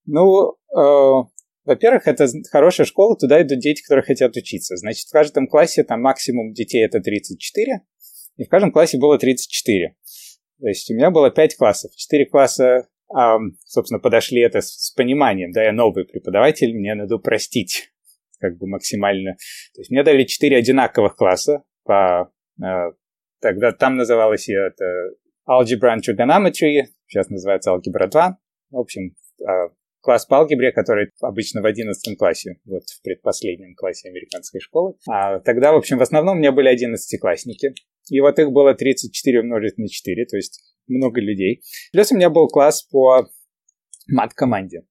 [0.08, 1.24] Ну, э,
[1.66, 4.78] во-первых, это хорошая школа, туда идут дети, которые хотят учиться.
[4.78, 7.82] Значит, в каждом классе там максимум детей это 34,
[8.38, 9.96] и в каждом классе было 34.
[10.60, 11.92] То есть у меня было 5 классов.
[11.96, 15.52] 4 класса, а, собственно, подошли это с, с пониманием.
[15.52, 17.92] Да, я новый преподаватель, мне надо простить
[18.40, 19.34] как бы максимально.
[19.74, 22.32] То есть мне дали 4 одинаковых класса по...
[22.64, 22.92] А,
[23.42, 24.86] тогда там называлось это
[25.50, 28.38] Algebra and Trigonometry, сейчас называется Algebra 2.
[28.72, 29.16] В общем,
[29.46, 29.70] а,
[30.08, 34.94] класс по алгебре, который обычно в 11 классе, вот в предпоследнем классе американской школы.
[35.06, 37.74] А тогда, в общем, в основном у меня были 11-классники.
[38.10, 41.62] И вот их было 34 умножить на 4, то есть много людей.
[41.92, 43.28] Плюс у меня был класс по
[44.08, 44.84] мат-команде.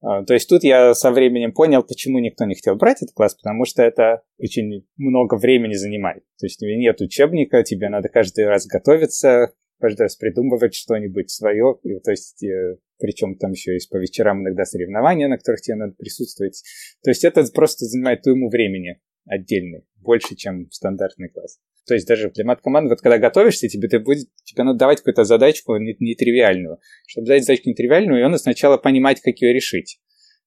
[0.00, 3.34] А, то есть тут я со временем понял, почему никто не хотел брать этот класс,
[3.34, 6.22] потому что это очень много времени занимает.
[6.38, 11.28] То есть у тебя нет учебника, тебе надо каждый раз готовиться, каждый раз придумывать что-нибудь
[11.28, 11.76] свое.
[11.82, 15.76] И, то есть э, причем там еще есть по вечерам иногда соревнования, на которых тебе
[15.76, 16.62] надо присутствовать.
[17.02, 21.58] То есть это просто занимает ему времени отдельный, больше, чем стандартный класс.
[21.86, 25.24] То есть даже для мат-команды, вот когда готовишься, тебе, ты будет, тебе надо давать какую-то
[25.24, 26.78] задачку нетривиальную.
[27.06, 30.00] Чтобы дать задачку нетривиальную, ее надо сначала понимать, как ее решить.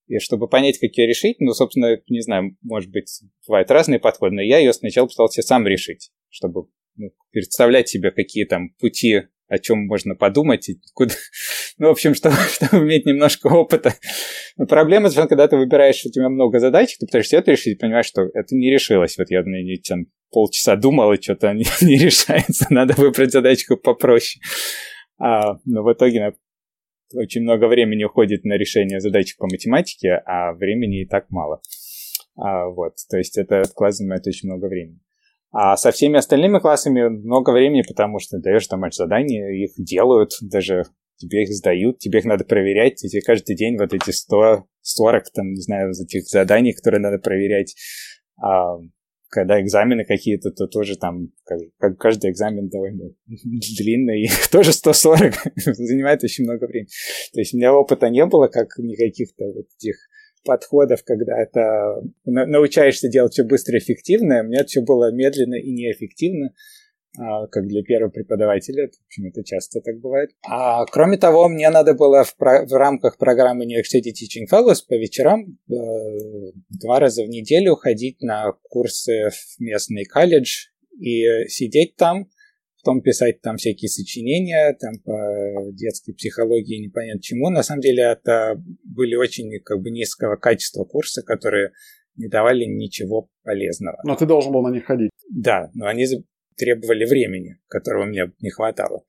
[0.08, 3.08] И чтобы понять, как ее решить, ну, собственно, не знаю, может быть,
[3.46, 8.44] бывают разные подходы, но я ее сначала пытался сам решить, чтобы ну, представлять себе, какие
[8.44, 11.14] там пути о чем можно подумать, и куда...
[11.78, 13.94] ну, в общем, чтобы, чтобы иметь немножко опыта.
[14.56, 18.06] Но проблема, что когда ты выбираешь, у тебя много задач, ты пытаешься это решить, понимаешь,
[18.06, 19.16] что это не решилось.
[19.18, 24.42] Вот я на там, полчаса думал, и что-то не, не решается, надо выбрать задачку попроще.
[25.18, 26.34] А, но в итоге
[27.14, 31.60] очень много времени уходит на решение задачек по математике, а времени и так мало.
[32.36, 35.00] А, вот, то есть это занимает очень много времени.
[35.50, 40.84] А со всеми остальными классами много времени, потому что даешь там задания, их делают, даже
[41.16, 45.30] тебе их сдают, тебе их надо проверять, и тебе каждый день вот эти 100, 40,
[45.32, 47.74] там, не знаю, этих заданий, которые надо проверять.
[48.40, 48.76] А
[49.30, 51.28] когда экзамены какие-то, то тоже там,
[51.78, 56.88] как каждый экзамен довольно длинный, их тоже 140 занимает очень много времени.
[57.32, 59.96] То есть у меня опыта не было, как никаких-то вот этих
[60.44, 64.40] подходов, когда это научаешься делать все быстро и эффективно.
[64.40, 66.54] У меня все было медленно и неэффективно,
[67.18, 68.90] а, как для первого преподавателя.
[69.24, 70.30] Это часто так бывает.
[70.48, 74.94] А кроме того, мне надо было в, про- в рамках программы City Teaching Fellows по
[74.94, 82.28] вечерам э, два раза в неделю ходить на курсы в местный колледж и сидеть там
[82.82, 87.50] потом писать там всякие сочинения там по детской психологии, непонятно чему.
[87.50, 91.72] На самом деле это были очень как бы низкого качества курсы, которые
[92.16, 93.98] не давали ничего полезного.
[94.04, 95.10] Но ты должен был на них ходить.
[95.30, 96.06] Да, но они
[96.56, 99.04] требовали времени, которого мне не хватало.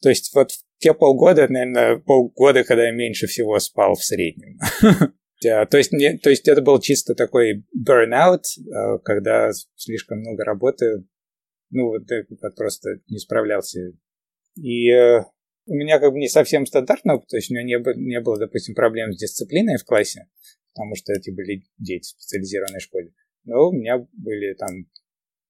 [0.00, 4.58] То есть вот те полгода, наверное, полгода, когда я меньше всего спал в среднем.
[5.40, 11.04] То есть, не, то есть это был чисто такой burnout, э, когда слишком много работы
[11.74, 12.02] ну, вот
[12.40, 13.80] как просто не справлялся.
[14.56, 15.20] И э,
[15.66, 18.20] у меня как бы не совсем стандартный опыт, то есть у меня не, было, не
[18.20, 20.26] было, допустим, проблем с дисциплиной в классе,
[20.72, 23.12] потому что эти были дети в специализированной школе.
[23.44, 24.86] Но у меня были там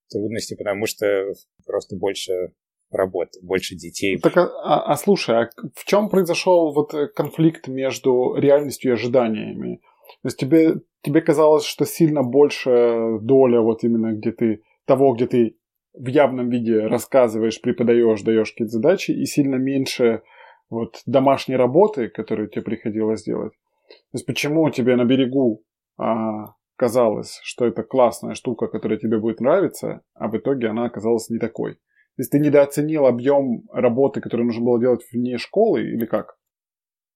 [0.09, 1.33] трудности, потому что
[1.65, 2.53] просто больше
[2.91, 4.17] работы, больше детей.
[4.19, 9.81] Так, а, а, а слушай, а в чем произошел вот конфликт между реальностью и ожиданиями?
[10.21, 15.27] То есть тебе, тебе казалось, что сильно больше доля вот именно где ты того, где
[15.27, 15.57] ты
[15.97, 20.21] в явном виде рассказываешь, преподаешь, даешь какие-то задачи, и сильно меньше
[20.69, 23.53] вот домашней работы, которую тебе приходилось делать.
[23.87, 25.63] То есть почему тебе на берегу
[25.97, 31.29] а, казалось, что это классная штука, которая тебе будет нравиться, а в итоге она оказалась
[31.29, 31.75] не такой?
[31.75, 36.37] То есть ты недооценил объем работы, которую нужно было делать вне школы, или как?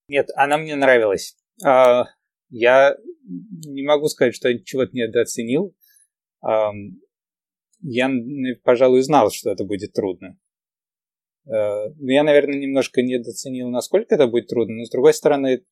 [0.09, 1.37] Нет, она мне нравилась.
[1.65, 2.03] А,
[2.49, 5.73] я не могу сказать, что я чего-то недооценил
[7.81, 8.09] я,
[8.63, 10.37] пожалуй, знал, что это будет трудно.
[11.45, 15.63] Э, но я, наверное, немножко недооценил, насколько это будет трудно, но с другой стороны,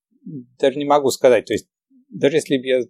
[0.60, 1.46] даже не могу сказать.
[1.46, 1.70] То есть,
[2.10, 2.82] даже если бы я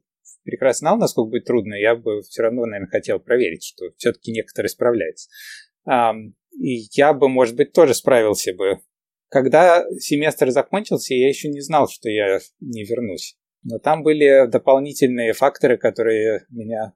[0.43, 4.69] прекрасно знал, насколько будет трудно, я бы все равно, наверное, хотел проверить, что все-таки некоторые
[4.69, 5.29] справляются.
[6.57, 8.79] И я бы, может быть, тоже справился бы.
[9.29, 13.37] Когда семестр закончился, я еще не знал, что я не вернусь.
[13.63, 16.93] Но там были дополнительные факторы, которые меня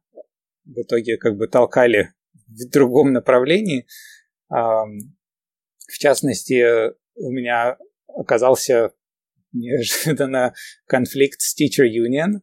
[0.73, 2.13] в итоге как бы толкали
[2.47, 3.85] в другом направлении.
[4.49, 7.77] В частности, у меня
[8.07, 8.91] оказался
[9.53, 10.53] неожиданно
[10.85, 12.39] конфликт с Teacher Union,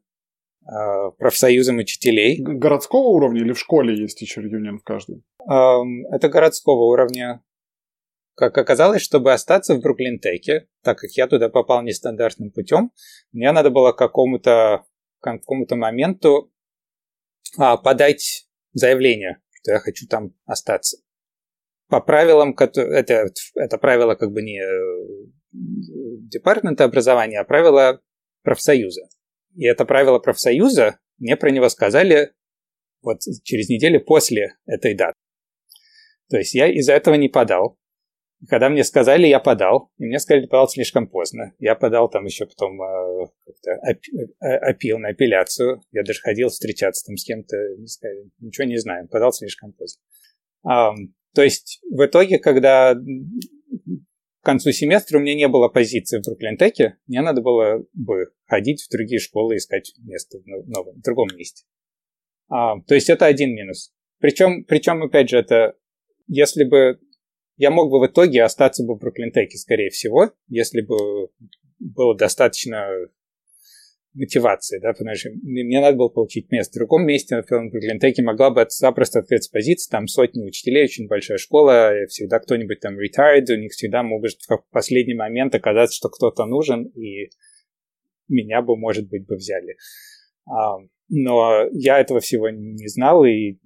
[0.66, 2.40] э, профсоюзом учителей.
[2.40, 5.22] Городского уровня или в школе есть teacher union в каждой?
[5.46, 7.42] Это городского уровня.
[8.34, 12.92] Как оказалось, чтобы остаться в Бруклин-Теке, так как я туда попал нестандартным путем,
[13.32, 14.84] мне надо было к какому-то
[15.20, 16.57] какому-то моменту а,
[17.56, 20.98] подать заявление, что я хочу там остаться.
[21.88, 28.00] По правилам, это, это правило как бы не э, департамента образования, а правило
[28.42, 29.08] профсоюза.
[29.54, 32.32] И это правило профсоюза, мне про него сказали
[33.02, 35.14] вот через неделю после этой даты.
[36.28, 37.78] То есть я из-за этого не подал.
[38.46, 41.54] Когда мне сказали, я подал, и мне сказали, подал слишком поздно.
[41.58, 43.26] Я подал там еще потом э,
[43.66, 45.82] э, опил на апелляцию.
[45.90, 47.56] Я даже ходил встречаться там с кем-то,
[47.86, 50.00] сказали, ничего не знаю, подал слишком поздно.
[50.64, 56.26] Um, то есть в итоге, когда к концу семестра у меня не было позиции в
[56.26, 61.28] Бруклин-Теке, мне надо было бы ходить в другие школы, искать место в, новом, в другом
[61.36, 61.64] месте.
[62.48, 63.92] А, то есть это один минус.
[64.20, 65.74] Причем, причем, опять же, это
[66.28, 67.00] если бы
[67.58, 71.28] я мог бы в итоге остаться бы в Бруклин-Теке, скорее всего, если бы
[71.78, 72.88] было достаточно
[74.14, 76.72] мотивации, да, потому что мне надо было получить место.
[76.72, 81.08] В другом месте, например, в Бруклин-Теке могла бы запросто открыться позиция, там сотни учителей, очень
[81.08, 86.08] большая школа, всегда кто-нибудь там retired, у них всегда может в последний момент оказаться, что
[86.08, 87.30] кто-то нужен, и
[88.28, 89.76] меня бы, может быть, бы взяли.
[91.10, 93.56] Но я этого всего не знал, и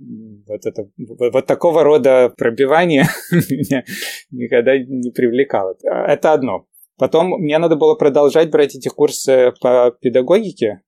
[0.47, 3.85] вот, это, вот такого рода пробивание меня
[4.31, 5.77] никогда не привлекало.
[5.82, 6.66] Это одно.
[6.98, 10.82] Потом мне надо было продолжать брать эти курсы по педагогике.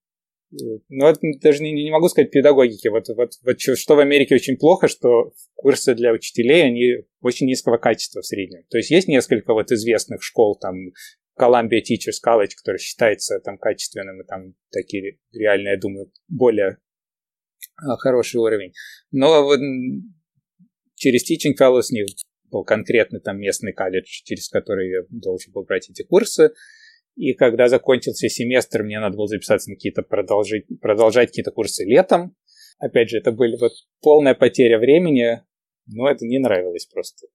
[0.88, 2.90] Ну, это даже не, не могу сказать педагогике.
[2.90, 7.78] Вот, вот, вот что в Америке очень плохо, что курсы для учителей, они очень низкого
[7.78, 8.62] качества в среднем.
[8.70, 10.74] То есть есть несколько вот известных школ, там
[11.38, 16.78] Columbia Teachers College, который считается там качественным, и там такие реально, я думаю, более
[17.76, 18.72] а, хороший уровень.
[19.10, 19.60] Но вот
[20.94, 22.06] через Teaching Fellows не
[22.50, 26.52] был конкретно там местный колледж, через который я должен был брать эти курсы.
[27.16, 32.36] И когда закончился семестр, мне надо было записаться на какие-то продолжить, продолжать какие-то курсы летом.
[32.78, 35.42] Опять же, это были вот полная потеря времени,
[35.86, 37.28] но это не нравилось просто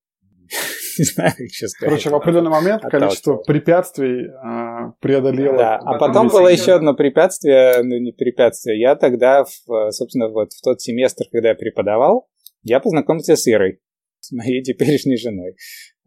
[0.97, 1.75] не знаю, сказать.
[1.79, 5.57] Короче, в определенный момент количество препятствий э, преодолело.
[5.57, 8.79] Да, а потом было еще одно препятствие, ну не препятствие.
[8.79, 12.27] Я тогда, в, собственно, вот в тот семестр, когда я преподавал,
[12.63, 13.79] я познакомился с Ирой,
[14.19, 15.55] с моей теперешней женой.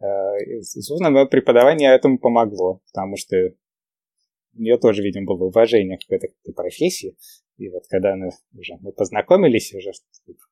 [0.01, 0.05] Э,
[0.45, 3.37] и, собственно, мое преподавание этому помогло, потому что
[4.55, 7.15] у нее тоже, видимо, было уважение к этой, к этой профессии.
[7.57, 9.91] И вот когда мы уже мы познакомились, уже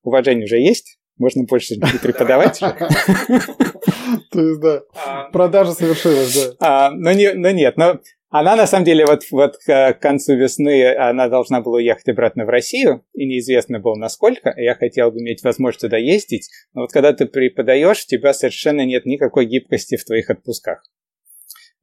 [0.03, 2.60] уважение уже есть, можно больше не преподавать.
[2.60, 5.30] То есть, да, а.
[5.31, 6.88] продажа совершилась, да.
[6.88, 7.99] А, но, не, но нет, но
[8.30, 12.49] она на самом деле вот, вот к концу весны она должна была уехать обратно в
[12.49, 14.53] Россию, и неизвестно было насколько.
[14.57, 18.84] Я хотел бы иметь возможность туда ездить, но вот когда ты преподаешь, у тебя совершенно
[18.85, 20.84] нет никакой гибкости в твоих отпусках.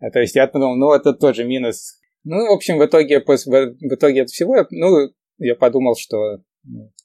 [0.00, 2.00] А, то есть я подумал, ну это тоже минус.
[2.24, 6.38] Ну, в общем, в итоге, в итоге от всего, ну, я подумал, что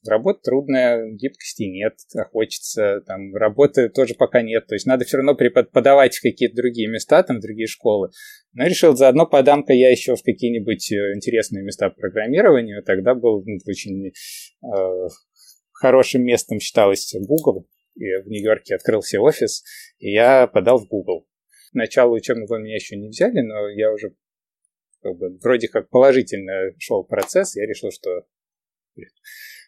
[0.05, 5.17] Работа трудная, гибкости нет, а хочется, там, работы тоже пока нет, то есть надо все
[5.17, 8.09] равно преподавать в какие-то другие места, там, другие школы.
[8.53, 13.57] Но решил, заодно подам-ка я еще в какие-нибудь э, интересные места программирования, тогда был ну,
[13.65, 15.07] очень э,
[15.71, 19.63] хорошим местом считалось Google, и в Нью-Йорке открылся офис,
[19.99, 21.27] и я подал в Google.
[21.71, 24.13] Начало учебного меня еще не взяли, но я уже
[25.01, 28.25] как бы, вроде как положительно шел процесс, я решил, что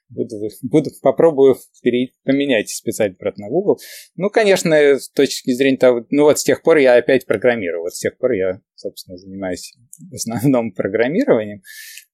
[0.10, 3.80] буду, буду попробую пере, поменять специально обратно на Google.
[4.16, 7.94] Ну, конечно, с точки зрения того, ну вот с тех пор я опять программирую, вот
[7.94, 11.62] с тех пор я, собственно, занимаюсь в основном программированием,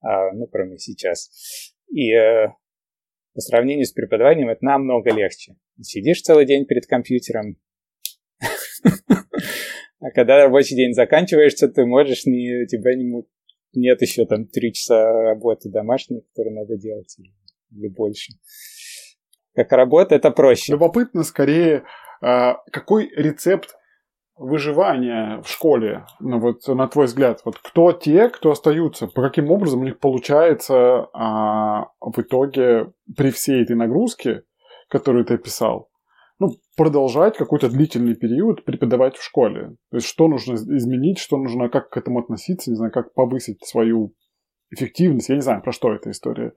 [0.02, 1.30] а, ну, кроме сейчас.
[1.90, 2.48] И э,
[3.34, 5.56] по сравнению с преподаванием это намного легче.
[5.82, 7.58] Сидишь целый день перед компьютером,
[10.00, 13.24] а когда рабочий день заканчиваешься, ты можешь, не, тебя не,
[13.74, 17.32] нет еще там три часа работы домашней, которые надо делать или
[17.72, 18.34] больше.
[19.56, 20.74] Как работа, это проще.
[20.74, 21.84] Любопытно скорее,
[22.22, 23.76] а, какой рецепт
[24.36, 29.52] выживания в школе, ну вот на твой взгляд, вот кто те, кто остаются, по каким
[29.52, 34.44] образом у них получается а, в итоге при всей этой нагрузке,
[34.90, 35.92] которую ты описал,
[36.42, 39.76] ну, продолжать какой-то длительный период преподавать в школе.
[39.92, 43.64] То есть, что нужно изменить, что нужно, как к этому относиться, не знаю, как повысить
[43.64, 44.16] свою
[44.72, 45.30] эффективность.
[45.30, 46.54] Я не знаю, про что эта история.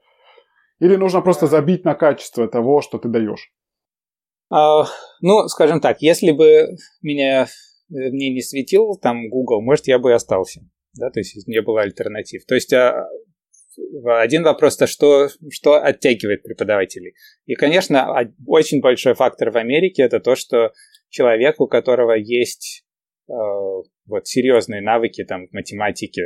[0.85, 3.51] Или нужно просто забить на качество того, что ты даешь?
[4.51, 4.85] А,
[5.23, 7.47] ну, скажем так, если бы меня
[7.89, 10.61] мне не светил там Google, может, я бы и остался.
[10.93, 12.45] Да, то есть не было альтернатив.
[12.45, 13.09] То есть а,
[14.05, 17.15] один вопрос-то, что, что оттягивает преподавателей.
[17.47, 18.15] И, конечно,
[18.47, 20.75] очень большой фактор в Америке это то, что
[21.09, 22.85] человек, у которого есть
[23.29, 26.23] э, вот серьезные навыки там, в математике,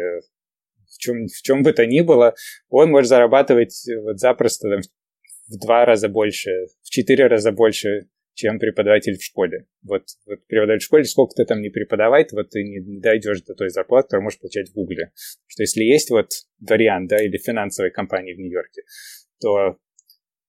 [0.98, 2.34] в чем, в чем бы то ни было,
[2.68, 4.80] он может зарабатывать вот запросто там,
[5.48, 6.50] в два раза больше,
[6.82, 9.66] в четыре раза больше, чем преподаватель в школе.
[9.82, 13.42] Вот, вот преподаватель в школе, сколько ты там не преподавать, вот ты не, не дойдешь
[13.42, 15.12] до той зарплаты, которую можешь получать в Гугле.
[15.46, 16.30] Что если есть вот
[16.60, 18.82] вариант, да, или финансовой компании в Нью-Йорке,
[19.40, 19.76] то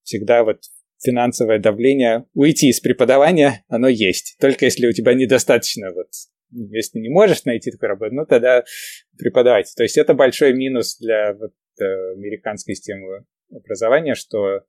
[0.03, 0.61] всегда вот
[1.01, 4.35] финансовое давление, уйти из преподавания, оно есть.
[4.39, 6.09] Только если у тебя недостаточно вот
[6.51, 8.63] если ты не можешь найти такую работу, ну тогда
[9.17, 9.71] преподавать.
[9.75, 14.61] То есть это большой минус для вот, э, американской системы образования, что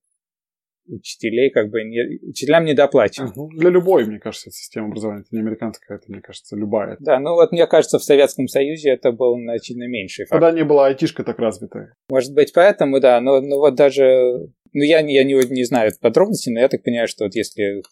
[0.87, 3.37] учителей как бы не, учителям не доплачивают.
[3.37, 3.51] Угу.
[3.57, 6.97] Для любой, мне кажется, система образования, это не американская, это, мне кажется, любая.
[7.01, 10.41] Да, ну вот мне кажется, в Советском Союзе это был значительно меньший фактор.
[10.41, 11.95] Тогда не была айтишка так развитая.
[12.09, 16.53] Может быть, поэтому, да, но, но вот даже ну, я, я не, не знаю подробностей,
[16.53, 17.83] но я так понимаю, что вот если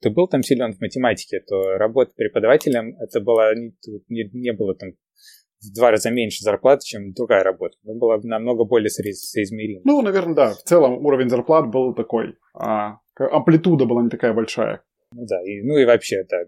[0.00, 3.72] ты был там силен в математике, то работа преподавателем, это было не,
[4.08, 4.92] не, не было там
[5.60, 7.76] в два раза меньше зарплаты, чем другая работа.
[7.84, 9.82] Это было намного более соизмеримо.
[9.84, 10.50] Ну, наверное, да.
[10.54, 12.36] В целом уровень зарплат был такой.
[12.54, 14.82] А амплитуда была не такая большая.
[15.12, 16.38] Ну да, и, ну и вообще, да,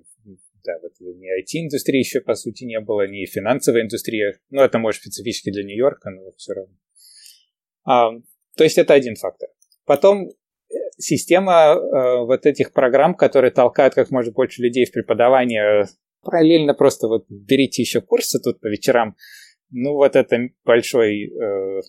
[0.65, 4.39] да, вот ни IT-индустрии еще, по сути, не было, ни финансовая индустрия.
[4.51, 6.75] Ну, это, может, специфически для Нью-Йорка, но все равно.
[7.85, 8.11] А,
[8.57, 9.51] то есть это один фактор.
[9.87, 15.87] Потом э, система э, вот этих программ, которые толкают как можно больше людей в преподавание,
[16.23, 19.17] параллельно просто вот берите еще курсы тут по вечерам.
[19.71, 21.81] Ну, вот это большой э,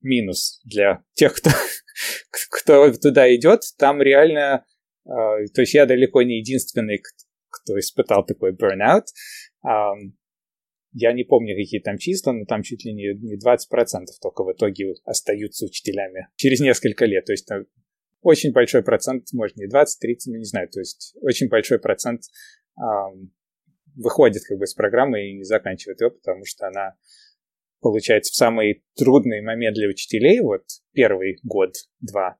[0.00, 1.50] минус для тех, кто,
[2.50, 3.62] кто туда идет.
[3.78, 4.64] Там реально,
[5.04, 7.02] э, то есть я далеко не единственный,
[7.50, 9.04] кто испытал такой burnout.
[9.66, 9.92] Э,
[10.92, 14.52] я не помню, какие там числа, но там чуть ли не, не 20% только в
[14.52, 17.24] итоге остаются учителями через несколько лет.
[17.24, 17.64] То есть там
[18.20, 22.22] очень большой процент, может не 20, 30, ну не знаю, то есть очень большой процент
[22.78, 23.32] эм,
[23.96, 26.94] выходит как бы из программы и не заканчивает ее, потому что она
[27.80, 30.62] получается в самый трудный момент для учителей, вот
[30.92, 32.36] первый год-два,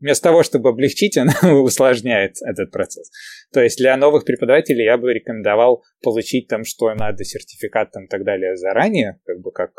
[0.00, 3.10] вместо того, чтобы облегчить, она усложняет этот процесс.
[3.52, 8.08] То есть для новых преподавателей я бы рекомендовал получить там, что надо, сертификат там и
[8.08, 9.72] так далее заранее, как бы как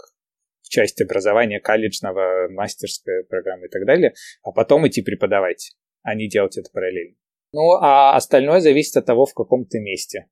[0.63, 6.57] часть образования колледжного, мастерской программы и так далее, а потом идти преподавать, а не делать
[6.57, 7.15] это параллельно.
[7.51, 10.27] Ну, а остальное зависит от того, в каком ты месте.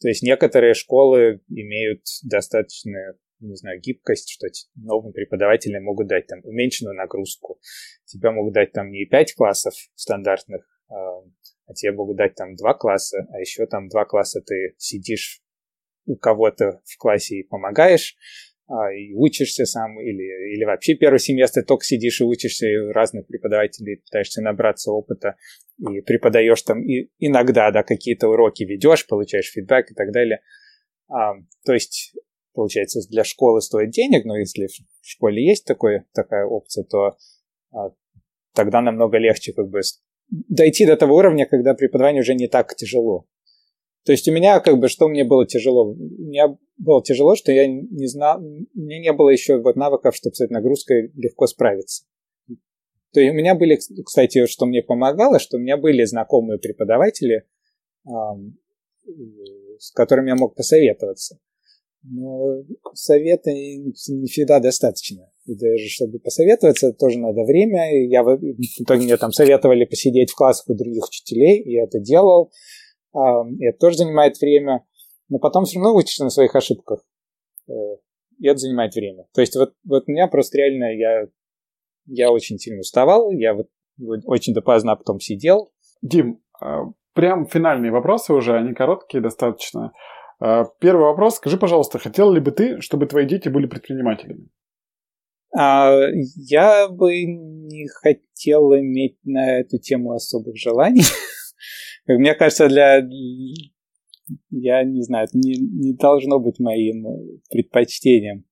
[0.00, 6.40] То есть некоторые школы имеют достаточно не знаю, гибкость, что новым преподавателям могут дать там
[6.44, 7.60] уменьшенную нагрузку.
[8.04, 10.94] Тебя могут дать там не 5 классов стандартных, а,
[11.66, 15.42] а тебе могут дать там 2 класса, а еще там 2 класса ты сидишь
[16.06, 18.16] у кого-то в классе и помогаешь,
[18.66, 23.26] а, и учишься сам, или, или вообще первый семестр только сидишь и учишься, и разных
[23.26, 25.36] преподавателей пытаешься набраться опыта,
[25.78, 30.42] и преподаешь там и иногда, да, какие-то уроки ведешь, получаешь фидбэк и так далее.
[31.08, 31.34] А,
[31.64, 32.14] то есть
[32.54, 37.16] получается, для школы стоит денег, но если в школе есть такое, такая опция, то
[37.72, 37.90] а,
[38.54, 39.80] тогда намного легче как бы
[40.28, 43.26] дойти до того уровня, когда преподавание уже не так тяжело.
[44.04, 45.94] То есть у меня как бы, что мне было тяжело?
[45.94, 50.40] Меня было тяжело, что я не знал, меня не было еще вот навыков, чтобы с
[50.40, 52.04] этой нагрузкой легко справиться.
[53.12, 57.44] То есть у меня были, кстати, что мне помогало, что у меня были знакомые преподаватели,
[59.78, 61.38] с которыми я мог посоветоваться.
[62.02, 62.62] Но
[62.94, 65.30] совета не всегда достаточно.
[65.44, 68.08] И даже чтобы посоветоваться, тоже надо время.
[68.08, 68.38] Я, в
[68.78, 72.52] итоге мне там советовали посидеть в классах у других учителей, и это делал.
[73.14, 74.86] И это тоже занимает время.
[75.28, 77.04] Но потом все равно учишься на своих ошибках.
[77.68, 77.72] Э,
[78.38, 79.26] и это занимает время.
[79.34, 81.28] То есть вот, вот у меня просто реально я,
[82.06, 83.30] я очень сильно уставал.
[83.30, 83.68] Я вот
[84.24, 85.72] очень допоздна потом сидел.
[86.02, 89.92] Дим, а, прям финальные вопросы уже, они короткие достаточно.
[90.40, 91.36] А, первый вопрос.
[91.36, 94.48] Скажи, пожалуйста, хотел ли бы ты, чтобы твои дети были предпринимателями?
[95.56, 95.92] А,
[96.36, 101.02] я бы не хотел иметь на эту тему особых желаний.
[102.06, 103.06] Мне кажется, для...
[104.50, 107.04] Я не знаю, это не, не должно быть моим
[107.50, 108.46] предпочтением.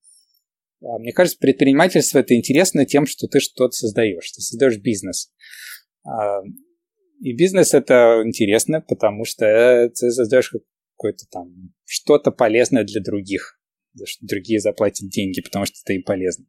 [0.83, 4.29] А, мне кажется, предпринимательство это интересно тем, что ты что-то создаешь.
[4.31, 5.33] Ты создаешь бизнес.
[7.21, 10.53] И бизнес это интересно, потому что ты создаешь
[10.99, 13.59] какое-то там что-то полезное для других,
[14.03, 16.45] что другие заплатят деньги, потому что это им полезно.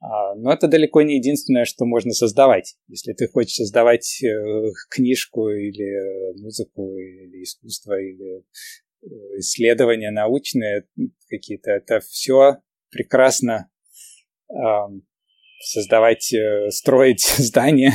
[0.00, 2.76] А, но это далеко не единственное, что можно создавать.
[2.88, 8.44] Если ты хочешь создавать э, книжку или музыку, или искусство, или
[9.02, 9.06] э,
[9.38, 10.84] исследования научные
[11.28, 12.58] какие-то, это все
[12.90, 13.70] прекрасно
[15.64, 17.92] создавать, э, строить здания,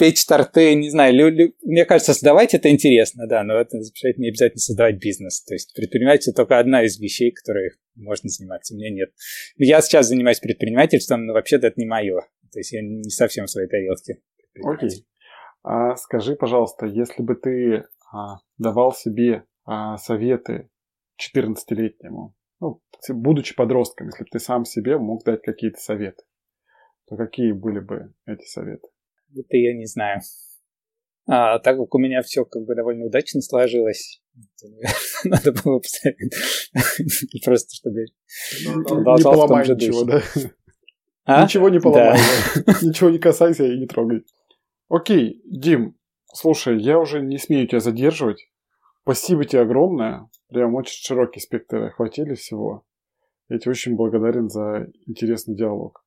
[0.00, 4.16] печь торты, не знаю, лю, лю, мне кажется, создавать это интересно, да, но это запрещает
[4.16, 5.44] не обязательно создавать бизнес.
[5.44, 9.10] То есть предпринимательство только одна из вещей, которые можно заниматься, у меня нет.
[9.58, 12.22] Я сейчас занимаюсь предпринимательством, но вообще-то это не мое.
[12.50, 14.22] То есть я не совсем в своей тарелке.
[14.64, 15.06] Окей.
[15.62, 20.70] А скажи, пожалуйста, если бы ты а, давал себе а, советы
[21.20, 26.22] 14-летнему, ну, будучи подростком, если бы ты сам себе мог дать какие-то советы,
[27.06, 28.88] то какие были бы эти советы?
[29.34, 30.20] Это я не знаю.
[31.26, 34.20] А так как у меня все как бы довольно удачно сложилось,
[35.24, 36.34] надо было поставить
[37.44, 38.06] просто чтобы
[38.60, 40.22] не поломай ничего, да?
[41.24, 41.44] А?
[41.44, 42.18] Ничего не поломай,
[42.82, 44.24] ничего не касайся и не трогай.
[44.88, 45.96] Окей, Дим,
[46.32, 48.48] слушай, я уже не смею тебя задерживать.
[49.02, 50.28] Спасибо тебе огромное.
[50.48, 52.84] Прям очень широкий спектр охватили всего.
[53.48, 56.04] Я тебе очень благодарен за интересный диалог.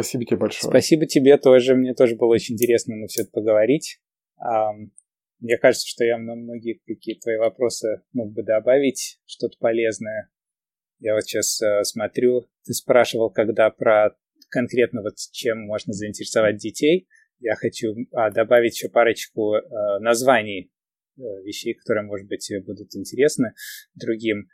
[0.00, 0.70] Спасибо тебе большое.
[0.70, 1.74] Спасибо тебе тоже.
[1.74, 4.00] Мне тоже было очень интересно на все это поговорить.
[5.38, 10.30] Мне кажется, что я на многие какие твои вопросы мог бы добавить что-то полезное.
[10.98, 14.16] Я вот сейчас э, смотрю, ты спрашивал, когда про
[14.48, 17.06] конкретно вот чем можно заинтересовать детей.
[17.38, 20.72] Я хочу а, добавить еще парочку а, названий
[21.18, 23.52] а, вещей, которые, может быть, будут интересны
[23.94, 24.48] другим.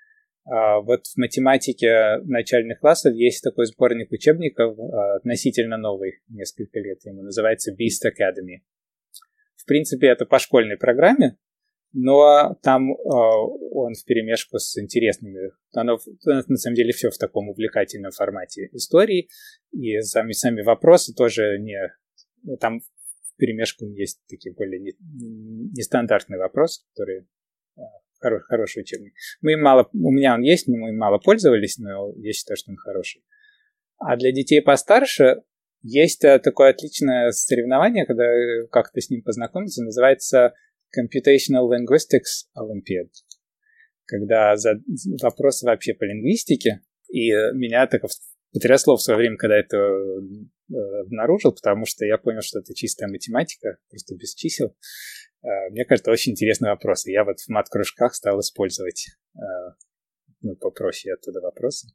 [0.45, 7.05] А, вот в математике начальных классов есть такой сборник учебников, а, относительно новый, несколько лет
[7.05, 8.63] ему, называется Beast Academy.
[9.57, 11.39] В принципе, это по школьной программе,
[11.93, 15.53] но там а, он в перемешку с интересными.
[15.75, 19.29] Оно, на самом деле, все в таком увлекательном формате истории,
[19.71, 21.79] и сами, сами вопросы тоже не...
[22.59, 27.27] Там в перемешку есть такие более нестандартные вопросы, которые
[28.23, 29.13] хороший, хороший учебник.
[29.41, 32.77] Мы мало, у меня он есть, но мы мало пользовались, но я считаю, что он
[32.77, 33.23] хороший.
[33.99, 35.43] А для детей постарше
[35.83, 40.55] есть э, такое отличное соревнование, когда э, как-то с ним познакомиться, называется
[40.97, 43.11] Computational Linguistics Olympiad,
[44.05, 44.81] когда за
[45.21, 48.03] вопрос вообще по лингвистике, и э, меня так
[48.53, 49.77] потрясло в свое время, когда это
[51.03, 54.75] обнаружил, потому что я понял, что это чистая математика, просто без чисел.
[55.43, 57.07] Э, мне кажется, очень интересный вопрос.
[57.07, 59.41] Я вот в мат-кружках стал использовать э,
[60.41, 61.89] ну, попроще оттуда вопросы.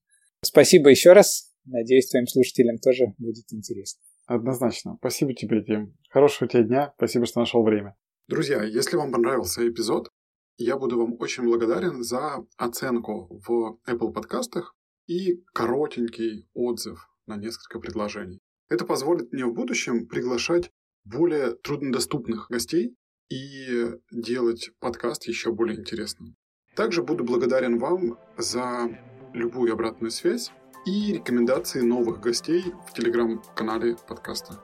[0.43, 1.53] Спасибо еще раз.
[1.65, 4.01] Надеюсь, твоим слушателям тоже будет интересно.
[4.25, 4.97] Однозначно.
[4.99, 5.97] Спасибо тебе, Тим.
[6.09, 6.93] Хорошего тебе дня.
[6.97, 7.95] Спасибо, что нашел время.
[8.27, 10.09] Друзья, если вам понравился эпизод,
[10.57, 14.75] я буду вам очень благодарен за оценку в Apple подкастах
[15.07, 18.41] и коротенький отзыв на несколько предложений.
[18.69, 20.71] Это позволит мне в будущем приглашать
[21.05, 22.95] более труднодоступных гостей
[23.29, 26.35] и делать подкаст еще более интересным.
[26.75, 28.89] Также буду благодарен вам за
[29.33, 30.51] любую обратную связь
[30.85, 34.61] и рекомендации новых гостей в телеграм-канале подкаста.